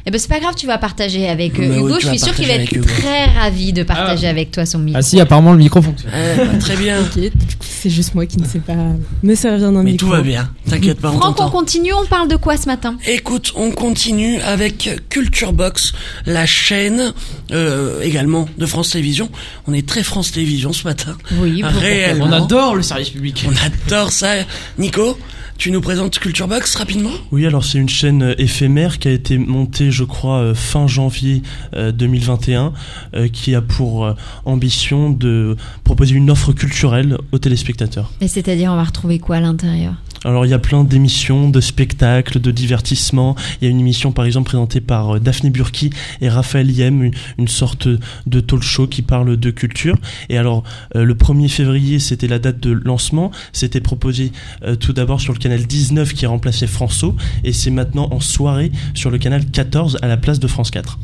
Eh 0.06 0.10
ben 0.10 0.18
c'est 0.18 0.28
pas 0.28 0.40
grave, 0.40 0.54
tu 0.56 0.66
vas 0.66 0.78
partager 0.78 1.28
avec 1.28 1.58
euh, 1.58 1.68
Mais 1.68 1.78
oui, 1.78 1.90
Hugo. 1.90 2.00
je 2.00 2.08
suis 2.08 2.18
sûre 2.18 2.34
qu'il 2.34 2.46
va 2.46 2.54
partager 2.54 2.62
être 2.78 2.84
Hugo. 2.86 2.86
très 3.00 3.24
ravi 3.26 3.72
de 3.72 3.82
partager 3.82 4.26
avec 4.28 4.50
toi 4.50 4.64
son 4.64 4.78
micro. 4.78 4.98
Ah 4.98 5.02
si, 5.02 5.20
apparemment 5.20 5.52
le 5.52 5.58
micro 5.58 5.82
fonctionne. 5.82 6.10
Eh, 6.14 6.36
bah, 6.38 6.58
très 6.58 6.76
bien. 6.76 6.96
C'est 7.60 7.90
juste 7.90 8.14
moi 8.14 8.26
qui 8.26 8.38
ne 8.38 8.46
sais 8.46 8.58
pas 8.60 8.74
me 9.22 9.34
servir 9.34 9.72
d'un 9.72 9.82
Mais 9.82 9.92
micro. 9.92 10.06
tout 10.06 10.12
va 10.12 10.22
bien. 10.22 10.50
T'inquiète 10.68 11.00
pas, 11.00 11.10
on 11.10 11.18
Franck, 11.20 11.40
on 11.40 11.48
continue, 11.50 11.92
on 11.92 12.04
parle 12.06 12.28
de 12.28 12.36
quoi 12.36 12.56
ce 12.56 12.66
matin? 12.66 12.96
Écoute, 13.06 13.52
on 13.56 13.70
continue 13.70 14.40
avec 14.40 14.88
Culture 15.08 15.52
Box, 15.52 15.92
la 16.26 16.46
chaîne 16.46 17.12
euh, 17.52 18.00
également 18.02 18.48
de 18.58 18.66
France 18.66 18.90
Télévisions. 18.90 19.30
On 19.66 19.72
est 19.74 19.86
très 19.86 20.02
France 20.02 20.32
Télévisions 20.32 20.72
ce 20.72 20.84
matin. 20.86 21.16
Oui, 21.38 21.60
pourquoi 21.62 21.80
Réellement. 21.80 22.26
On 22.28 22.32
adore 22.32 22.74
le 22.74 22.82
service 22.82 23.10
public. 23.10 23.46
On 23.48 23.86
adore 23.88 24.12
ça. 24.12 24.32
Nico, 24.78 25.18
tu 25.60 25.70
nous 25.70 25.82
présentes 25.82 26.18
Culture 26.18 26.48
Box 26.48 26.74
rapidement? 26.74 27.10
Oui, 27.32 27.44
alors 27.44 27.66
c'est 27.66 27.76
une 27.76 27.88
chaîne 27.90 28.22
euh, 28.22 28.34
éphémère 28.38 28.98
qui 28.98 29.08
a 29.08 29.10
été 29.10 29.36
montée, 29.36 29.90
je 29.90 30.04
crois, 30.04 30.38
euh, 30.38 30.54
fin 30.54 30.86
janvier 30.86 31.42
euh, 31.74 31.92
2021, 31.92 32.72
euh, 33.12 33.28
qui 33.28 33.54
a 33.54 33.60
pour 33.60 34.10
ambition 34.46 35.10
de 35.10 35.56
proposer 35.84 36.14
une 36.14 36.30
offre 36.30 36.54
culturelle 36.54 37.18
aux 37.32 37.38
téléspectateurs. 37.38 38.10
Mais 38.22 38.28
c'est-à-dire, 38.28 38.72
on 38.72 38.76
va 38.76 38.84
retrouver 38.84 39.18
quoi 39.18 39.36
à 39.36 39.40
l'intérieur? 39.40 39.92
Alors 40.24 40.44
il 40.44 40.50
y 40.50 40.54
a 40.54 40.58
plein 40.58 40.84
d'émissions, 40.84 41.48
de 41.48 41.60
spectacles, 41.62 42.40
de 42.40 42.50
divertissements. 42.50 43.36
Il 43.60 43.64
y 43.64 43.68
a 43.68 43.70
une 43.70 43.80
émission 43.80 44.12
par 44.12 44.26
exemple 44.26 44.48
présentée 44.50 44.82
par 44.82 45.16
euh, 45.16 45.18
Daphné 45.18 45.48
Burki 45.48 45.90
et 46.20 46.28
Raphaël 46.28 46.70
Yem, 46.70 47.10
une, 47.38 47.48
sorte 47.48 47.88
de 48.26 48.40
talk 48.40 48.62
show 48.62 48.86
qui 48.86 49.00
parle 49.00 49.38
de 49.38 49.50
culture. 49.50 49.96
Et 50.28 50.36
alors 50.36 50.62
euh, 50.94 51.04
le 51.04 51.14
1er 51.14 51.48
février 51.48 51.98
c'était 51.98 52.28
la 52.28 52.38
date 52.38 52.60
de 52.60 52.70
lancement. 52.70 53.30
C'était 53.52 53.80
proposé 53.80 54.32
euh, 54.62 54.76
tout 54.76 54.92
d'abord 54.92 55.22
sur 55.22 55.32
le 55.32 55.38
canal 55.38 55.62
19 55.66 56.12
qui 56.12 56.26
a 56.26 56.28
remplacé 56.28 56.66
François 56.66 57.14
et 57.42 57.54
c'est 57.54 57.70
maintenant 57.70 58.08
en 58.10 58.20
soirée 58.20 58.72
sur 58.92 59.10
le 59.10 59.16
canal 59.16 59.46
14 59.46 59.98
à 60.02 60.06
la 60.06 60.18
place 60.18 60.38
de 60.38 60.46
France 60.46 60.70
4. 60.70 60.98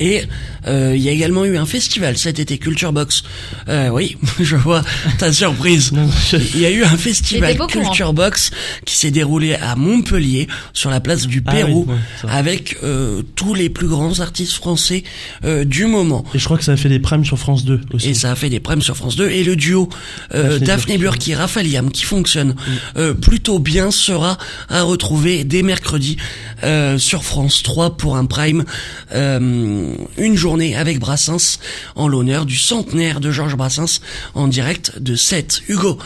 Et 0.00 0.22
euh, 0.66 0.94
il 0.96 1.02
y 1.02 1.08
a 1.08 1.12
également 1.12 1.44
eu 1.44 1.56
un 1.56 1.66
festival 1.66 2.16
cet 2.18 2.38
été, 2.38 2.58
Culture 2.58 2.92
Box. 2.92 3.22
Euh, 3.68 3.88
oui, 3.90 4.16
je 4.40 4.56
vois 4.56 4.82
ta 5.18 5.32
surprise. 5.32 5.92
Il 6.54 6.60
y 6.60 6.66
a 6.66 6.70
eu 6.70 6.84
un 6.84 6.96
festival. 6.96 7.56
Culture 7.68 8.12
Box 8.12 8.50
qui 8.84 8.96
s'est 8.96 9.10
déroulé 9.10 9.54
à 9.54 9.76
Montpellier, 9.76 10.48
sur 10.72 10.90
la 10.90 11.00
place 11.00 11.26
du 11.26 11.42
Ah 11.46 11.52
oui, 11.54 11.56
Pérou, 11.62 11.86
ouais, 11.88 12.30
avec 12.30 12.78
euh, 12.82 13.22
tous 13.34 13.54
les 13.54 13.68
plus 13.68 13.88
grands 13.88 14.20
artistes 14.20 14.52
français 14.54 15.04
euh, 15.44 15.64
du 15.64 15.86
moment. 15.86 16.24
Et 16.34 16.38
je 16.38 16.44
crois 16.44 16.58
que 16.58 16.64
ça 16.64 16.72
a 16.72 16.76
fait 16.76 16.88
des 16.88 16.98
primes 17.00 17.24
sur 17.24 17.38
France 17.38 17.64
2 17.64 17.80
aussi. 17.92 18.10
Et 18.10 18.14
ça 18.14 18.32
a 18.32 18.34
fait 18.36 18.50
des 18.50 18.60
primes 18.60 18.82
sur 18.82 18.96
France 18.96 19.16
2. 19.16 19.28
Et 19.30 19.44
le 19.44 19.56
duo 19.56 19.88
euh, 20.34 20.58
Daphné 20.58 20.98
Burki. 20.98 21.34
Raphaël 21.34 21.66
Yam, 21.66 21.90
qui 21.90 22.04
fonctionne 22.04 22.54
euh, 22.96 23.14
plutôt 23.14 23.58
bien, 23.58 23.90
sera 23.90 24.38
à 24.68 24.82
retrouver 24.82 25.44
dès 25.44 25.62
mercredi 25.62 26.16
euh, 26.64 26.98
sur 26.98 27.24
France 27.24 27.62
3 27.62 27.96
pour 27.96 28.16
un 28.16 28.26
prime. 28.26 28.64
euh, 29.14 29.87
une 30.16 30.36
journée 30.36 30.76
avec 30.76 30.98
Brassens 30.98 31.58
en 31.96 32.08
l'honneur 32.08 32.46
du 32.46 32.56
centenaire 32.56 33.20
de 33.20 33.30
Georges 33.30 33.56
Brassens 33.56 34.00
en 34.34 34.48
direct 34.48 34.98
de 34.98 35.14
7. 35.14 35.62
Hugo, 35.68 35.98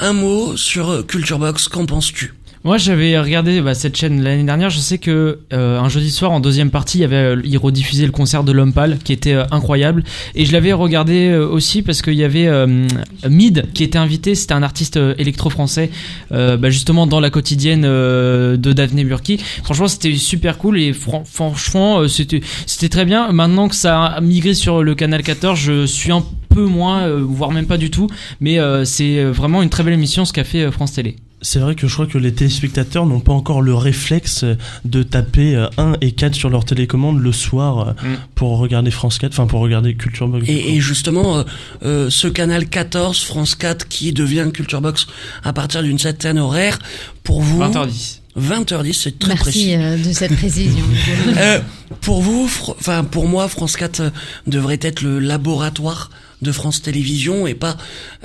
un 0.00 0.12
mot 0.12 0.56
sur 0.56 1.06
Culture 1.06 1.38
Box, 1.38 1.68
qu'en 1.68 1.86
penses-tu? 1.86 2.34
Moi, 2.66 2.78
j'avais 2.78 3.16
regardé 3.16 3.60
bah, 3.60 3.74
cette 3.74 3.96
chaîne 3.96 4.24
l'année 4.24 4.42
dernière. 4.42 4.70
Je 4.70 4.80
sais 4.80 4.98
que 4.98 5.38
euh, 5.52 5.78
un 5.78 5.88
jeudi 5.88 6.10
soir, 6.10 6.32
en 6.32 6.40
deuxième 6.40 6.72
partie, 6.72 6.98
il 6.98 7.02
y 7.02 7.04
avait 7.04 7.14
euh, 7.14 7.36
le 7.36 8.10
concert 8.10 8.42
de 8.42 8.50
l'homme 8.50 8.72
pâle, 8.72 8.98
qui 9.04 9.12
était 9.12 9.34
euh, 9.34 9.44
incroyable. 9.52 10.02
Et 10.34 10.44
je 10.44 10.52
l'avais 10.52 10.72
regardé 10.72 11.28
euh, 11.28 11.46
aussi 11.46 11.82
parce 11.82 12.02
qu'il 12.02 12.14
y 12.14 12.24
avait 12.24 12.48
euh, 12.48 12.88
Mid 13.30 13.66
qui 13.72 13.84
était 13.84 13.98
invité. 13.98 14.34
C'était 14.34 14.54
un 14.54 14.64
artiste 14.64 14.96
électro-français, 15.16 15.90
bah, 16.32 16.68
justement 16.70 17.06
dans 17.06 17.20
la 17.20 17.30
quotidienne 17.30 17.82
de 17.82 18.72
Daphné 18.72 19.04
Burki. 19.04 19.38
Franchement, 19.62 19.86
c'était 19.86 20.16
super 20.16 20.58
cool 20.58 20.80
et 20.80 20.92
fran- 20.92 21.22
franchement, 21.24 22.08
c'était 22.08 22.40
c'était 22.66 22.88
très 22.88 23.04
bien. 23.04 23.30
Maintenant 23.30 23.68
que 23.68 23.76
ça 23.76 24.06
a 24.06 24.20
migré 24.20 24.54
sur 24.54 24.82
le 24.82 24.96
canal 24.96 25.22
14, 25.22 25.56
je 25.56 25.86
suis 25.86 26.10
un 26.10 26.24
peu 26.48 26.64
moins, 26.64 27.08
voire 27.20 27.52
même 27.52 27.66
pas 27.66 27.78
du 27.78 27.92
tout. 27.92 28.08
Mais 28.40 28.58
c'est 28.84 29.22
vraiment 29.22 29.62
une 29.62 29.70
très 29.70 29.84
belle 29.84 29.94
émission 29.94 30.24
ce 30.24 30.32
qu'a 30.32 30.42
fait 30.42 30.68
France 30.72 30.94
Télé. 30.94 31.14
C'est 31.46 31.60
vrai 31.60 31.76
que 31.76 31.86
je 31.86 31.92
crois 31.94 32.06
que 32.06 32.18
les 32.18 32.32
téléspectateurs 32.34 33.06
n'ont 33.06 33.20
pas 33.20 33.32
encore 33.32 33.62
le 33.62 33.72
réflexe 33.74 34.42
euh, 34.42 34.56
de 34.84 35.04
taper 35.04 35.54
euh, 35.54 35.68
1 35.78 35.94
et 36.00 36.10
4 36.10 36.34
sur 36.34 36.50
leur 36.50 36.64
télécommande 36.64 37.20
le 37.20 37.30
soir 37.32 37.88
euh, 37.88 37.92
Mm. 38.02 38.16
pour 38.34 38.58
regarder 38.58 38.90
France 38.90 39.18
4, 39.18 39.32
enfin 39.32 39.46
pour 39.46 39.60
regarder 39.60 39.94
Culture 39.94 40.28
Box. 40.28 40.44
Et, 40.48 40.74
et 40.74 40.80
justement, 40.80 41.38
euh, 41.38 41.42
euh, 41.84 42.10
ce 42.10 42.28
canal 42.28 42.68
14, 42.68 43.22
France 43.22 43.54
4, 43.54 43.88
qui 43.88 44.12
devient 44.12 44.48
Culture 44.52 44.80
Box 44.80 45.06
à 45.44 45.52
partir 45.52 45.82
d'une 45.82 45.98
certaine 45.98 46.38
horaire, 46.38 46.78
pour 47.22 47.40
vous... 47.42 47.62
20h10. 47.62 48.20
20h10, 48.38 48.92
c'est 48.92 49.18
très 49.18 49.34
précis. 49.34 49.76
Merci 49.76 50.02
euh, 50.02 50.08
de 50.08 50.12
cette 50.12 50.36
précision. 50.36 50.84
Euh, 51.38 51.60
pour 52.00 52.22
vous, 52.22 52.50
enfin 52.78 53.04
pour 53.04 53.28
moi, 53.28 53.48
France 53.48 53.76
4 53.76 54.00
euh, 54.00 54.10
devrait 54.46 54.78
être 54.82 55.02
le 55.02 55.18
laboratoire 55.18 56.10
de 56.42 56.52
France 56.52 56.82
Télévisions 56.82 57.46
et 57.46 57.54
pas 57.54 57.76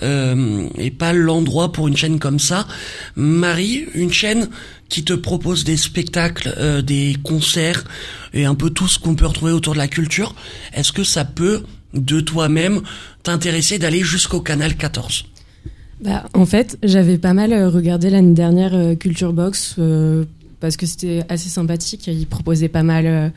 euh, 0.03 0.67
et 0.77 0.91
pas 0.91 1.13
l'endroit 1.13 1.71
pour 1.71 1.87
une 1.87 1.97
chaîne 1.97 2.19
comme 2.19 2.39
ça. 2.39 2.67
Marie, 3.15 3.85
une 3.93 4.11
chaîne 4.11 4.49
qui 4.89 5.03
te 5.03 5.13
propose 5.13 5.63
des 5.63 5.77
spectacles, 5.77 6.53
euh, 6.57 6.81
des 6.81 7.15
concerts 7.23 7.85
et 8.33 8.45
un 8.45 8.55
peu 8.55 8.69
tout 8.69 8.87
ce 8.87 8.99
qu'on 8.99 9.15
peut 9.15 9.25
retrouver 9.25 9.53
autour 9.53 9.73
de 9.73 9.79
la 9.79 9.87
culture. 9.87 10.35
Est-ce 10.73 10.91
que 10.91 11.03
ça 11.03 11.25
peut 11.25 11.63
de 11.93 12.19
toi-même 12.19 12.81
t'intéresser 13.23 13.79
d'aller 13.79 14.01
jusqu'au 14.01 14.41
canal 14.41 14.75
14 14.75 15.25
Bah, 16.01 16.25
en 16.33 16.45
fait, 16.45 16.77
j'avais 16.83 17.17
pas 17.17 17.33
mal 17.33 17.53
euh, 17.53 17.69
regardé 17.69 18.09
l'année 18.09 18.33
dernière 18.33 18.97
Culture 18.97 19.33
Box 19.33 19.75
parce 20.59 20.77
que 20.77 20.85
c'était 20.85 21.23
assez 21.29 21.49
sympathique. 21.49 22.07
Ils 22.07 22.27
proposaient 22.27 22.69
pas 22.69 22.83
mal 22.83 23.31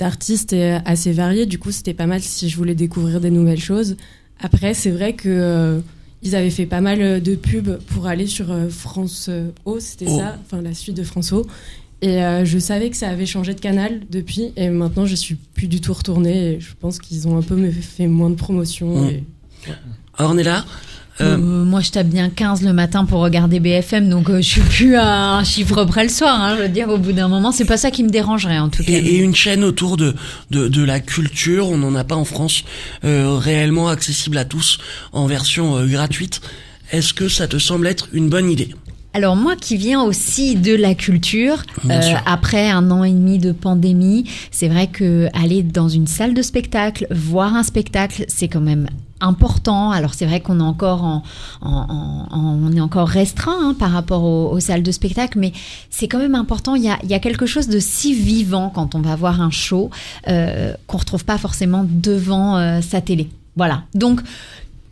d'artistes 0.00 0.52
et 0.52 0.72
euh, 0.72 0.78
assez 0.84 1.12
variés. 1.12 1.46
Du 1.46 1.58
coup, 1.58 1.70
c'était 1.70 1.94
pas 1.94 2.06
mal 2.06 2.20
si 2.20 2.48
je 2.48 2.56
voulais 2.56 2.74
découvrir 2.74 3.20
des 3.20 3.30
nouvelles 3.30 3.60
choses. 3.60 3.96
Après, 4.40 4.74
c'est 4.74 4.90
vrai 4.90 5.12
que 5.12 5.28
euh, 5.28 5.80
ils 6.22 6.34
avaient 6.34 6.50
fait 6.50 6.66
pas 6.66 6.80
mal 6.80 7.00
euh, 7.00 7.20
de 7.20 7.34
pubs 7.36 7.78
pour 7.86 8.06
aller 8.06 8.26
sur 8.26 8.50
euh, 8.50 8.68
France 8.68 9.30
O, 9.64 9.78
c'était 9.78 10.06
Oh. 10.08 10.18
ça, 10.18 10.36
enfin 10.44 10.60
la 10.62 10.74
suite 10.74 10.96
de 10.96 11.04
France 11.04 11.32
O. 11.32 11.46
Et 12.02 12.22
euh, 12.24 12.46
je 12.46 12.58
savais 12.58 12.88
que 12.88 12.96
ça 12.96 13.10
avait 13.10 13.26
changé 13.26 13.52
de 13.52 13.60
canal 13.60 14.00
depuis, 14.10 14.52
et 14.56 14.70
maintenant 14.70 15.04
je 15.04 15.14
suis 15.14 15.34
plus 15.34 15.68
du 15.68 15.82
tout 15.82 15.92
retournée. 15.92 16.52
Et 16.54 16.60
je 16.60 16.70
pense 16.80 16.98
qu'ils 16.98 17.28
ont 17.28 17.36
un 17.36 17.42
peu 17.42 17.70
fait 17.70 18.06
moins 18.06 18.30
de 18.30 18.36
promotion. 18.36 19.02
Mm. 19.04 19.08
et- 19.10 19.24
Ornella 20.18 20.64
Euh, 21.20 21.34
euh, 21.34 21.36
moi, 21.38 21.80
je 21.80 21.90
tape 21.90 22.08
bien 22.08 22.30
15 22.30 22.62
le 22.62 22.72
matin 22.72 23.04
pour 23.04 23.20
regarder 23.20 23.60
BFM, 23.60 24.08
donc 24.08 24.30
euh, 24.30 24.36
je 24.36 24.48
suis 24.48 24.60
plus 24.60 24.96
à 24.96 25.34
un 25.34 25.44
chiffre 25.44 25.84
près 25.84 26.02
le 26.02 26.08
soir. 26.08 26.40
Hein, 26.40 26.56
je 26.56 26.62
veux 26.62 26.68
dire, 26.68 26.88
au 26.88 26.98
bout 26.98 27.12
d'un 27.12 27.28
moment, 27.28 27.52
c'est 27.52 27.64
pas 27.64 27.76
ça 27.76 27.90
qui 27.90 28.02
me 28.02 28.10
dérangerait 28.10 28.58
en 28.58 28.68
tout 28.68 28.82
cas. 28.82 28.92
Et, 28.92 28.96
et 28.96 29.18
une 29.18 29.34
chaîne 29.34 29.64
autour 29.64 29.96
de, 29.96 30.14
de, 30.50 30.68
de 30.68 30.84
la 30.84 31.00
culture, 31.00 31.68
on 31.68 31.76
n'en 31.78 31.94
a 31.94 32.04
pas 32.04 32.16
en 32.16 32.24
France 32.24 32.64
euh, 33.04 33.36
réellement 33.36 33.88
accessible 33.88 34.38
à 34.38 34.44
tous 34.44 34.78
en 35.12 35.26
version 35.26 35.84
gratuite. 35.86 36.40
Est-ce 36.92 37.14
que 37.14 37.28
ça 37.28 37.46
te 37.46 37.58
semble 37.58 37.86
être 37.86 38.08
une 38.12 38.28
bonne 38.28 38.50
idée? 38.50 38.74
Alors 39.12 39.34
moi 39.34 39.56
qui 39.56 39.76
viens 39.76 40.02
aussi 40.02 40.54
de 40.54 40.74
la 40.74 40.94
culture, 40.94 41.62
euh, 41.88 42.00
après 42.26 42.70
un 42.70 42.90
an 42.92 43.02
et 43.02 43.10
demi 43.10 43.38
de 43.38 43.50
pandémie, 43.50 44.24
c'est 44.52 44.68
vrai 44.68 44.86
que 44.86 45.26
aller 45.34 45.64
dans 45.64 45.88
une 45.88 46.06
salle 46.06 46.32
de 46.32 46.42
spectacle, 46.42 47.08
voir 47.10 47.56
un 47.56 47.64
spectacle, 47.64 48.24
c'est 48.28 48.46
quand 48.46 48.60
même 48.60 48.88
important. 49.20 49.90
Alors 49.90 50.14
c'est 50.14 50.26
vrai 50.26 50.40
qu'on 50.40 50.60
est 50.60 50.62
encore 50.62 51.04
en, 51.04 51.22
en- 51.62 52.26
en- 52.30 52.58
on 52.62 52.72
est 52.72 52.80
encore 52.80 53.08
restreint 53.08 53.58
hein, 53.60 53.74
par 53.78 53.90
rapport 53.90 54.24
aux, 54.24 54.50
aux 54.50 54.60
salles 54.60 54.82
de 54.82 54.92
spectacle, 54.92 55.38
mais 55.38 55.52
c'est 55.90 56.08
quand 56.08 56.18
même 56.18 56.34
important. 56.34 56.74
Il 56.74 56.82
y 56.82 56.88
a, 56.90 56.98
il 57.02 57.08
y 57.10 57.14
a 57.14 57.18
quelque 57.18 57.46
chose 57.46 57.68
de 57.68 57.78
si 57.78 58.14
vivant 58.14 58.70
quand 58.70 58.94
on 58.94 59.00
va 59.00 59.16
voir 59.16 59.40
un 59.40 59.50
show 59.50 59.90
euh, 60.28 60.72
qu'on 60.86 60.98
retrouve 60.98 61.24
pas 61.24 61.38
forcément 61.38 61.84
devant 61.88 62.56
euh, 62.56 62.80
sa 62.80 63.00
télé. 63.00 63.28
Voilà. 63.56 63.82
Donc 63.94 64.20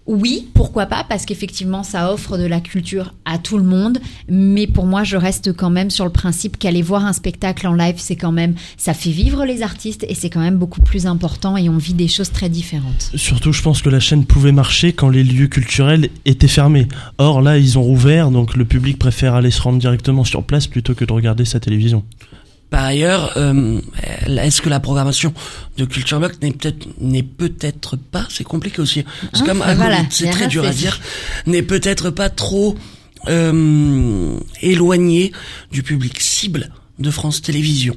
oui, 0.08 0.48
pourquoi 0.54 0.86
pas, 0.86 1.04
parce 1.06 1.26
qu'effectivement, 1.26 1.82
ça 1.82 2.12
offre 2.12 2.38
de 2.38 2.46
la 2.46 2.60
culture 2.60 3.12
à 3.26 3.36
tout 3.36 3.58
le 3.58 3.64
monde. 3.64 3.98
Mais 4.26 4.66
pour 4.66 4.86
moi, 4.86 5.04
je 5.04 5.18
reste 5.18 5.52
quand 5.52 5.68
même 5.68 5.90
sur 5.90 6.06
le 6.06 6.10
principe 6.10 6.58
qu'aller 6.58 6.80
voir 6.80 7.04
un 7.04 7.12
spectacle 7.12 7.66
en 7.66 7.74
live, 7.74 7.96
c'est 7.98 8.16
quand 8.16 8.32
même, 8.32 8.54
ça 8.78 8.94
fait 8.94 9.10
vivre 9.10 9.44
les 9.44 9.62
artistes 9.62 10.06
et 10.08 10.14
c'est 10.14 10.30
quand 10.30 10.40
même 10.40 10.56
beaucoup 10.56 10.80
plus 10.80 11.06
important 11.06 11.58
et 11.58 11.68
on 11.68 11.76
vit 11.76 11.92
des 11.92 12.08
choses 12.08 12.30
très 12.30 12.48
différentes. 12.48 13.10
Surtout, 13.14 13.52
je 13.52 13.60
pense 13.60 13.82
que 13.82 13.90
la 13.90 14.00
chaîne 14.00 14.24
pouvait 14.24 14.50
marcher 14.50 14.94
quand 14.94 15.10
les 15.10 15.22
lieux 15.22 15.46
culturels 15.46 16.08
étaient 16.24 16.48
fermés. 16.48 16.88
Or, 17.18 17.42
là, 17.42 17.58
ils 17.58 17.78
ont 17.78 17.82
rouvert, 17.82 18.30
donc 18.30 18.56
le 18.56 18.64
public 18.64 18.98
préfère 18.98 19.34
aller 19.34 19.50
se 19.50 19.60
rendre 19.60 19.78
directement 19.78 20.24
sur 20.24 20.42
place 20.42 20.66
plutôt 20.66 20.94
que 20.94 21.04
de 21.04 21.12
regarder 21.12 21.44
sa 21.44 21.60
télévision. 21.60 22.02
Par 22.70 22.84
ailleurs, 22.84 23.32
euh, 23.36 23.80
est-ce 24.26 24.60
que 24.60 24.68
la 24.68 24.78
programmation 24.78 25.32
de 25.78 25.84
Culture 25.86 26.20
Box 26.20 26.38
n'est 26.42 26.52
peut-être 26.52 26.86
n'est 27.00 27.22
peut-être 27.22 27.96
pas, 27.96 28.26
c'est 28.28 28.44
compliqué 28.44 28.82
aussi. 28.82 29.04
C'est 29.32 29.40
Hein, 29.40 29.46
comme 29.46 29.58
voilà, 29.58 30.00
c'est 30.10 30.30
très 30.30 30.48
dur 30.48 30.64
à 30.64 30.70
dire, 30.70 31.00
n'est 31.46 31.62
peut-être 31.62 32.10
pas 32.10 32.28
trop 32.28 32.76
euh, 33.28 34.38
éloigné 34.60 35.32
du 35.72 35.82
public 35.82 36.20
cible 36.20 36.70
de 36.98 37.10
France 37.10 37.40
Télévisions. 37.42 37.96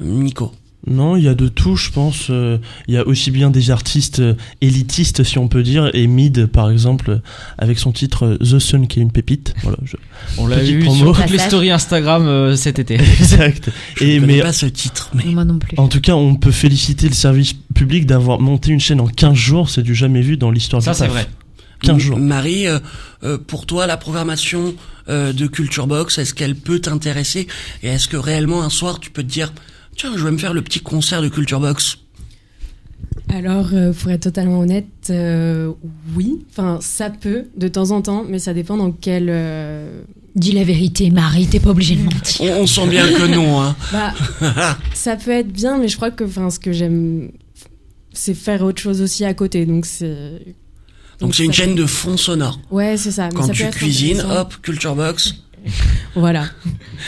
Nico. 0.00 0.52
Non, 0.88 1.16
il 1.16 1.24
y 1.24 1.28
a 1.28 1.34
de 1.34 1.48
tout, 1.48 1.76
je 1.76 1.90
pense. 1.90 2.26
Euh, 2.30 2.58
Il 2.88 2.94
y 2.94 2.96
a 2.96 3.06
aussi 3.06 3.30
bien 3.30 3.50
des 3.50 3.70
artistes 3.70 4.20
euh, 4.20 4.34
élitistes, 4.60 5.22
si 5.24 5.38
on 5.38 5.48
peut 5.48 5.62
dire, 5.62 5.90
et 5.94 6.06
Mid, 6.06 6.46
par 6.46 6.70
exemple, 6.70 7.20
avec 7.58 7.78
son 7.78 7.92
titre 7.92 8.24
euh, 8.24 8.36
The 8.38 8.58
Sun, 8.58 8.86
qui 8.86 8.98
est 8.98 9.02
une 9.02 9.12
pépite. 9.12 9.54
Voilà, 9.62 9.78
je- 9.84 9.96
On 10.38 10.46
l'a 10.46 10.58
vu 10.58 10.80
promo. 10.80 11.12
sur 11.14 11.22
toutes 11.22 11.30
les 11.32 11.38
stories 11.38 11.70
Instagram 11.70 12.26
euh, 12.26 12.56
cet 12.56 12.78
été. 12.78 12.94
exact. 13.20 13.70
Je 13.96 14.04
Et 14.04 14.20
ne 14.20 14.26
mais 14.26 14.40
pas 14.40 14.52
ce 14.52 14.66
titre, 14.66 15.10
mais 15.14 15.24
Moi 15.26 15.44
non 15.44 15.58
plus. 15.58 15.78
en 15.78 15.88
tout 15.88 16.00
cas, 16.00 16.14
on 16.14 16.34
peut 16.36 16.50
féliciter 16.52 17.08
le 17.08 17.14
service 17.14 17.54
public 17.74 18.06
d'avoir 18.06 18.40
monté 18.40 18.70
une 18.72 18.80
chaîne 18.80 19.00
en 19.00 19.06
15 19.06 19.34
jours. 19.34 19.70
C'est 19.70 19.82
du 19.82 19.94
jamais 19.94 20.20
vu 20.22 20.36
dans 20.36 20.50
l'histoire 20.50 20.82
Ça, 20.82 20.94
c'est 20.94 21.06
vrai. 21.06 21.26
15 21.82 21.98
jours. 21.98 22.18
Marie, 22.18 22.66
euh, 22.66 23.38
pour 23.46 23.64
toi, 23.64 23.86
la 23.86 23.96
programmation 23.96 24.74
euh, 25.08 25.32
de 25.32 25.46
Culture 25.46 25.86
Box, 25.86 26.18
est-ce 26.18 26.34
qu'elle 26.34 26.56
peut 26.56 26.80
t'intéresser? 26.80 27.46
Et 27.84 27.88
est-ce 27.88 28.08
que 28.08 28.16
réellement 28.16 28.62
un 28.64 28.68
soir, 28.70 28.98
tu 28.98 29.10
peux 29.10 29.22
te 29.22 29.28
dire, 29.30 29.52
tiens, 29.98 30.12
je 30.16 30.24
vais 30.24 30.30
me 30.30 30.38
faire 30.38 30.54
le 30.54 30.62
petit 30.62 30.80
concert 30.80 31.20
de 31.22 31.28
Culture 31.28 31.60
Box 31.60 31.98
Alors, 33.28 33.68
euh, 33.72 33.92
pour 33.92 34.10
être 34.10 34.22
totalement 34.22 34.60
honnête, 34.60 34.86
euh, 35.10 35.72
oui. 36.16 36.44
Enfin, 36.50 36.78
ça 36.80 37.10
peut 37.10 37.44
de 37.56 37.68
temps 37.68 37.90
en 37.90 38.00
temps, 38.02 38.24
mais 38.28 38.38
ça 38.38 38.54
dépend 38.54 38.76
dans 38.76 38.90
quel. 38.92 39.26
euh, 39.28 40.00
Dis 40.36 40.52
la 40.52 40.62
vérité, 40.62 41.10
Marie, 41.10 41.46
t'es 41.48 41.58
pas 41.58 41.70
obligée 41.70 41.96
de 41.96 42.04
mentir. 42.14 42.40
on, 42.52 42.62
on 42.62 42.66
sent 42.66 42.86
bien 42.88 43.08
que 43.12 43.26
non, 43.34 43.60
hein. 43.60 43.74
Bah, 43.92 44.14
ça 44.94 45.16
peut 45.16 45.32
être 45.32 45.48
bien, 45.52 45.78
mais 45.78 45.88
je 45.88 45.96
crois 45.96 46.10
que, 46.12 46.24
ce 46.28 46.58
que 46.60 46.70
j'aime, 46.72 47.30
c'est 48.12 48.34
faire 48.34 48.62
autre 48.62 48.80
chose 48.80 49.02
aussi 49.02 49.24
à 49.24 49.34
côté. 49.34 49.66
Donc 49.66 49.84
c'est. 49.84 50.54
Donc 51.18 51.34
c'est 51.34 51.44
une 51.44 51.52
chaîne 51.52 51.74
peut- 51.74 51.80
de 51.82 51.86
fond 51.86 52.16
sonore. 52.16 52.60
Ouais, 52.70 52.96
c'est 52.96 53.10
ça. 53.10 53.28
mais 53.28 53.34
Quand 53.34 53.46
ça 53.48 53.52
tu 53.52 53.62
peut 53.62 53.68
être 53.68 53.74
cuisines, 53.76 54.20
hop, 54.30 54.54
Culture 54.62 54.94
Box. 54.94 55.34
Voilà, 56.14 56.44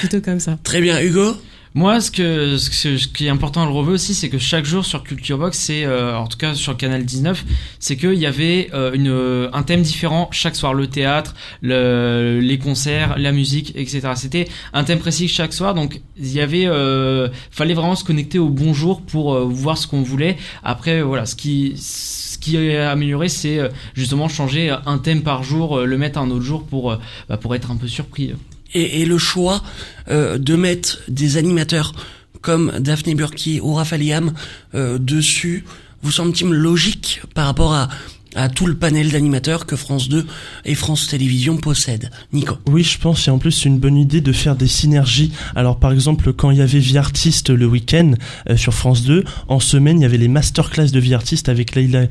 plutôt 0.01 0.21
comme 0.21 0.41
ça. 0.41 0.59
Très 0.65 0.81
bien, 0.81 1.01
Hugo. 1.01 1.35
Moi, 1.75 2.01
ce, 2.01 2.11
que, 2.11 2.57
ce, 2.57 3.07
qui 3.07 3.27
est 3.27 3.31
important 3.31 3.63
à 3.63 3.67
le 3.67 3.71
relever 3.71 3.93
aussi, 3.93 4.13
c'est 4.13 4.29
que 4.29 4.39
chaque 4.39 4.65
jour 4.65 4.85
sur 4.85 5.05
Culture 5.05 5.39
Box, 5.39 5.57
c'est, 5.57 5.85
euh, 5.85 6.17
en 6.17 6.27
tout 6.27 6.37
cas 6.37 6.55
sur 6.55 6.77
Canal 6.77 7.05
19, 7.05 7.45
c'est 7.79 7.97
qu'il 7.97 8.15
y 8.15 8.27
avait 8.27 8.71
euh, 8.75 8.93
une, 8.93 9.07
euh, 9.09 9.49
un 9.53 9.63
thème 9.63 9.83
différent 9.83 10.29
chaque 10.33 10.57
soir. 10.57 10.75
Le 10.75 10.89
théâtre, 10.89 11.37
le, 11.63 12.41
les 12.43 12.59
concerts, 12.59 13.17
la 13.19 13.31
musique, 13.31 13.73
etc. 13.77 14.01
C'était 14.17 14.49
un 14.73 14.83
thème 14.83 14.99
précis 14.99 15.29
chaque 15.29 15.53
soir, 15.53 15.75
donc 15.75 16.01
il 16.17 16.33
y 16.33 16.41
avait, 16.41 16.67
euh, 16.67 17.29
fallait 17.53 17.75
vraiment 17.75 17.95
se 17.95 18.03
connecter 18.05 18.41
au 18.41 18.49
bon 18.49 18.75
jour 18.75 19.01
pour 19.03 19.35
euh, 19.35 19.45
voir 19.45 19.79
ce 19.79 19.87
qu'on 19.87 20.03
voulait. 20.03 20.39
Après, 20.65 21.03
voilà, 21.03 21.25
ce 21.25 21.37
qui, 21.37 21.75
ce 21.77 22.37
qui 22.39 22.57
est 22.57 22.79
amélioré, 22.79 23.29
c'est 23.29 23.61
euh, 23.61 23.69
justement 23.95 24.29
changer 24.29 24.75
un 24.87 24.99
thème 24.99 25.23
par 25.23 25.45
jour, 25.45 25.79
le 25.83 25.99
mettre 25.99 26.19
un 26.19 26.31
autre 26.33 26.45
jour 26.45 26.65
pour, 26.65 26.99
bah, 27.29 27.37
pour 27.37 27.55
être 27.55 27.71
un 27.71 27.77
peu 27.77 27.87
surpris. 27.87 28.35
Et, 28.75 29.03
et 29.03 29.07
le 29.07 29.19
choix 29.19 29.63
euh, 30.09 30.39
de 30.39 30.57
mettre 30.57 31.01
des 31.09 31.37
animateurs 31.37 31.93
comme 32.41 32.73
Daphné 32.79 33.15
Burki 33.15 33.61
ou 33.61 33.75
Raphaël 33.75 34.03
Yam 34.03 34.33
euh, 34.75 34.99
dessus 34.99 35.65
vous 36.03 36.11
semble-t-il 36.11 36.51
logique 36.51 37.21
par 37.35 37.47
rapport 37.47 37.75
à, 37.75 37.89
à 38.35 38.49
tout 38.49 38.67
le 38.67 38.75
panel 38.75 39.11
d'animateurs 39.11 39.67
que 39.67 39.77
France 39.77 40.09
2 40.09 40.27
et 40.65 40.75
France 40.75 41.09
Télévisions 41.09 41.57
possèdent 41.57 42.11
Nico. 42.33 42.57
Oui, 42.69 42.83
je 42.83 42.99
pense, 42.99 43.27
et 43.29 43.31
en 43.31 43.39
plus, 43.39 43.53
c'est 43.53 43.69
une 43.69 43.79
bonne 43.79 43.97
idée 43.97 44.21
de 44.21 44.33
faire 44.33 44.57
des 44.57 44.69
synergies. 44.69 45.33
Alors, 45.55 45.79
par 45.79 45.93
exemple, 45.93 46.33
quand 46.33 46.51
il 46.51 46.59
y 46.59 46.63
avait 46.63 46.79
Vie 46.79 46.99
Artiste 46.99 47.51
le 47.51 47.67
week-end 47.67 48.13
euh, 48.49 48.57
sur 48.57 48.75
France 48.75 49.03
2, 49.05 49.25
en 49.49 49.61
semaine, 49.61 50.01
il 50.01 50.03
y 50.03 50.07
avait 50.07 50.19
les 50.19 50.29
masterclass 50.29 50.91
de 50.91 51.01
Vie 51.01 51.15
Artiste 51.15 51.49
avec 51.49 51.75
Leïla 51.75 52.07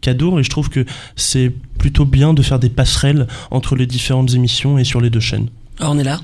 Kadour, 0.00 0.38
et 0.38 0.42
je 0.42 0.50
trouve 0.50 0.68
que 0.68 0.84
c'est 1.16 1.52
plutôt 1.78 2.04
bien 2.04 2.34
de 2.34 2.42
faire 2.42 2.58
des 2.58 2.68
passerelles 2.68 3.26
entre 3.50 3.74
les 3.76 3.86
différentes 3.86 4.34
émissions 4.34 4.78
et 4.78 4.84
sur 4.84 5.00
les 5.00 5.10
deux 5.10 5.20
chaînes. 5.20 5.48
Alors 5.80 5.92
on 5.94 5.98
est 5.98 6.04
là 6.04 6.20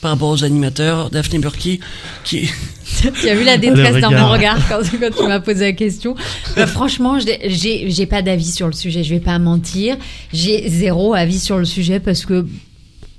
par 0.00 0.10
rapport 0.10 0.30
aux 0.30 0.42
animateurs, 0.42 1.10
Daphné 1.10 1.38
Burki, 1.38 1.78
qui 2.24 2.50
Tu 3.20 3.28
as 3.28 3.34
vu 3.36 3.44
la 3.44 3.56
détresse 3.56 4.00
dans 4.00 4.10
mon 4.10 4.32
regard. 4.32 4.58
quand, 4.68 4.80
quand 4.98 5.10
tu 5.16 5.26
m'as 5.28 5.38
posé 5.38 5.66
la 5.66 5.72
question. 5.72 6.16
Bah, 6.56 6.66
franchement, 6.66 7.18
j'ai- 7.20 8.06
pas 8.06 8.20
d'avis 8.20 8.50
sur 8.50 8.66
le 8.66 8.72
sujet. 8.72 9.04
Je 9.04 9.14
vais 9.14 9.20
pas 9.20 9.38
mentir. 9.38 9.96
J'ai 10.32 10.68
zéro 10.68 11.14
avis 11.14 11.38
sur 11.38 11.56
le 11.58 11.64
sujet 11.64 12.00
parce 12.00 12.26
que 12.26 12.44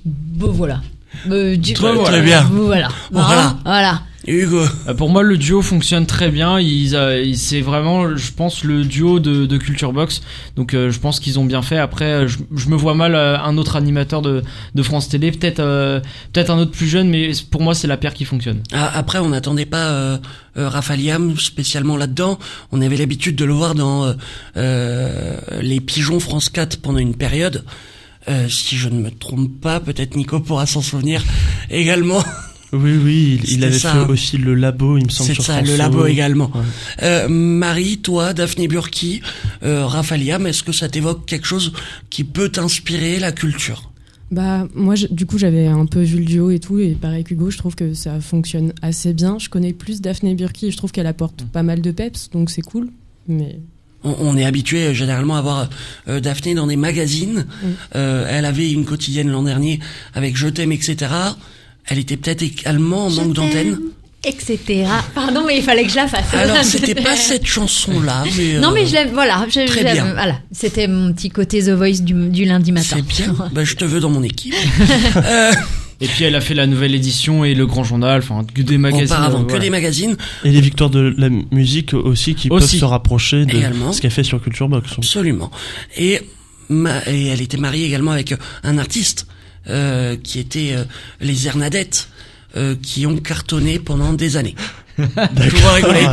bon 0.04 0.52
voilà. 0.52 0.82
Euh, 1.30 1.56
du- 1.56 1.72
Très- 1.72 1.96
très 2.04 2.20
bien. 2.20 2.42
Voilà. 2.52 2.88
Voilà. 3.10 3.46
Hein, 3.46 3.58
voilà. 3.64 4.02
Hugo. 4.26 4.62
Euh, 4.88 4.94
Pour 4.94 5.10
moi, 5.10 5.22
le 5.22 5.36
duo 5.36 5.60
fonctionne 5.60 6.06
très 6.06 6.30
bien. 6.30 6.58
Ils, 6.58 6.94
euh, 6.96 7.22
ils- 7.22 7.36
c'est 7.38 7.60
vraiment, 7.60 8.16
je 8.16 8.32
pense, 8.32 8.64
le 8.64 8.84
duo 8.84 9.20
de, 9.20 9.44
de 9.46 9.56
Culture 9.58 9.92
Box. 9.92 10.22
Donc, 10.56 10.72
euh, 10.74 10.90
je 10.90 10.98
pense 10.98 11.20
qu'ils 11.20 11.38
ont 11.38 11.44
bien 11.44 11.60
fait. 11.62 11.76
Après, 11.78 12.26
je, 12.26 12.38
je 12.56 12.68
me 12.68 12.76
vois 12.76 12.94
mal 12.94 13.14
euh, 13.14 13.38
un 13.38 13.58
autre 13.58 13.76
animateur 13.76 14.22
de, 14.22 14.42
de 14.74 14.82
France 14.82 15.08
Télé, 15.08 15.30
peut-être, 15.30 15.60
euh, 15.60 16.00
peut-être 16.32 16.50
un 16.50 16.58
autre 16.58 16.70
plus 16.70 16.86
jeune, 16.88 17.08
mais 17.10 17.32
pour 17.50 17.60
moi, 17.62 17.74
c'est 17.74 17.86
la 17.86 17.96
paire 17.98 18.14
qui 18.14 18.24
fonctionne. 18.24 18.62
Ah, 18.72 18.90
Après, 18.94 19.18
on 19.18 19.28
n'attendait 19.28 19.66
pas 19.66 19.90
euh, 19.90 20.18
euh, 20.56 20.70
spécialement 21.38 21.96
là-dedans. 21.96 22.38
On 22.72 22.80
avait 22.80 22.96
l'habitude 22.96 23.36
de 23.36 23.44
le 23.44 23.52
voir 23.52 23.74
dans 23.74 24.04
euh, 24.06 24.12
euh, 24.56 25.36
les 25.60 25.80
Pigeons 25.80 26.20
France 26.20 26.48
4 26.48 26.80
pendant 26.80 26.98
une 26.98 27.14
période. 27.14 27.64
Euh, 28.28 28.48
si 28.48 28.76
je 28.78 28.88
ne 28.88 29.00
me 29.02 29.10
trompe 29.10 29.60
pas, 29.60 29.80
peut-être 29.80 30.16
Nico 30.16 30.40
pourra 30.40 30.64
s'en 30.64 30.80
souvenir 30.80 31.22
également. 31.70 32.24
Oui, 32.74 32.98
oui, 33.02 33.40
il, 33.48 33.64
avait 33.64 33.78
ça, 33.78 33.92
fait 33.92 33.98
hein. 33.98 34.06
aussi 34.08 34.36
le 34.36 34.54
labo, 34.54 34.98
il 34.98 35.04
me 35.04 35.08
semble. 35.10 35.34
C'est 35.34 35.42
ça, 35.42 35.54
France 35.58 35.68
le 35.68 35.76
labo 35.76 36.06
également. 36.06 36.50
Ouais. 36.54 36.62
Euh, 37.02 37.28
Marie, 37.28 37.98
toi, 37.98 38.32
Daphné 38.34 38.68
Burki, 38.68 39.22
euh, 39.62 39.86
Raphaël 39.86 40.22
Yam, 40.22 40.46
est-ce 40.46 40.62
que 40.62 40.72
ça 40.72 40.88
t'évoque 40.88 41.24
quelque 41.26 41.46
chose 41.46 41.72
qui 42.10 42.24
peut 42.24 42.48
t'inspirer 42.48 43.18
la 43.18 43.32
culture? 43.32 43.90
Bah, 44.30 44.66
moi, 44.74 44.94
je- 44.96 45.06
du 45.06 45.26
coup, 45.26 45.38
j'avais 45.38 45.66
un 45.66 45.86
peu 45.86 46.02
vu 46.02 46.18
le 46.18 46.24
duo 46.24 46.50
et 46.50 46.58
tout, 46.58 46.78
et 46.80 46.92
pareil 47.00 47.22
qu'Hugo, 47.22 47.50
je 47.50 47.58
trouve 47.58 47.74
que 47.76 47.94
ça 47.94 48.20
fonctionne 48.20 48.72
assez 48.82 49.12
bien. 49.12 49.38
Je 49.38 49.48
connais 49.48 49.72
plus 49.72 50.00
Daphné 50.00 50.34
Burki, 50.34 50.66
et 50.66 50.70
je 50.70 50.76
trouve 50.76 50.90
qu'elle 50.90 51.06
apporte 51.06 51.44
pas 51.44 51.62
mal 51.62 51.80
de 51.80 51.90
peps, 51.92 52.30
donc 52.30 52.50
c'est 52.50 52.62
cool. 52.62 52.88
Mais 53.28 53.60
on, 54.02 54.14
on 54.20 54.36
est 54.36 54.44
habitué 54.44 54.86
euh, 54.86 54.94
généralement 54.94 55.36
à 55.36 55.42
voir 55.42 55.70
euh, 56.08 56.20
Daphné 56.20 56.54
dans 56.54 56.66
des 56.66 56.76
magazines. 56.76 57.46
Mm. 57.62 57.66
Euh, 57.96 58.26
elle 58.28 58.44
avait 58.44 58.70
une 58.72 58.84
quotidienne 58.84 59.30
l'an 59.30 59.42
dernier 59.44 59.78
avec 60.14 60.36
Je 60.36 60.48
t'aime, 60.48 60.72
etc. 60.72 61.12
Elle 61.86 61.98
était 61.98 62.16
peut-être 62.16 62.42
également 62.42 63.06
en 63.06 63.10
Je 63.10 63.20
manque 63.20 63.32
d'antenne. 63.34 63.78
Etc. 64.26 64.86
Pardon, 65.14 65.44
mais 65.46 65.58
il 65.58 65.62
fallait 65.62 65.84
que 65.84 65.90
je 65.90 65.96
la 65.96 66.08
fasse. 66.08 66.32
Alors 66.32 66.56
c'était 66.64 66.94
pas 66.94 67.14
cette 67.14 67.44
chanson-là, 67.46 68.24
mais 68.38 68.58
Non, 68.58 68.70
euh, 68.70 68.74
mais 68.74 68.86
je 68.86 68.92
l'aime. 68.94 69.10
Voilà. 69.12 69.46
je- 69.50 69.66
très 69.66 69.82
bien. 69.92 70.14
Voilà. 70.14 70.38
C'était 70.50 70.88
mon 70.88 71.12
petit 71.12 71.28
côté 71.28 71.62
The 71.62 71.70
Voice 71.70 72.00
du, 72.00 72.14
du 72.30 72.44
lundi 72.46 72.72
matin. 72.72 72.96
c'est 72.96 73.02
bien. 73.24 73.34
bah, 73.52 73.64
je 73.64 73.74
te 73.74 73.84
veux 73.84 74.00
dans 74.00 74.08
mon 74.08 74.22
équipe. 74.22 74.54
Euh, 75.16 75.52
Et 76.00 76.06
puis, 76.08 76.24
elle 76.24 76.34
a 76.36 76.40
fait 76.40 76.54
la 76.54 76.66
nouvelle 76.66 76.94
édition 76.94 77.44
et 77.44 77.54
le 77.54 77.66
Grand 77.66 77.84
Journal, 77.84 78.18
enfin, 78.20 78.44
que 78.52 78.62
des 78.62 78.78
magazines. 78.78 79.04
auparavant, 79.04 79.42
euh, 79.42 79.44
que 79.44 79.58
des 79.58 79.68
magazines. 79.70 80.16
Et 80.44 80.50
les 80.52 80.60
victoires 80.62 80.88
de 80.90 81.14
la 81.18 81.28
musique 81.28 81.92
aussi 81.92 82.34
qui 82.34 82.48
Aussi. 82.50 82.66
peuvent 82.66 82.80
se 82.80 82.84
rapprocher 82.86 83.44
de 83.44 83.54
Également. 83.58 83.92
ce 83.92 84.00
qu'elle 84.00 84.10
fait 84.10 84.24
sur 84.24 84.42
Culture 84.42 84.70
Box. 84.70 84.90
Absolument. 84.96 85.50
Et, 85.98 86.20
ma- 86.70 87.06
et 87.08 87.26
elle 87.26 87.42
était 87.42 87.58
mariée 87.58 87.84
également 87.86 88.10
avec 88.12 88.32
euh, 88.32 88.36
un 88.62 88.78
artiste 88.78 89.26
euh, 89.68 90.16
qui 90.22 90.38
était 90.38 90.72
euh, 90.74 90.84
les 91.20 91.46
Hernadettes, 91.46 92.08
euh, 92.56 92.74
qui 92.82 93.06
ont 93.06 93.16
cartonné 93.16 93.78
pendant 93.78 94.12
des 94.12 94.36
années. 94.36 94.54
À 95.16 95.72
rigoler. 95.72 96.06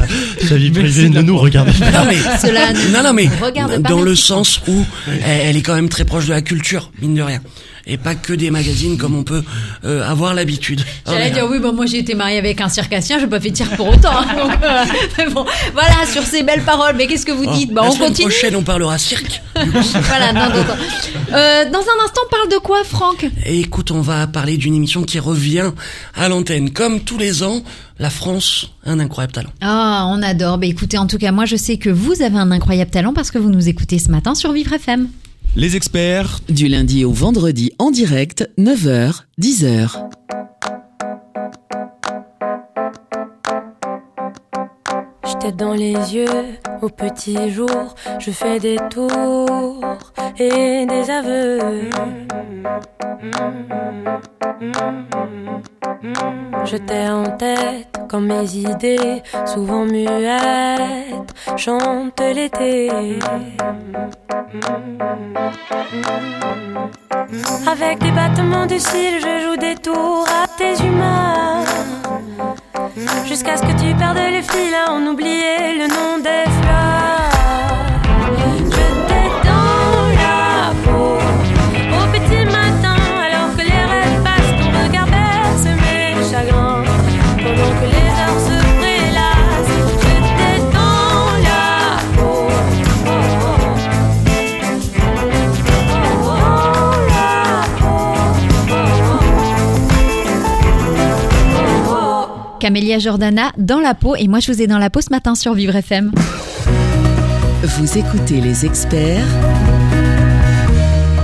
Sa 0.47 0.55
vie 0.55 0.71
privée 0.71 1.09
de 1.09 1.09
ne 1.09 1.21
nous 1.21 1.37
regarde 1.37 1.71
pas. 1.77 1.91
Non 1.91 2.05
mais, 2.07 2.15
Cela 2.41 2.73
non, 2.91 3.03
non, 3.03 3.13
mais 3.13 3.27
regarde 3.39 3.79
pas 3.81 3.89
dans 3.89 4.01
le 4.01 4.15
sens 4.15 4.59
où 4.67 4.83
elle, 5.07 5.21
elle 5.23 5.57
est 5.57 5.61
quand 5.61 5.75
même 5.75 5.89
très 5.89 6.03
proche 6.03 6.25
de 6.25 6.33
la 6.33 6.41
culture, 6.41 6.91
mine 6.99 7.13
de 7.13 7.21
rien. 7.21 7.41
Et 7.87 7.97
pas 7.97 8.15
que 8.15 8.33
des 8.33 8.51
magazines 8.51 8.97
comme 8.97 9.15
on 9.15 9.23
peut 9.23 9.43
euh, 9.85 10.07
avoir 10.09 10.33
l'habitude. 10.33 10.83
J'allais 11.07 11.29
Oh, 11.31 11.33
dire 11.33 11.47
oui, 11.49 11.59
bah 11.59 11.71
moi 11.71 11.85
j'ai 11.85 11.97
été 11.99 12.13
mariée 12.13 12.37
avec 12.37 12.61
un 12.61 12.69
circassien, 12.69 13.19
je 13.19 13.25
pas 13.25 13.39
fait 13.39 13.51
tir 13.51 13.69
pour 13.75 13.87
autant. 13.89 14.11
hein, 14.15 14.25
donc, 14.37 14.51
euh, 14.63 14.83
mais 15.17 15.25
bon, 15.29 15.45
voilà, 15.73 16.05
sur 16.11 16.23
ces 16.23 16.43
belles 16.43 16.63
paroles. 16.63 16.95
Mais 16.97 17.07
qu'est-ce 17.07 17.25
que 17.25 17.31
vous 17.31 17.45
Oh, 17.47 17.53
dites? 17.55 17.73
Bah 17.73 17.81
la 17.83 17.89
on 17.89 17.91
semaine 17.91 18.09
continue. 18.09 18.27
prochaine, 18.29 18.55
on 18.55 18.61
parlera 18.63 18.97
cirque. 18.97 19.41
voilà, 19.55 20.31
non, 20.33 20.41
non, 20.49 20.63
non. 20.63 21.33
Euh, 21.33 21.65
dans 21.71 21.79
un 21.79 22.03
instant, 22.05 22.21
on 22.27 22.29
parle 22.29 22.49
de 22.51 22.57
quoi, 22.57 22.83
Franck? 22.83 23.25
Écoute, 23.45 23.91
on 23.91 24.01
va 24.01 24.27
parler 24.27 24.57
d'une 24.57 24.75
émission 24.75 25.03
qui 25.03 25.19
revient 25.19 25.71
à 26.15 26.29
l'antenne. 26.29 26.71
Comme 26.71 26.99
tous 27.01 27.17
les 27.17 27.41
ans, 27.43 27.63
la 27.99 28.09
France 28.09 28.71
un 28.85 28.99
incroyable 28.99 29.33
talent. 29.33 29.49
Ah, 29.61 30.05
on 30.09 30.21
adore. 30.23 30.57
Bah 30.57 30.65
écoutez, 30.67 30.97
en 30.97 31.07
tout 31.07 31.17
cas, 31.17 31.31
moi 31.31 31.45
je 31.45 31.55
sais 31.55 31.77
que 31.77 31.89
vous 31.89 32.21
avez 32.21 32.37
un 32.37 32.51
incroyable 32.51 32.91
talent 32.91 33.13
parce 33.13 33.31
que 33.31 33.37
vous 33.37 33.49
nous 33.49 33.69
écoutez 33.69 33.99
ce 33.99 34.09
matin 34.09 34.33
sur 34.35 34.51
Vivre 34.51 34.73
FM. 34.73 35.07
Les 35.57 35.75
experts 35.75 36.39
Du 36.47 36.69
lundi 36.69 37.03
au 37.03 37.11
vendredi 37.11 37.73
en 37.77 37.91
direct, 37.91 38.49
9h, 38.57 39.23
10h. 39.37 40.09
T'aide 45.41 45.55
dans 45.55 45.73
les 45.73 45.95
yeux 46.13 46.59
au 46.83 46.89
petit 46.89 47.49
jour, 47.49 47.95
je 48.19 48.29
fais 48.29 48.59
des 48.59 48.77
tours 48.91 49.81
et 50.37 50.85
des 50.85 51.09
aveux. 51.09 51.89
Je 56.63 56.77
t'ai 56.77 57.09
en 57.09 57.23
tête 57.37 57.99
quand 58.07 58.21
mes 58.21 58.55
idées, 58.55 59.23
souvent 59.47 59.83
muettes, 59.85 61.33
chantent 61.57 62.21
l'été. 62.21 62.91
Avec 67.67 67.97
des 67.97 68.11
battements 68.11 68.67
de 68.67 68.77
cils, 68.77 69.19
je 69.19 69.43
joue 69.43 69.57
des 69.57 69.75
tours 69.75 70.27
à 70.29 70.45
tes 70.55 70.75
humeurs. 70.85 72.00
Jusqu'à 73.25 73.57
ce 73.57 73.61
que 73.63 73.71
tu 73.79 73.95
perdes 73.95 74.17
les 74.17 74.41
fils 74.41 74.73
à 74.73 74.91
en 74.91 75.05
oublier 75.07 75.77
le 75.77 75.87
nom 75.87 76.17
des 76.19 76.49
fleurs. 76.61 76.90
Camélia 102.61 102.99
Jordana 102.99 103.51
dans 103.57 103.79
la 103.79 103.95
peau 103.95 104.15
et 104.15 104.27
moi 104.27 104.39
je 104.39 104.51
vous 104.51 104.61
ai 104.61 104.67
dans 104.67 104.77
la 104.77 104.91
peau 104.91 105.01
ce 105.01 105.07
matin 105.09 105.33
sur 105.33 105.55
Vivre 105.55 105.75
FM. 105.75 106.11
Vous 107.63 107.97
écoutez 107.97 108.39
les 108.39 108.67
experts 108.67 109.25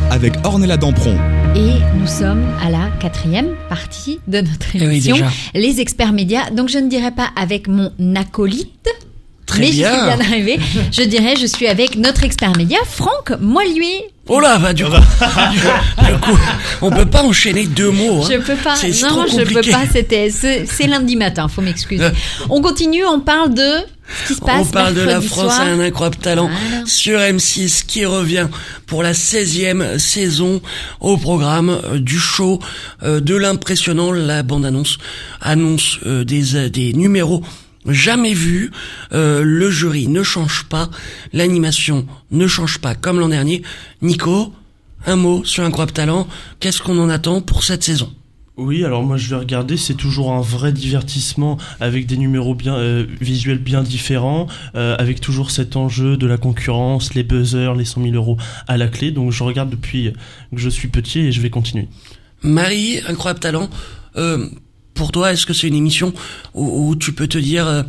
avec 0.10 0.34
Ornella 0.44 0.78
Dampron. 0.78 1.16
Et 1.56 1.74
nous 2.00 2.08
sommes 2.08 2.44
à 2.66 2.72
la 2.72 2.90
quatrième 3.00 3.50
partie 3.70 4.20
de 4.28 4.42
notre 4.42 4.66
Eh 4.74 4.80
oui, 4.80 4.86
émission, 4.86 5.18
les 5.54 5.80
experts 5.80 6.12
médias. 6.12 6.50
Donc 6.50 6.70
je 6.70 6.80
ne 6.80 6.90
dirais 6.90 7.12
pas 7.12 7.30
avec 7.40 7.68
mon 7.68 7.92
acolyte, 8.16 8.90
Très 9.46 9.60
mais 9.60 9.70
bien. 9.70 9.92
j'y 9.92 9.96
suis 9.96 10.06
bien 10.18 10.20
arrivée. 10.20 10.60
Je 10.92 11.04
dirais 11.04 11.36
je 11.40 11.46
suis 11.46 11.68
avec 11.68 11.98
notre 11.98 12.24
expert 12.24 12.58
média, 12.58 12.80
Franck 12.84 13.34
Moilier. 13.40 14.10
Oh 14.30 14.40
là, 14.40 14.58
bah 14.58 14.74
du 14.74 14.84
coup, 14.84 14.92
du, 15.52 16.14
coup, 16.20 16.38
on 16.82 16.90
peut 16.92 17.06
pas 17.06 17.24
enchaîner 17.24 17.66
deux 17.66 17.92
mots. 17.92 18.24
Hein. 18.24 18.28
Je 18.32 18.38
peux 18.38 18.56
pas. 18.56 18.76
C'est- 18.76 19.02
non, 19.04 19.26
trop 19.26 19.28
je 19.28 19.44
peux 19.44 19.72
pas. 19.72 19.84
C'était, 19.92 20.30
c'est 20.30 20.66
c'est 20.70 20.88
lundi 20.88 21.16
matin. 21.16 21.48
Faut 21.48 21.62
m'excuser. 21.62 22.08
On 22.50 22.62
continue. 22.62 23.06
On 23.06 23.20
parle 23.20 23.54
de 23.54 23.62
ce 24.24 24.28
qui 24.28 24.34
se 24.36 24.42
passe. 24.42 24.62
On 24.62 24.66
parle 24.66 24.94
de 24.96 25.02
la 25.02 25.22
France 25.22 25.54
soir. 25.54 25.62
a 25.62 25.64
un 25.66 25.80
incroyable 25.80 26.18
talent 26.18 26.50
Voilà. 26.50 26.86
sur 26.86 27.20
M6 27.20 27.86
qui 27.86 28.06
revient 28.06 28.48
pour 28.86 29.04
la 29.04 29.14
16e 29.14 29.98
saison 30.00 30.62
au 31.00 31.18
programme 31.18 31.70
euh, 31.70 32.00
du 32.00 32.20
show 32.20 32.60
euh, 33.04 33.20
de 33.20 33.36
l'impressionnant. 33.36 34.12
La 34.12 34.44
bande-annonce 34.44 34.98
annonce 35.42 36.00
euh, 36.06 36.24
des, 36.24 36.56
euh, 36.56 36.70
des 36.70 36.94
numéros 36.94 37.44
jamais 37.88 38.34
vus. 38.34 38.72
Euh, 39.14 39.44
le 39.44 39.70
jury 39.70 40.08
ne 40.08 40.24
change 40.24 40.66
pas. 40.66 40.90
L'animation 41.34 42.06
ne 42.32 42.48
change 42.48 42.80
pas 42.80 42.96
comme 42.96 43.20
l'an 43.20 43.30
dernier. 43.30 43.62
Nico, 44.02 44.54
un 45.06 45.16
mot 45.16 45.44
sur 45.46 45.64
Incroyable 45.64 45.94
Talent. 45.94 46.28
Qu'est-ce 46.60 46.82
qu'on 46.82 47.00
en 47.00 47.10
attend 47.10 47.42
pour 47.42 47.64
cette 47.64 47.84
saison? 47.84 48.12
Oui, 48.58 48.84
alors 48.84 49.04
moi 49.04 49.18
je 49.18 49.30
vais 49.30 49.36
regarder, 49.36 49.78
c'est 49.78 49.94
toujours 49.94 50.32
un 50.32 50.42
vrai 50.42 50.72
divertissement 50.72 51.60
avec 51.80 52.08
des 52.08 52.18
numéros 52.18 52.56
bien 52.56 52.76
euh, 52.76 53.06
visuels 53.22 53.60
bien 53.60 53.84
différents, 53.84 54.48
euh, 54.74 54.96
avec 54.98 55.22
toujours 55.22 55.52
cet 55.52 55.76
enjeu 55.76 56.18
de 56.18 56.26
la 56.26 56.38
concurrence, 56.38 57.14
les 57.14 57.22
buzzers, 57.22 57.76
les 57.76 57.86
100 57.86 58.02
000 58.02 58.16
euros 58.16 58.38
à 58.68 58.78
la 58.78 58.88
clé. 58.88 59.12
Donc 59.12 59.32
je 59.32 59.44
regarde 59.44 59.70
depuis 59.70 60.12
que 60.52 60.60
je 60.60 60.70
suis 60.70 60.88
petit 60.88 61.20
et 61.20 61.32
je 61.32 61.40
vais 61.40 61.52
continuer. 61.52 61.88
Marie, 62.42 63.00
incroyable 63.08 63.40
talent. 63.40 63.70
Euh, 64.16 64.48
pour 64.98 65.12
toi, 65.14 65.32
est-ce 65.32 65.46
que 65.46 65.54
c'est 65.54 65.68
une 65.68 65.76
émission 65.76 66.14
où, 66.54 66.90
où 66.90 66.96
tu 66.96 67.14
peux 67.14 67.28
te 67.28 67.38
dire 67.38 67.66
euh, 67.68 67.84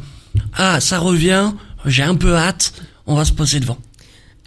ah 0.56 0.80
ça 0.80 0.98
revient, 0.98 1.52
j'ai 1.86 2.02
un 2.04 2.14
peu 2.14 2.36
hâte, 2.36 2.72
on 3.06 3.14
va 3.16 3.24
se 3.24 3.32
poser 3.32 3.58
devant. 3.60 3.78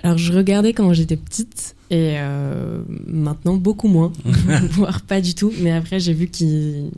Alors 0.03 0.17
je 0.17 0.31
regardais 0.33 0.73
quand 0.73 0.93
j'étais 0.93 1.17
petite 1.17 1.75
Et 1.89 2.15
euh, 2.17 2.81
maintenant, 3.07 3.55
beaucoup 3.57 3.87
moins, 3.89 4.11
voire 4.71 5.01
pas 5.01 5.19
du 5.21 5.35
tout. 5.35 5.51
Mais 5.59 5.71
après, 5.71 5.99
j'ai 5.99 6.13
vu 6.13 6.27
qu'ils 6.27 6.89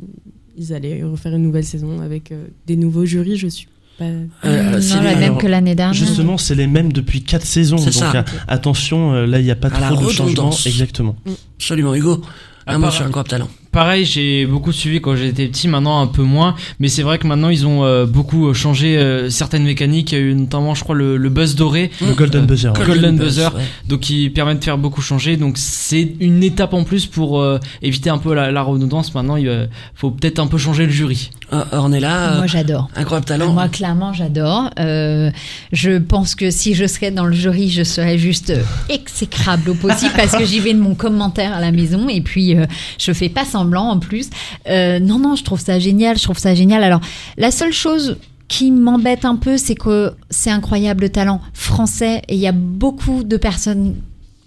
ils 0.57 0.72
allaient 0.74 1.01
refaire 1.03 1.34
une 1.36 1.41
nouvelle 1.43 1.66
saison 1.66 1.99
avec 2.01 2.32
euh, 2.32 2.45
des 2.68 2.76
nouveaux 2.78 3.05
jurys. 3.05 3.38
Je 3.38 3.47
suis 3.47 3.68
pas. 3.97 4.05
Euh, 4.05 4.80
non, 4.80 5.01
la 5.01 5.16
même 5.16 5.38
que 5.38 5.47
l'année 5.47 5.76
dernière. 5.76 5.93
Justement, 5.95 6.38
c'est 6.38 6.55
les 6.55 6.68
mêmes 6.68 6.93
depuis 6.93 7.24
4 7.24 7.45
saisons. 7.45 7.78
C'est 7.78 7.86
Donc 7.99 8.11
ça. 8.14 8.26
attention, 8.47 9.14
là, 9.26 9.39
il 9.39 9.45
n'y 9.45 9.51
a 9.51 9.55
pas 9.55 9.68
À 9.70 9.91
trop 9.91 10.05
de 10.05 10.11
changements. 10.11 10.30
redondance. 10.30 10.66
Exactement. 10.68 11.16
Absolument, 11.57 11.93
Hugo. 11.95 12.22
À 12.66 12.76
Un 12.76 12.78
mot 12.78 12.84
part- 12.86 12.93
sur 12.93 13.05
Incroyable 13.05 13.30
Talent. 13.30 13.49
Pareil, 13.74 14.05
j'ai 14.05 14.45
beaucoup 14.45 14.71
suivi 14.71 15.01
quand 15.01 15.15
j'étais 15.15 15.47
petit, 15.47 15.67
maintenant 15.67 15.99
un 15.99 16.05
peu 16.05 16.21
moins, 16.21 16.53
mais 16.80 16.89
c'est 16.89 17.01
vrai 17.01 17.17
que 17.17 17.26
maintenant 17.26 17.49
ils 17.49 17.65
ont 17.65 17.84
euh, 17.84 18.05
beaucoup 18.05 18.47
euh, 18.49 18.53
changé 18.53 18.97
euh, 18.99 19.32
certaines 19.32 19.63
mécaniques, 19.63 20.11
il 20.11 20.15
y 20.19 20.21
a 20.21 20.24
eu 20.24 20.36
notamment 20.36 20.76
je 20.76 20.84
crois 20.84 20.93
le, 20.95 21.17
le 21.17 21.30
buzz 21.30 21.55
doré, 21.55 21.89
Le 21.99 22.13
Golden 22.13 22.45
Buzzer. 22.45 22.71
Golden 22.86 23.17
Buzz, 23.17 23.38
Buzzer. 23.38 23.55
ouais. 23.55 23.63
donc 23.89 24.01
qui 24.01 24.30
permet 24.30 24.53
de 24.53 24.63
faire 24.63 24.78
beaucoup 24.78 25.01
changer, 25.01 25.38
donc 25.38 25.55
c'est 25.57 26.07
une 26.19 26.43
étape 26.43 26.74
en 26.76 26.84
plus 26.84 27.07
pour 27.07 27.41
euh, 27.41 27.59
éviter 27.82 28.11
un 28.11 28.19
peu 28.19 28.36
la, 28.36 28.51
la 28.51 28.61
redondance, 28.61 29.13
maintenant 29.15 29.38
il 29.38 29.47
euh, 29.47 29.65
faut 29.95 30.11
peut-être 30.11 30.38
un 30.38 30.47
peu 30.47 30.59
changer 30.59 30.86
le 30.86 30.91
jury. 30.91 31.32
Euh, 31.51 31.63
Ornella, 31.71 32.36
Moi, 32.38 32.47
j'adore. 32.47 32.89
Incroyable 32.95 33.26
Ah, 33.30 33.38
Talent. 33.38 33.53
Moi, 33.53 33.67
clairement, 33.69 34.11
j'adore. 34.13 34.69
Euh, 34.80 35.30
je 35.71 35.99
pense 35.99 36.34
que 36.36 36.49
si 36.49 36.74
je 36.74 36.86
serais 36.88 37.11
dans 37.11 37.26
le 37.26 37.34
jury, 37.34 37.69
je 37.69 37.84
serais 37.84 38.17
juste 38.17 38.51
exécrable 38.89 39.69
au 39.71 39.74
possible 39.76 40.11
parce 40.15 40.36
que 40.36 40.45
j'y 40.45 40.59
vais 40.59 40.74
de 40.74 40.80
mon 40.80 40.95
commentaire 40.95 41.53
à 41.53 41.61
la 41.61 41.71
maison 41.71 42.07
et 42.09 42.21
puis 42.21 42.55
euh, 42.55 42.65
je 42.99 43.11
fais 43.13 43.30
pas 43.30 43.45
semblant 43.64 43.89
en 43.89 43.99
plus. 43.99 44.30
Euh, 44.68 44.99
non, 44.99 45.20
non, 45.20 45.36
je 45.36 45.43
trouve 45.43 45.59
ça 45.59 45.80
génial. 45.80 46.18
Je 46.18 46.24
trouve 46.24 46.38
ça 46.38 46.53
génial. 46.53 46.84
Alors, 46.84 47.01
la 47.38 47.51
seule 47.51 47.74
chose 47.74 48.18
qui 48.47 48.72
m'embête 48.72 49.26
un 49.26 49.36
peu, 49.36 49.57
c'est 49.57 49.76
que 49.76 50.14
c'est 50.30 50.51
incroyable 50.51 51.03
le 51.03 51.09
talent 51.09 51.41
français 51.53 52.22
et 52.28 52.36
il 52.36 52.39
y 52.39 52.47
a 52.47 52.51
beaucoup 52.51 53.24
de 53.24 53.38
personnes 53.38 53.95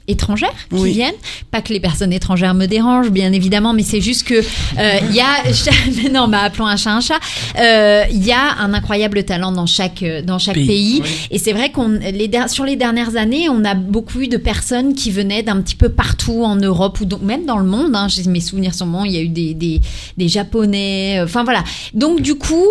étrangères 0.08 0.54
qui 0.70 0.76
Oui. 0.76 0.92
viennent. 0.92 1.14
Pas 1.50 1.60
que 1.62 1.72
les 1.72 1.80
personnes 1.80 2.12
étrangères 2.12 2.54
me 2.54 2.66
dérangent, 2.66 3.10
bien 3.10 3.32
évidemment, 3.32 3.72
mais 3.72 3.82
c'est 3.82 4.00
juste 4.00 4.24
que 4.24 4.34
euh, 4.34 4.98
il 5.10 5.14
y 5.14 5.20
a, 5.20 5.42
mais 6.02 6.08
non, 6.10 6.28
bah 6.28 6.40
appelons 6.42 6.66
un 6.66 6.76
chat 6.76 6.92
un 6.92 7.00
chat. 7.00 7.18
Euh, 7.58 8.04
Il 8.12 8.24
y 8.24 8.32
a 8.32 8.54
un 8.60 8.72
incroyable 8.74 9.24
talent 9.24 9.52
dans 9.52 9.66
chaque 9.66 10.02
euh, 10.02 10.22
dans 10.22 10.38
chaque 10.38 10.54
Pays. 10.54 11.00
pays, 11.00 11.02
et 11.30 11.38
c'est 11.38 11.52
vrai 11.52 11.70
qu'on 11.72 11.88
les 11.88 12.30
sur 12.48 12.64
les 12.64 12.76
dernières 12.76 13.16
années, 13.16 13.48
on 13.48 13.64
a 13.64 13.74
beaucoup 13.74 14.20
eu 14.20 14.28
de 14.28 14.36
personnes 14.36 14.94
qui 14.94 15.10
venaient 15.10 15.42
d'un 15.42 15.60
petit 15.60 15.76
peu 15.76 15.88
partout 15.88 16.44
en 16.44 16.56
Europe 16.56 17.00
ou 17.00 17.04
donc 17.04 17.22
même 17.22 17.44
dans 17.46 17.58
le 17.58 17.64
monde. 17.66 17.94
Hein, 17.94 18.08
J'ai 18.08 18.22
mes 18.24 18.40
souvenirs 18.40 18.74
sont 18.74 18.86
bons. 18.86 19.04
Il 19.04 19.12
y 19.12 19.18
a 19.18 19.22
eu 19.22 19.28
des 19.28 19.54
des, 19.54 19.80
des 20.16 20.28
japonais. 20.28 21.18
euh, 21.18 21.24
Enfin 21.24 21.44
voilà. 21.44 21.64
Donc 21.94 22.20
du 22.20 22.34
coup, 22.36 22.64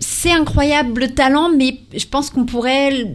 c'est 0.00 0.32
incroyable 0.32 1.00
le 1.00 1.08
talent, 1.08 1.50
mais 1.56 1.78
je 1.96 2.04
pense 2.06 2.30
qu'on 2.30 2.44
pourrait, 2.44 3.14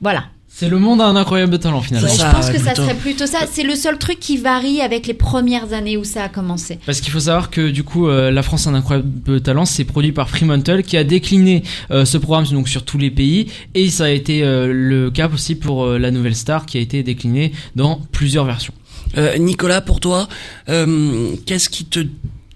voilà. 0.00 0.24
C'est 0.56 0.68
le 0.68 0.78
monde 0.78 1.00
a 1.00 1.06
un 1.06 1.16
incroyable 1.16 1.58
talent 1.58 1.80
finalement. 1.80 2.06
Ouais, 2.06 2.14
je 2.16 2.22
pense 2.22 2.48
que 2.48 2.60
ça 2.60 2.76
serait 2.76 2.94
plutôt 2.94 3.26
ça. 3.26 3.40
C'est 3.50 3.64
le 3.64 3.74
seul 3.74 3.98
truc 3.98 4.20
qui 4.20 4.36
varie 4.36 4.80
avec 4.80 5.08
les 5.08 5.14
premières 5.14 5.72
années 5.72 5.96
où 5.96 6.04
ça 6.04 6.22
a 6.22 6.28
commencé. 6.28 6.78
Parce 6.86 7.00
qu'il 7.00 7.12
faut 7.12 7.18
savoir 7.18 7.50
que 7.50 7.70
du 7.70 7.82
coup, 7.82 8.06
euh, 8.06 8.30
La 8.30 8.44
France 8.44 8.68
a 8.68 8.70
un 8.70 8.74
incroyable 8.74 9.40
talent, 9.40 9.64
c'est 9.64 9.82
produit 9.82 10.12
par 10.12 10.30
Fremantle 10.30 10.84
qui 10.84 10.96
a 10.96 11.02
décliné 11.02 11.64
euh, 11.90 12.04
ce 12.04 12.18
programme 12.18 12.46
donc 12.46 12.68
sur 12.68 12.84
tous 12.84 12.98
les 12.98 13.10
pays 13.10 13.50
et 13.74 13.90
ça 13.90 14.04
a 14.04 14.10
été 14.10 14.44
euh, 14.44 14.72
le 14.72 15.10
cas 15.10 15.28
aussi 15.28 15.56
pour 15.56 15.86
euh, 15.86 15.98
la 15.98 16.12
Nouvelle 16.12 16.36
Star 16.36 16.66
qui 16.66 16.78
a 16.78 16.80
été 16.80 17.02
déclinée 17.02 17.50
dans 17.74 18.00
plusieurs 18.12 18.44
versions. 18.44 18.74
Euh, 19.18 19.36
Nicolas, 19.38 19.80
pour 19.80 19.98
toi, 19.98 20.28
euh, 20.68 21.34
qu'est-ce 21.46 21.68
qui 21.68 21.84
te 21.84 21.98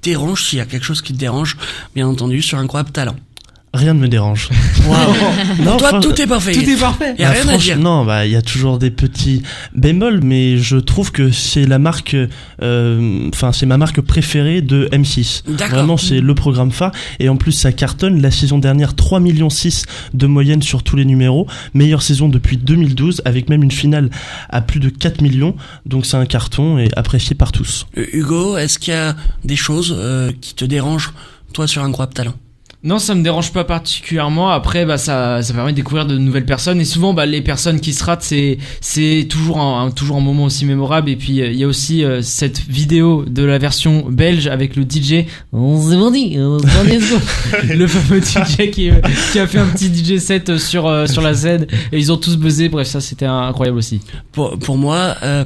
dérange, 0.02 0.44
s'il 0.44 0.58
y 0.58 0.62
a 0.62 0.66
quelque 0.66 0.84
chose 0.84 1.02
qui 1.02 1.12
te 1.12 1.18
dérange, 1.18 1.56
bien 1.96 2.06
entendu, 2.06 2.42
sur 2.42 2.58
Incroyable 2.58 2.92
Talent? 2.92 3.16
Rien 3.74 3.94
ne 3.94 4.00
me 4.00 4.08
dérange. 4.08 4.48
Non, 5.62 5.76
Toi, 5.76 6.00
tout 6.00 6.18
est 6.20 6.26
parfait. 6.26 6.52
Tout 6.52 6.60
est 6.68 6.76
parfait. 6.80 7.10
A 7.10 7.14
Bah, 7.24 7.30
rien 7.30 7.48
à 7.48 7.56
dire. 7.58 7.78
Non, 7.78 8.04
bah 8.04 8.24
il 8.24 8.32
y 8.32 8.36
a 8.36 8.42
toujours 8.42 8.78
des 8.78 8.90
petits 8.90 9.42
bémols, 9.74 10.20
mais 10.22 10.56
je 10.56 10.76
trouve 10.78 11.12
que 11.12 11.30
c'est 11.30 11.66
la 11.66 11.78
marque, 11.78 12.16
euh, 12.62 13.28
enfin 13.34 13.52
c'est 13.52 13.66
ma 13.66 13.76
marque 13.76 14.00
préférée 14.00 14.62
de 14.62 14.88
M6. 14.92 15.42
D'accord. 15.46 15.78
Vraiment, 15.78 15.96
c'est 15.98 16.20
le 16.20 16.34
programme 16.34 16.70
phare. 16.72 16.92
Et 17.18 17.28
en 17.28 17.36
plus, 17.36 17.52
ça 17.52 17.72
cartonne. 17.72 18.22
La 18.22 18.30
saison 18.30 18.58
dernière, 18.58 18.94
3 18.94 19.20
millions 19.20 19.50
6 19.50 19.84
de 20.14 20.26
moyenne 20.26 20.62
sur 20.62 20.82
tous 20.82 20.96
les 20.96 21.04
numéros. 21.04 21.46
Meilleure 21.74 22.02
saison 22.02 22.28
depuis 22.28 22.56
2012, 22.56 23.22
avec 23.26 23.50
même 23.50 23.62
une 23.62 23.70
finale 23.72 24.08
à 24.48 24.62
plus 24.62 24.80
de 24.80 24.88
4 24.88 25.20
millions. 25.20 25.54
Donc 25.84 26.06
c'est 26.06 26.16
un 26.16 26.26
carton 26.26 26.78
et 26.78 26.88
apprécié 26.96 27.34
par 27.36 27.52
tous. 27.52 27.86
Euh, 27.98 28.06
Hugo, 28.12 28.56
est-ce 28.56 28.78
qu'il 28.78 28.94
y 28.94 28.96
a 28.96 29.14
des 29.44 29.56
choses 29.56 29.94
euh, 29.96 30.32
qui 30.40 30.54
te 30.54 30.64
dérangent, 30.64 31.12
toi, 31.52 31.66
sur 31.66 31.82
Incroyable 31.82 32.14
Talent? 32.14 32.34
Non, 32.84 33.00
ça 33.00 33.16
me 33.16 33.24
dérange 33.24 33.52
pas 33.52 33.64
particulièrement. 33.64 34.50
Après, 34.50 34.86
bah, 34.86 34.98
ça, 34.98 35.42
ça 35.42 35.52
permet 35.52 35.72
de 35.72 35.76
découvrir 35.76 36.06
de 36.06 36.16
nouvelles 36.16 36.44
personnes. 36.46 36.80
Et 36.80 36.84
souvent, 36.84 37.12
bah, 37.12 37.26
les 37.26 37.40
personnes 37.42 37.80
qui 37.80 37.92
se 37.92 38.04
ratent, 38.04 38.22
c'est, 38.22 38.58
c'est 38.80 39.26
toujours 39.28 39.58
un, 39.58 39.86
un- 39.86 39.90
toujours 39.90 40.16
un 40.16 40.20
moment 40.20 40.44
aussi 40.44 40.64
mémorable. 40.64 41.10
Et 41.10 41.16
puis, 41.16 41.40
euh, 41.42 41.48
il 41.50 41.56
y 41.58 41.64
a 41.64 41.66
aussi 41.66 42.04
euh, 42.04 42.22
cette 42.22 42.60
vidéo 42.60 43.24
de 43.26 43.42
la 43.42 43.58
version 43.58 44.06
belge 44.08 44.46
avec 44.46 44.76
le 44.76 44.84
DJ. 44.84 45.24
C'est 45.24 45.26
bon 45.52 46.10
dit, 46.12 46.34
c'est 46.34 46.38
bon, 46.38 46.58
let's 46.84 47.10
go. 47.10 47.18
le 47.74 47.86
fameux 47.88 48.20
DJ 48.20 48.70
qui, 48.70 48.90
euh, 48.90 49.00
qui 49.32 49.40
a 49.40 49.48
fait 49.48 49.58
un 49.58 49.66
petit 49.66 49.88
DJ 49.92 50.18
set 50.20 50.56
sur, 50.58 50.86
euh, 50.86 51.06
sur 51.06 51.20
la 51.22 51.34
scène. 51.34 51.66
Et 51.90 51.98
ils 51.98 52.12
ont 52.12 52.16
tous 52.16 52.36
buzzé. 52.36 52.68
Bref, 52.68 52.86
ça, 52.86 53.00
c'était 53.00 53.26
incroyable 53.26 53.78
aussi. 53.78 54.02
pour, 54.30 54.56
pour 54.56 54.76
moi, 54.78 55.16
euh, 55.24 55.44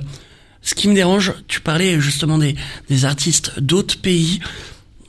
ce 0.61 0.75
qui 0.75 0.87
me 0.87 0.95
dérange, 0.95 1.33
tu 1.49 1.63
parlais 1.63 1.99
justement 1.99 2.37
des, 2.37 2.57
des 2.91 3.07
artistes 3.07 3.59
d'autres 3.59 3.97
pays. 3.97 4.41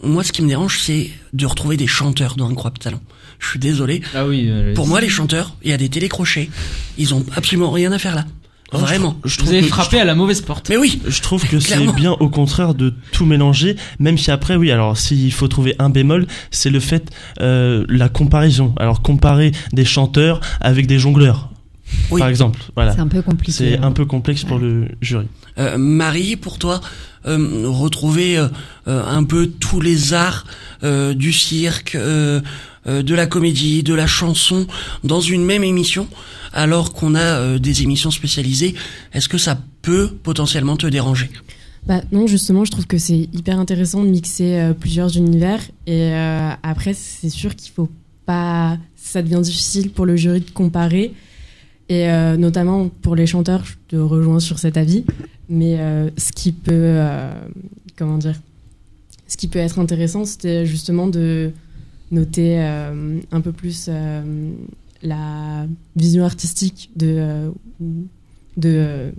Moi, 0.04 0.24
ce 0.24 0.32
qui 0.32 0.42
me 0.42 0.48
dérange, 0.50 0.80
c'est 0.80 1.10
de 1.34 1.46
retrouver 1.46 1.78
des 1.78 1.88
chanteurs 1.88 2.36
dans 2.36 2.50
Incroyable 2.50 2.78
Talent. 2.80 3.02
Je 3.40 3.48
suis 3.50 3.60
désolé. 3.60 4.02
Ah 4.16 4.26
oui. 4.26 4.48
euh, 4.50 4.74
Pour 4.74 4.88
moi, 4.88 5.02
les 5.02 5.10
chanteurs, 5.10 5.56
il 5.64 5.70
y 5.70 5.74
a 5.74 5.78
des 5.78 5.90
télécrochets. 5.90 6.50
Ils 6.98 7.14
ont 7.14 7.26
absolument 7.36 7.72
rien 7.72 7.92
à 7.92 8.00
faire 8.00 8.16
là. 8.16 8.26
Vraiment. 8.72 9.20
Je 9.24 9.34
vous 9.36 9.38
trouve 9.44 9.50
avez 9.54 9.62
que- 9.62 9.68
frappé 9.68 10.00
à 10.00 10.06
la 10.06 10.16
mauvaise 10.16 10.42
porte. 10.42 10.70
Mais 10.70 10.78
oui. 10.78 11.00
Je 11.08 11.22
trouve 11.22 11.48
que 11.48 11.60
c'est 11.60 11.78
bien 11.94 12.14
au 12.14 12.28
contraire 12.28 12.74
de 12.74 12.94
tout 13.12 13.24
mélanger, 13.26 13.76
même 14.00 14.18
si 14.18 14.32
après 14.32 14.56
oui, 14.56 14.72
alors 14.72 14.98
s'il 14.98 15.32
faut 15.32 15.48
trouver 15.48 15.76
un 15.78 15.90
bémol, 15.92 16.26
c'est 16.50 16.72
le 16.72 16.80
fait 16.80 17.08
euh, 17.40 17.86
la 17.88 18.10
comparaison. 18.10 18.74
Alors 18.78 19.04
comparer 19.04 19.52
des 19.74 19.86
chanteurs 19.86 20.42
avec 20.60 20.88
des 20.88 20.98
jongleurs, 20.98 21.50
Oui. 22.12 22.20
par 22.20 22.28
exemple. 22.30 22.60
Voilà, 22.76 22.94
C'est 22.94 23.00
un 23.00 23.08
peu 23.08 23.22
compliqué. 23.22 23.52
c'est 23.52 23.78
hein. 23.78 23.84
un 23.84 23.92
peu 23.92 24.06
complexe 24.06 24.44
pour 24.44 24.60
le 24.60 24.88
jury. 25.02 25.26
Euh, 25.58 25.78
Marie, 25.78 26.36
pour 26.36 26.58
toi, 26.60 26.82
euh, 27.26 27.64
retrouver 27.68 28.38
euh, 28.38 28.48
un 28.86 29.24
peu 29.24 29.48
tous 29.48 29.80
les 29.82 30.14
arts 30.14 30.46
euh, 30.84 31.14
du 31.14 31.32
cirque, 31.34 31.96
euh, 31.96 32.42
euh, 32.88 33.02
de 33.02 33.16
la 33.16 33.26
comédie, 33.28 33.84
de 33.84 33.94
la 33.94 34.08
chanson 34.08 34.68
dans 35.04 35.22
une 35.22 35.46
même 35.46 35.64
émission, 35.64 36.08
alors 36.52 36.94
qu'on 36.94 37.16
a 37.16 37.20
euh, 37.22 37.60
des 37.60 37.84
émissions 37.84 38.12
spécialisées, 38.12 38.76
est-ce 39.14 39.30
que 39.30 39.38
ça 39.38 39.58
peut 39.82 40.10
potentiellement 40.24 40.76
te 40.78 40.88
déranger? 40.88 41.30
Bah 41.86 42.02
non, 42.12 42.28
justement, 42.28 42.64
je 42.64 42.72
trouve 42.72 42.88
que 42.88 42.98
c'est 42.98 43.28
hyper 43.34 43.60
intéressant 43.60 44.04
de 44.04 44.10
mixer 44.10 44.56
euh, 44.58 44.74
plusieurs 44.74 45.18
univers. 45.18 45.60
Et 45.88 46.12
euh, 46.14 46.50
après, 46.64 46.94
c'est 46.94 47.30
sûr 47.30 47.56
qu'il 47.56 47.74
faut 47.74 47.90
pas. 48.26 48.78
Ça 48.96 49.22
devient 49.22 49.42
difficile 49.42 49.90
pour 49.92 50.06
le 50.06 50.16
jury 50.16 50.40
de 50.40 50.50
comparer. 50.52 51.14
Et 51.90 52.10
euh, 52.10 52.38
notamment 52.38 52.90
pour 53.02 53.16
les 53.16 53.28
chanteurs, 53.28 53.66
je 53.66 53.74
te 53.90 53.96
rejoins 53.96 54.40
sur 54.40 54.58
cet 54.60 54.78
avis. 54.78 55.04
Mais 55.50 55.78
euh, 55.80 56.10
ce 56.18 56.32
qui 56.32 56.52
peut. 56.52 56.72
euh, 56.74 57.34
comment 57.98 58.18
dire 58.18 58.40
Ce 59.28 59.38
qui 59.38 59.48
peut 59.48 59.60
être 59.60 59.80
intéressant, 59.80 60.26
c'était 60.26 60.66
justement 60.66 61.08
de 61.08 61.52
noter 62.12 62.60
euh, 62.60 63.20
un 63.32 63.42
peu 63.42 63.52
plus 63.52 63.88
euh, 63.90 64.52
la 65.02 65.66
vision 65.96 66.24
artistique 66.26 66.90
de. 66.96 67.52
de 68.58 69.12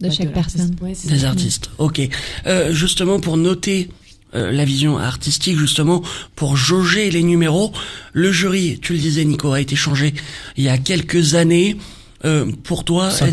de 0.00 0.08
bah, 0.08 0.10
chaque 0.14 0.32
personne. 0.32 0.74
Ouais, 0.80 0.94
Des 1.08 1.18
ça. 1.18 1.28
artistes, 1.28 1.68
ok. 1.76 2.00
Euh, 2.46 2.72
justement, 2.72 3.20
pour 3.20 3.36
noter 3.36 3.90
euh, 4.34 4.50
la 4.50 4.64
vision 4.64 4.96
artistique, 4.96 5.58
justement, 5.58 6.02
pour 6.36 6.56
jauger 6.56 7.10
les 7.10 7.22
numéros, 7.22 7.70
le 8.14 8.32
jury, 8.32 8.78
tu 8.80 8.94
le 8.94 8.98
disais 8.98 9.26
Nico, 9.26 9.52
a 9.52 9.60
été 9.60 9.76
changé 9.76 10.14
il 10.56 10.64
y 10.64 10.70
a 10.70 10.78
quelques 10.78 11.34
années. 11.34 11.76
Euh, 12.24 12.50
pour 12.64 12.84
toi, 12.84 13.08
ouais. 13.20 13.30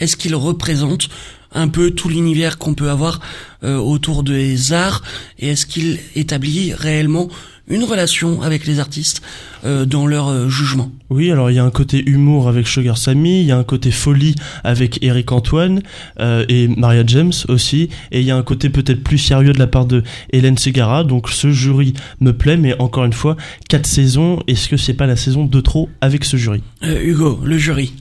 est-ce 0.00 0.16
qu'il 0.16 0.34
représente 0.34 1.08
un 1.52 1.68
peu 1.68 1.90
tout 1.90 2.08
l'univers 2.08 2.58
qu'on 2.58 2.74
peut 2.74 2.90
avoir 2.90 3.20
euh, 3.64 3.76
autour 3.76 4.22
des 4.22 4.72
arts? 4.72 5.02
Et 5.38 5.48
est-ce 5.48 5.64
qu'il 5.66 5.98
établit 6.14 6.74
réellement 6.74 7.28
une 7.68 7.82
relation 7.82 8.42
avec 8.42 8.66
les 8.66 8.78
artistes 8.78 9.22
euh, 9.64 9.86
dans 9.86 10.06
leur 10.06 10.28
euh, 10.28 10.48
jugement? 10.48 10.92
Oui, 11.10 11.30
alors 11.32 11.50
il 11.50 11.54
y 11.54 11.58
a 11.58 11.64
un 11.64 11.70
côté 11.70 12.02
humour 12.08 12.48
avec 12.48 12.68
Sugar 12.68 12.98
Sammy, 12.98 13.40
il 13.40 13.46
y 13.46 13.52
a 13.52 13.58
un 13.58 13.64
côté 13.64 13.90
folie 13.90 14.34
avec 14.64 15.02
Eric 15.02 15.32
Antoine 15.32 15.82
euh, 16.20 16.44
et 16.48 16.68
Maria 16.68 17.02
James 17.06 17.32
aussi, 17.48 17.88
et 18.12 18.20
il 18.20 18.26
y 18.26 18.30
a 18.30 18.36
un 18.36 18.42
côté 18.42 18.68
peut-être 18.70 19.02
plus 19.02 19.18
sérieux 19.18 19.52
de 19.52 19.58
la 19.58 19.66
part 19.66 19.86
de 19.86 20.02
Hélène 20.30 20.58
Segara. 20.58 21.04
Donc 21.04 21.30
ce 21.30 21.50
jury 21.50 21.94
me 22.20 22.32
plaît, 22.32 22.56
mais 22.56 22.78
encore 22.80 23.04
une 23.04 23.12
fois, 23.12 23.36
quatre 23.68 23.86
saisons. 23.86 24.40
Est-ce 24.46 24.68
que 24.68 24.76
c'est 24.76 24.94
pas 24.94 25.06
la 25.06 25.16
saison 25.16 25.44
de 25.44 25.60
trop 25.60 25.88
avec 26.00 26.24
ce 26.24 26.36
jury? 26.36 26.62
Euh, 26.84 27.02
Hugo, 27.02 27.40
le 27.42 27.58
jury. 27.58 27.92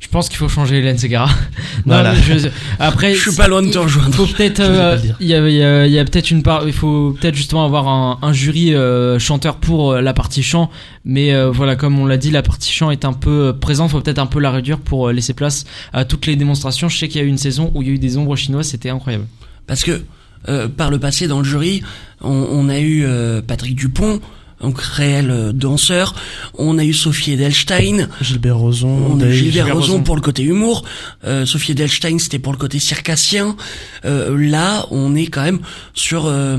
Je 0.00 0.08
pense 0.08 0.28
qu'il 0.30 0.38
faut 0.38 0.48
changer 0.48 0.78
Hélène 0.78 0.98
Segara. 0.98 1.28
Voilà. 1.86 2.14
je- 2.14 2.48
après, 2.78 3.14
Je 3.14 3.20
suis 3.30 3.36
pas 3.36 3.48
loin 3.48 3.62
de 3.62 3.70
te 3.70 3.78
rejoindre. 3.78 4.08
Il 4.10 4.14
faut 4.14 4.26
peut-être, 4.26 4.60
euh, 4.64 4.98
il 5.20 5.26
y 5.26 5.34
a, 5.34 5.46
il 5.48 5.54
y 5.54 5.62
a- 5.62 5.86
il 5.86 5.92
y 5.92 5.98
a 5.98 6.04
peut-être 6.04 6.30
une 6.30 6.42
part, 6.42 6.66
il 6.66 6.72
faut 6.72 7.14
peut-être 7.20 7.34
justement 7.34 7.64
avoir 7.64 7.86
un, 7.88 8.18
un 8.22 8.32
jury 8.32 8.74
euh, 8.74 9.18
chanteur 9.18 9.56
pour 9.56 9.92
euh, 9.92 10.00
la 10.00 10.12
partie 10.14 10.42
chant, 10.42 10.70
mais 11.04 11.32
euh, 11.34 11.50
voilà, 11.50 11.76
comme 11.76 11.98
on 11.98 12.06
l'a 12.06 12.16
dit, 12.16 12.30
la 12.30 12.42
partie 12.42 12.72
chant 12.72 12.90
est 12.90 13.04
un 13.04 13.12
peu 13.12 13.54
présente, 13.60 13.90
faut 13.90 14.00
peut-être 14.00 14.18
un 14.18 14.26
peu 14.26 14.40
la 14.40 14.50
réduire 14.50 14.78
pour 14.78 15.10
laisser 15.10 15.34
place 15.34 15.64
à 15.92 16.04
toutes 16.04 16.26
les 16.26 16.34
démonstrations. 16.36 16.88
Je 16.88 16.98
sais 16.98 17.08
qu'il 17.08 17.20
y 17.20 17.24
a 17.24 17.26
eu 17.26 17.30
une 17.30 17.38
saison 17.38 17.70
où 17.74 17.82
il 17.82 17.88
y 17.88 17.90
a 17.90 17.94
eu 17.94 17.98
des 17.98 18.16
ombres 18.16 18.36
chinoises, 18.36 18.68
c'était 18.68 18.90
incroyable. 18.90 19.26
Parce 19.66 19.84
que 19.84 20.02
par 20.76 20.90
le 20.90 20.98
passé, 20.98 21.28
dans 21.28 21.38
le 21.38 21.44
jury, 21.44 21.82
on, 22.22 22.30
on 22.30 22.68
a 22.70 22.80
eu 22.80 23.04
Patrick 23.46 23.76
Dupont, 23.76 24.20
donc 24.60 24.80
réel 24.80 25.30
euh, 25.30 25.52
danseur. 25.52 26.14
On 26.58 26.78
a 26.78 26.84
eu 26.84 26.92
Sophie 26.92 27.32
Edelstein. 27.32 28.08
Gilbert 28.20 28.58
Rozon, 28.58 28.88
On 28.88 29.20
a 29.20 29.24
eu 29.24 29.28
Dave. 29.28 29.32
Gilbert 29.32 29.52
Gilbert 29.52 29.74
Rozon 29.74 29.92
Rozon. 29.92 30.02
pour 30.02 30.16
le 30.16 30.22
côté 30.22 30.42
humour. 30.42 30.84
Euh, 31.24 31.46
Sophie 31.46 31.72
Edelstein, 31.72 32.18
c'était 32.18 32.38
pour 32.38 32.52
le 32.52 32.58
côté 32.58 32.78
circassien. 32.78 33.56
Euh, 34.04 34.36
là, 34.38 34.86
on 34.90 35.14
est 35.14 35.26
quand 35.26 35.42
même 35.42 35.60
sur 35.94 36.26
euh, 36.26 36.56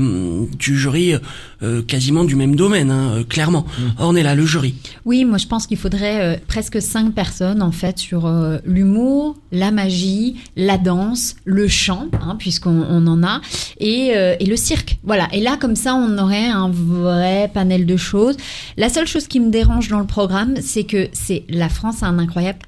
du 0.58 0.78
jury 0.78 1.14
euh, 1.62 1.82
quasiment 1.82 2.24
du 2.24 2.36
même 2.36 2.56
domaine, 2.56 2.90
hein, 2.90 3.12
euh, 3.16 3.24
clairement. 3.24 3.66
On 3.98 4.16
est 4.16 4.22
là, 4.22 4.34
le 4.34 4.44
jury. 4.46 4.74
Oui, 5.04 5.24
moi 5.24 5.38
je 5.38 5.46
pense 5.46 5.66
qu'il 5.66 5.76
faudrait 5.76 6.20
euh, 6.20 6.36
presque 6.48 6.80
cinq 6.80 7.14
personnes 7.14 7.62
en 7.62 7.72
fait 7.72 7.98
sur 7.98 8.26
euh, 8.26 8.58
l'humour, 8.64 9.36
la 9.50 9.70
magie, 9.70 10.36
la 10.56 10.78
danse, 10.78 11.36
le 11.44 11.68
chant, 11.68 12.08
hein, 12.20 12.36
puisqu'on 12.38 12.84
on 12.88 13.06
en 13.06 13.22
a, 13.22 13.40
et, 13.78 14.12
euh, 14.16 14.34
et 14.40 14.46
le 14.46 14.56
cirque. 14.56 14.98
Voilà. 15.04 15.28
Et 15.32 15.40
là, 15.40 15.56
comme 15.56 15.76
ça, 15.76 15.94
on 15.94 16.18
aurait 16.18 16.46
un 16.48 16.70
vrai 16.70 17.50
panel 17.52 17.86
de 17.86 17.96
choses. 17.96 18.36
La 18.76 18.88
seule 18.88 19.06
chose 19.06 19.28
qui 19.28 19.40
me 19.40 19.50
dérange 19.50 19.88
dans 19.88 20.00
le 20.00 20.06
programme, 20.06 20.54
c'est 20.60 20.84
que 20.84 21.08
c'est 21.12 21.44
la 21.48 21.68
France 21.68 22.02
a 22.02 22.06
un 22.06 22.18
incroyable 22.18 22.60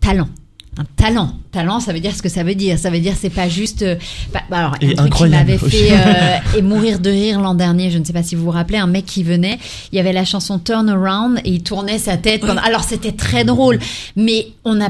talent. 0.00 0.28
Un 0.78 0.84
talent. 0.96 1.34
Talent, 1.50 1.80
ça 1.80 1.92
veut 1.92 2.00
dire 2.00 2.14
ce 2.16 2.22
que 2.22 2.30
ça 2.30 2.42
veut 2.44 2.54
dire. 2.54 2.78
Ça 2.78 2.88
veut 2.88 2.98
dire 3.00 3.14
c'est 3.20 3.28
pas 3.30 3.48
juste. 3.48 3.82
euh, 3.82 3.96
bah, 4.32 4.40
bah, 4.50 4.56
alors, 4.58 4.74
Et 4.80 4.92
un 4.98 5.06
truc 5.06 5.14
qui 5.14 5.22
m'avait 5.28 5.58
fait 5.58 5.92
euh, 5.92 6.58
et 6.58 6.62
mourir 6.62 6.98
de 6.98 7.10
rire 7.10 7.40
l'an 7.40 7.54
dernier. 7.54 7.90
Je 7.90 7.98
ne 7.98 8.04
sais 8.04 8.14
pas 8.14 8.22
si 8.22 8.34
vous 8.36 8.44
vous 8.44 8.50
rappelez, 8.50 8.78
un 8.78 8.86
mec 8.86 9.04
qui 9.04 9.22
venait. 9.22 9.58
Il 9.92 9.96
y 9.96 10.00
avait 10.00 10.14
la 10.14 10.24
chanson 10.24 10.58
Turn 10.58 10.88
Around 10.88 11.40
et 11.44 11.50
il 11.50 11.62
tournait 11.62 11.98
sa 11.98 12.16
tête. 12.16 12.40
pendant- 12.40 12.62
Alors 12.62 12.84
c'était 12.84 13.12
très 13.12 13.44
drôle, 13.44 13.78
mais 14.16 14.48
on 14.64 14.80
a 14.80 14.88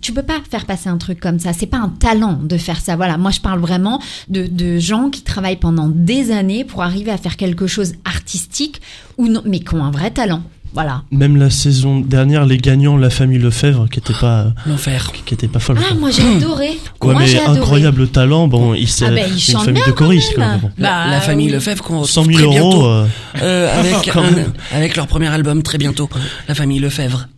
tu 0.00 0.12
peux 0.14 0.22
pas 0.22 0.40
faire 0.50 0.64
passer 0.64 0.88
un 0.88 0.96
truc 0.96 1.20
comme 1.20 1.38
ça. 1.38 1.52
C'est 1.52 1.66
pas 1.66 1.76
un 1.76 1.90
talent 1.90 2.38
de 2.42 2.56
faire 2.56 2.80
ça. 2.80 2.96
Voilà. 2.96 3.18
Moi, 3.18 3.30
je 3.30 3.40
parle 3.40 3.58
vraiment 3.60 4.00
de, 4.30 4.46
de 4.46 4.78
gens 4.78 5.10
qui 5.10 5.20
travaillent 5.20 5.56
pendant 5.58 5.88
des 5.88 6.30
années 6.30 6.64
pour 6.64 6.82
arriver 6.82 7.10
à 7.10 7.18
faire 7.18 7.36
quelque 7.36 7.66
chose 7.66 7.92
artistique 8.06 8.80
ou 9.18 9.28
non, 9.28 9.42
mais 9.44 9.58
qui 9.60 9.74
ont 9.74 9.84
un 9.84 9.90
vrai 9.90 10.10
talent. 10.10 10.42
Voilà. 10.74 11.02
Même 11.10 11.36
la 11.36 11.48
saison 11.50 12.00
dernière, 12.00 12.44
les 12.46 12.58
gagnants, 12.58 12.96
la 12.96 13.10
famille 13.10 13.38
Lefebvre, 13.38 13.88
qui 13.88 13.98
était 13.98 14.12
pas, 14.20 14.52
L'enfer. 14.66 15.10
qui 15.24 15.34
était 15.34 15.48
pas 15.48 15.58
folle. 15.58 15.78
Ah, 15.80 15.94
moi 15.94 16.10
j'ai 16.10 16.22
adoré. 16.36 16.68
Ouais, 16.68 17.12
moi 17.12 17.14
mais 17.18 17.26
adoré. 17.40 17.58
incroyable 17.60 18.08
talent. 18.08 18.46
Bon, 18.48 18.74
il 18.74 18.88
s'est 18.88 19.06
Ah 19.06 19.10
il 19.28 19.32
une 19.52 19.58
famille 19.60 19.82
de 19.86 19.90
quand 19.92 20.04
choristes. 20.04 20.36
La, 20.36 20.58
Bah, 20.78 21.06
la 21.10 21.20
famille 21.20 21.46
oui. 21.46 21.52
Lefebvre 21.52 21.82
qu'on 21.82 22.04
100 22.04 22.22
retrouve 22.22 22.36
000 22.40 22.50
très 22.52 22.58
euros. 22.60 22.70
bientôt 22.70 22.86
euh, 22.86 23.06
euh, 23.42 23.80
avec, 23.80 24.08
un- 24.16 24.76
avec 24.76 24.96
leur 24.96 25.06
premier 25.06 25.28
album 25.28 25.62
très 25.62 25.78
bientôt. 25.78 26.08
La 26.48 26.54
famille 26.54 26.78
Lefebvre. 26.78 27.28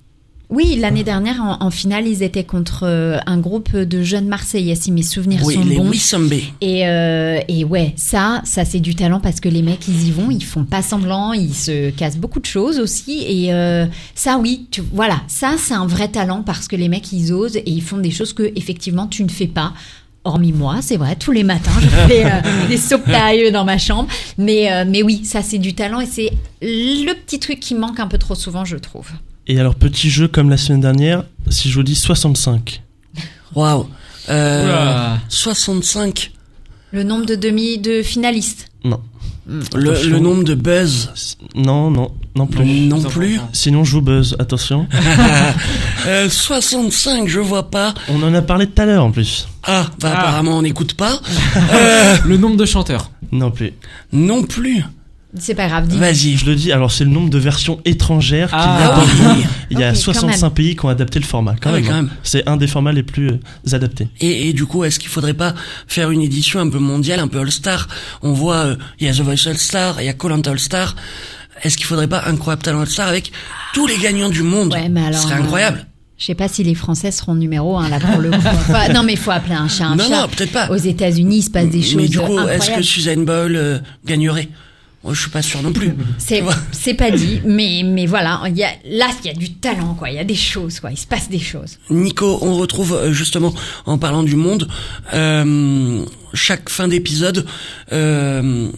Oui, 0.51 0.77
l'année 0.77 1.05
dernière, 1.05 1.43
en, 1.43 1.63
en 1.63 1.71
finale, 1.71 2.07
ils 2.07 2.23
étaient 2.23 2.45
contre 2.45 2.85
euh, 2.85 3.19
un 3.27 3.39
groupe 3.39 3.77
de 3.77 4.03
jeunes 4.03 4.29
Marseillais, 4.29 4.75
si 4.77 4.91
mes 4.91 5.03
souvenirs 5.03 5.43
Oui, 5.45 5.55
sont 5.55 5.65
les 5.65 5.77
bons. 5.77 5.91
Wissambé. 5.91 6.43
Et, 6.63 6.89
euh, 6.89 7.39
et 7.49 7.65
ouais, 7.65 7.93
ça, 7.97 8.41
ça 8.45 8.65
c'est 8.65 8.81
du 8.81 8.95
talent 8.95 9.21
parce 9.21 9.41
que 9.41 9.51
les 9.51 9.61
mecs, 9.61 9.87
ils 9.89 10.09
y 10.09 10.11
vont, 10.11 10.31
ils 10.31 10.45
font 10.45 10.65
pas 10.65 10.81
semblant, 10.81 11.35
ils 11.35 11.55
se 11.55 11.91
cassent 11.91 12.17
beaucoup 12.17 12.41
de 12.41 12.47
choses 12.47 12.79
aussi. 12.79 13.25
Et 13.29 13.53
euh, 13.53 13.85
ça, 14.15 14.39
oui, 14.39 14.69
tu, 14.71 14.83
voilà, 14.93 15.21
ça 15.29 15.57
c'est 15.59 15.75
un 15.75 15.87
vrai 15.87 16.09
talent 16.09 16.43
parce 16.43 16.67
que 16.67 16.77
les 16.77 16.89
mecs, 16.89 17.13
ils 17.13 17.31
osent 17.33 17.57
et 17.57 17.71
ils 17.71 17.83
font 17.83 17.99
des 17.99 18.11
choses 18.11 18.33
que 18.33 18.51
effectivement 18.57 19.07
tu 19.07 19.25
ne 19.25 19.31
fais 19.31 19.49
pas. 19.49 19.75
Hormis 20.25 20.53
moi, 20.53 20.79
c'est 20.83 20.97
vrai, 20.97 21.15
tous 21.17 21.31
les 21.31 21.45
matins, 21.45 21.71
je 21.81 21.89
fais 21.89 22.25
euh, 22.25 22.41
des 22.69 22.77
soupes 22.77 23.09
dans 23.53 23.65
ma 23.65 23.79
chambre. 23.79 24.09
Mais, 24.37 24.73
euh, 24.73 24.85
mais 24.87 25.03
oui, 25.03 25.25
ça 25.25 25.43
c'est 25.43 25.59
du 25.59 25.75
talent 25.75 26.01
et 26.01 26.07
c'est 26.07 26.33
le 26.61 27.13
petit 27.15 27.39
truc 27.39 27.61
qui 27.61 27.75
manque 27.75 28.01
un 28.01 28.09
peu 28.09 28.19
trop 28.19 28.35
souvent, 28.35 28.65
je 28.65 28.77
trouve. 28.77 29.09
Et 29.49 29.59
alors, 29.59 29.75
petit 29.75 30.11
jeu 30.11 30.29
comme 30.29 30.51
la 30.51 30.57
semaine 30.59 30.81
dernière, 30.83 31.25
si 31.49 31.71
je 31.71 31.75
vous 31.75 31.83
dis 31.83 31.95
65. 31.95 32.83
Waouh. 33.55 33.89
Euh, 34.29 34.65
Oula. 34.65 35.19
65. 35.29 36.33
Le 36.93 37.03
nombre 37.03 37.27
de 37.27 37.35
demi 37.35 37.79
de 37.79 38.03
finalistes. 38.03 38.69
Non. 38.85 39.01
Le, 39.47 39.63
Attention. 39.93 40.11
le 40.11 40.19
nombre 40.19 40.45
de 40.45 40.55
buzz. 40.55 41.11
Non, 41.55 41.91
non, 41.91 42.11
non 42.37 42.47
plus. 42.47 42.65
Non 42.87 43.01
plus. 43.01 43.41
Sinon, 43.55 43.83
je 43.85 43.93
vous 43.93 44.03
buzz, 44.03 44.37
attention. 44.39 44.87
Euh, 46.07 46.31
65, 46.31 47.27
je 47.29 47.41
vois 47.41 47.71
pas. 47.71 47.93
On 48.09 48.23
en 48.23 48.33
a 48.33 48.41
parlé 48.41 48.67
tout 48.69 48.81
à 48.81 48.87
l'heure 48.87 49.05
en 49.05 49.11
plus. 49.11 49.49
Ah, 49.65 49.87
bah 50.01 50.13
Ah. 50.15 50.19
apparemment 50.21 50.57
on 50.59 50.63
n'écoute 50.63 50.95
pas. 50.95 51.21
Le 52.25 52.37
nombre 52.37 52.57
de 52.57 52.65
chanteurs. 52.65 53.11
Non 53.33 53.51
plus. 53.51 53.73
Non 54.13 54.45
plus. 54.45 54.85
C'est 55.37 55.55
pas 55.55 55.69
grave, 55.69 55.87
dis. 55.89 55.99
Vas-y. 55.99 56.37
Je 56.39 56.47
le 56.47 56.55
dis, 56.55 56.73
alors 56.73 56.91
c'est 56.91 57.05
le 57.05 57.11
nombre 57.11 57.29
de 57.29 57.39
versions 57.39 57.81
étrangères 57.85 58.49
qu'il 58.49 58.59
y 58.59 58.63
a 58.63 58.93
Ah 58.93 58.97
dans 58.97 59.03
le 59.03 59.07
oui. 59.13 59.21
monde. 59.23 59.45
Il 59.71 59.79
y 59.79 59.85
a 59.85 59.89
Ok, 59.91 59.95
quand 59.97 60.01
65 60.01 60.43
même. 60.47 60.51
pays 60.55 60.75
qui 60.77 60.85
ont 60.87 60.89
adapté 60.89 61.19
le 61.19 61.27
format. 61.27 61.55
Quand 61.61 61.69
Ah 61.69 61.73
même. 61.75 61.85
quand 61.85 61.93
hein. 61.93 62.03
même. 62.03 62.11
C'est 62.23 62.49
un 62.49 62.57
des 62.57 62.67
formats 62.67 62.93
les 62.93 63.03
plus 63.03 63.29
euh, 63.33 63.39
adaptés. 63.73 64.09
Et, 64.21 64.49
et 64.49 64.53
du 64.55 64.65
coup, 64.65 64.85
est-ce 64.85 64.99
qu'il 64.99 65.11
faudrait 65.11 65.35
pas 65.35 65.55
faire 65.87 66.11
une 66.11 66.23
édition 66.23 66.61
un 66.61 66.71
peu 66.71 66.79
mondiale, 66.79 67.21
un 67.21 67.29
peu 67.29 67.41
All-Star? 67.41 67.89
On 68.23 68.33
voit, 68.33 68.57
euh, 68.57 68.77
il 69.01 69.07
y 69.07 69.11
a 69.11 69.13
The 69.13 69.21
Voice 69.21 69.47
All-Star, 69.49 70.01
il 70.01 70.07
y 70.07 70.09
a 70.09 70.15
Colanta 70.15 70.51
All-Star. 70.51 70.97
Est-ce 71.63 71.77
qu'il 71.77 71.85
faudrait 71.87 72.09
pas 72.09 72.23
Incroyable 72.27 72.63
Talent 72.63 72.81
All-Star 72.81 73.09
avec 73.09 73.31
tous 73.75 73.87
les 73.87 73.99
gagnants 73.99 74.31
du 74.31 74.43
monde? 74.43 74.73
Ouais, 74.73 74.89
mais 74.89 75.03
alors, 75.05 75.21
Ce 75.21 75.29
serait 75.29 75.39
euh, 75.39 75.43
incroyable. 75.43 75.85
Je 76.17 76.25
sais 76.25 76.35
pas 76.35 76.49
si 76.49 76.65
les 76.65 76.75
Français 76.75 77.11
seront 77.13 77.35
numéro 77.35 77.77
un 77.79 77.89
là 77.91 78.01
pour 78.01 78.19
le 78.21 78.31
coup. 78.31 78.37
Enfin, 78.47 78.93
non, 78.95 79.03
mais 79.03 79.13
il 79.13 79.19
faut 79.19 79.31
appeler 79.31 79.55
un 79.57 79.69
chat 79.69 79.85
un 79.89 79.97
Non, 79.97 80.09
chat. 80.09 80.23
non, 80.23 80.29
peut-être 80.29 80.53
pas. 80.53 80.71
Aux 80.71 80.77
États-Unis, 80.77 81.39
il 81.39 81.43
se 81.43 81.51
passe 81.51 81.69
des 81.69 81.83
choses 81.83 81.97
Mais 81.97 82.09
du 82.09 82.19
coup, 82.19 82.39
est-ce 82.41 82.71
que 82.71 82.83
Suzanne 82.83 83.25
Boyle 83.27 83.55
euh, 83.57 83.79
gagnerait? 84.07 84.49
Moi, 85.05 85.15
je 85.15 85.21
suis 85.21 85.31
pas 85.31 85.43
sûr 85.43 85.63
non 85.63 85.73
plus. 85.73 85.95
C'est 86.19 86.43
c'est 86.73 86.95
pas 86.95 87.11
dit, 87.13 87.41
mais 87.47 87.83
mais 87.85 88.07
voilà, 88.07 88.43
il 88.49 88.57
y 88.57 88.65
a 88.65 88.71
là 88.85 89.07
il 89.23 89.27
y 89.27 89.31
a 89.31 89.35
du 89.35 89.55
talent 89.55 89.95
quoi, 89.95 90.11
il 90.11 90.17
y 90.17 90.19
a 90.19 90.25
des 90.25 90.35
choses 90.35 90.81
quoi, 90.81 90.91
il 90.91 90.99
se 90.99 91.07
passe 91.07 91.29
des 91.29 91.39
choses. 91.39 91.79
Nico, 91.89 92.39
on 92.43 92.57
retrouve 92.57 92.95
euh, 92.95 93.13
justement 93.13 93.55
en 93.87 93.97
parlant 93.97 94.25
du 94.25 94.35
monde 94.35 94.69
euh, 95.15 96.05
chaque 96.35 96.69
fin 96.69 96.89
d'épisode 96.89 97.47
euh, 97.93 98.69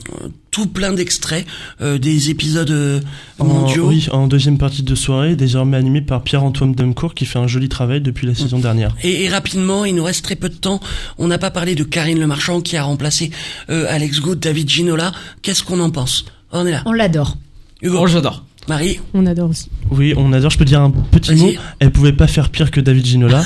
tout 0.50 0.66
plein 0.66 0.92
d'extraits 0.92 1.46
euh, 1.80 1.98
des 1.98 2.30
épisodes 2.30 2.70
euh, 2.70 3.00
En, 3.38 3.44
mondiaux. 3.44 3.88
oui, 3.88 4.06
en 4.10 4.26
deuxième 4.26 4.58
partie 4.58 4.82
de 4.82 4.94
soirée, 4.94 5.36
désormais 5.36 5.76
animé 5.76 6.00
par 6.00 6.22
Pierre-Antoine 6.22 6.74
Demcourt 6.74 7.14
qui 7.14 7.24
fait 7.26 7.38
un 7.38 7.46
joli 7.46 7.68
travail 7.68 8.00
depuis 8.00 8.26
la 8.26 8.34
saison 8.34 8.58
dernière. 8.58 8.94
Et, 9.02 9.24
et 9.24 9.28
rapidement, 9.28 9.84
il 9.84 9.94
nous 9.94 10.04
reste 10.04 10.24
très 10.24 10.36
peu 10.36 10.48
de 10.48 10.54
temps. 10.56 10.80
On 11.18 11.28
n'a 11.28 11.38
pas 11.38 11.50
parlé 11.50 11.74
de 11.74 11.84
Karine 11.84 12.18
Le 12.18 12.26
Marchand 12.26 12.60
qui 12.60 12.76
a 12.76 12.82
remplacé 12.82 13.30
euh, 13.70 13.86
Alex 13.88 14.20
Good, 14.20 14.40
David 14.40 14.68
Ginola. 14.68 15.12
Qu'est-ce 15.42 15.62
qu'on 15.62 15.80
en 15.80 15.90
pense? 15.90 16.24
On 16.52 16.66
est 16.66 16.72
là. 16.72 16.82
On 16.86 16.92
l'adore. 16.92 17.36
Hugo, 17.82 17.98
Oh, 18.00 18.06
j'adore. 18.06 18.44
Marie, 18.70 19.00
On 19.14 19.26
adore 19.26 19.50
aussi. 19.50 19.68
Oui, 19.90 20.14
on 20.16 20.32
adore. 20.32 20.50
Je 20.50 20.58
peux 20.58 20.64
dire 20.64 20.80
un 20.80 20.90
petit 20.90 21.34
mot. 21.34 21.50
Elle 21.80 21.90
pouvait 21.90 22.12
pas 22.12 22.26
faire 22.26 22.48
pire 22.48 22.70
que 22.70 22.80
David 22.80 23.04
Ginola. 23.04 23.42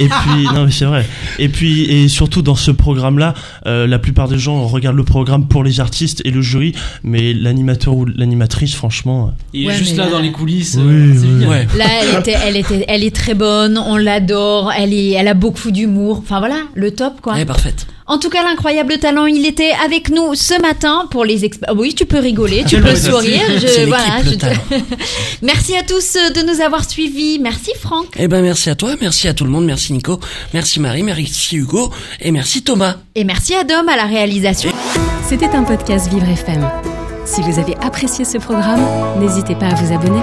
et 0.00 0.08
puis, 0.08 0.44
non, 0.54 0.64
mais 0.64 0.70
c'est 0.72 0.84
vrai. 0.86 1.06
Et 1.38 1.48
puis, 1.48 1.82
et 1.84 2.08
surtout 2.08 2.42
dans 2.42 2.54
ce 2.56 2.70
programme-là, 2.70 3.34
euh, 3.66 3.86
la 3.86 3.98
plupart 3.98 4.28
des 4.28 4.38
gens 4.38 4.66
regardent 4.66 4.96
le 4.96 5.04
programme 5.04 5.46
pour 5.48 5.62
les 5.64 5.80
artistes 5.80 6.22
et 6.24 6.30
le 6.30 6.40
jury, 6.42 6.74
mais 7.04 7.32
l'animateur 7.34 7.94
ou 7.94 8.04
l'animatrice, 8.06 8.74
franchement, 8.74 9.28
euh, 9.28 9.30
Il 9.52 9.66
Ouais, 9.66 9.74
est 9.74 9.78
juste 9.78 9.96
là 9.96 10.06
là- 10.06 10.10
dans 10.12 10.20
les 10.20 10.32
coulisses. 10.32 10.76
Oui, 10.78 10.84
euh, 10.84 11.14
oui. 11.40 11.46
ouais. 11.46 11.66
Là, 11.76 11.84
elle 12.02 12.18
était, 12.20 12.36
elle 12.46 12.56
était, 12.56 12.84
elle 12.88 13.04
est 13.04 13.14
très 13.14 13.34
bonne, 13.34 13.76
on 13.78 13.96
l'adore, 13.96 14.72
elle 14.76 14.92
est, 14.94 15.10
elle 15.10 15.28
a 15.28 15.34
beaucoup 15.34 15.70
d'humour. 15.70 16.18
Enfin 16.18 16.38
voilà, 16.38 16.56
le 16.74 16.90
top 16.92 17.20
quoi. 17.20 17.34
Elle 17.36 17.42
est 17.42 17.46
parfaite. 17.46 17.86
En 18.12 18.18
tout 18.18 18.28
cas, 18.28 18.44
l'incroyable 18.44 18.98
talent, 18.98 19.24
il 19.24 19.46
était 19.46 19.72
avec 19.82 20.10
nous 20.10 20.34
ce 20.34 20.60
matin 20.60 21.08
pour 21.10 21.24
les 21.24 21.46
experts. 21.46 21.72
Oui, 21.74 21.94
tu 21.94 22.04
peux 22.04 22.18
rigoler, 22.18 22.62
tu 22.68 22.78
peux 22.78 22.94
sourire. 22.94 23.40
Je, 23.56 23.86
voilà, 23.86 24.22
je 24.22 24.34
te-. 24.34 24.46
Merci 25.42 25.74
à 25.74 25.82
tous 25.82 26.16
euh, 26.16 26.28
de 26.28 26.46
nous 26.46 26.60
avoir 26.60 26.86
suivis. 26.86 27.38
Merci 27.38 27.70
Franck. 27.80 28.08
Eh 28.18 28.28
ben, 28.28 28.42
merci 28.42 28.68
à 28.68 28.74
toi, 28.74 28.96
merci 29.00 29.28
à 29.28 29.32
tout 29.32 29.44
le 29.44 29.50
monde, 29.50 29.64
merci 29.64 29.94
Nico, 29.94 30.20
merci 30.52 30.78
Marie, 30.78 31.02
merci 31.02 31.56
Hugo 31.56 31.90
et 32.20 32.32
merci 32.32 32.62
Thomas. 32.62 32.96
Et 33.14 33.24
merci 33.24 33.54
à 33.54 33.64
Dom 33.64 33.88
à 33.88 33.96
la 33.96 34.04
réalisation. 34.04 34.72
C'était 35.26 35.48
un 35.48 35.62
podcast 35.64 36.12
Vivre 36.12 36.28
FM. 36.28 36.68
Si 37.24 37.40
vous 37.40 37.58
avez 37.58 37.76
apprécié 37.76 38.26
ce 38.26 38.36
programme, 38.36 38.84
n'hésitez 39.20 39.54
pas 39.54 39.68
à 39.68 39.74
vous 39.74 39.90
abonner. 39.90 40.20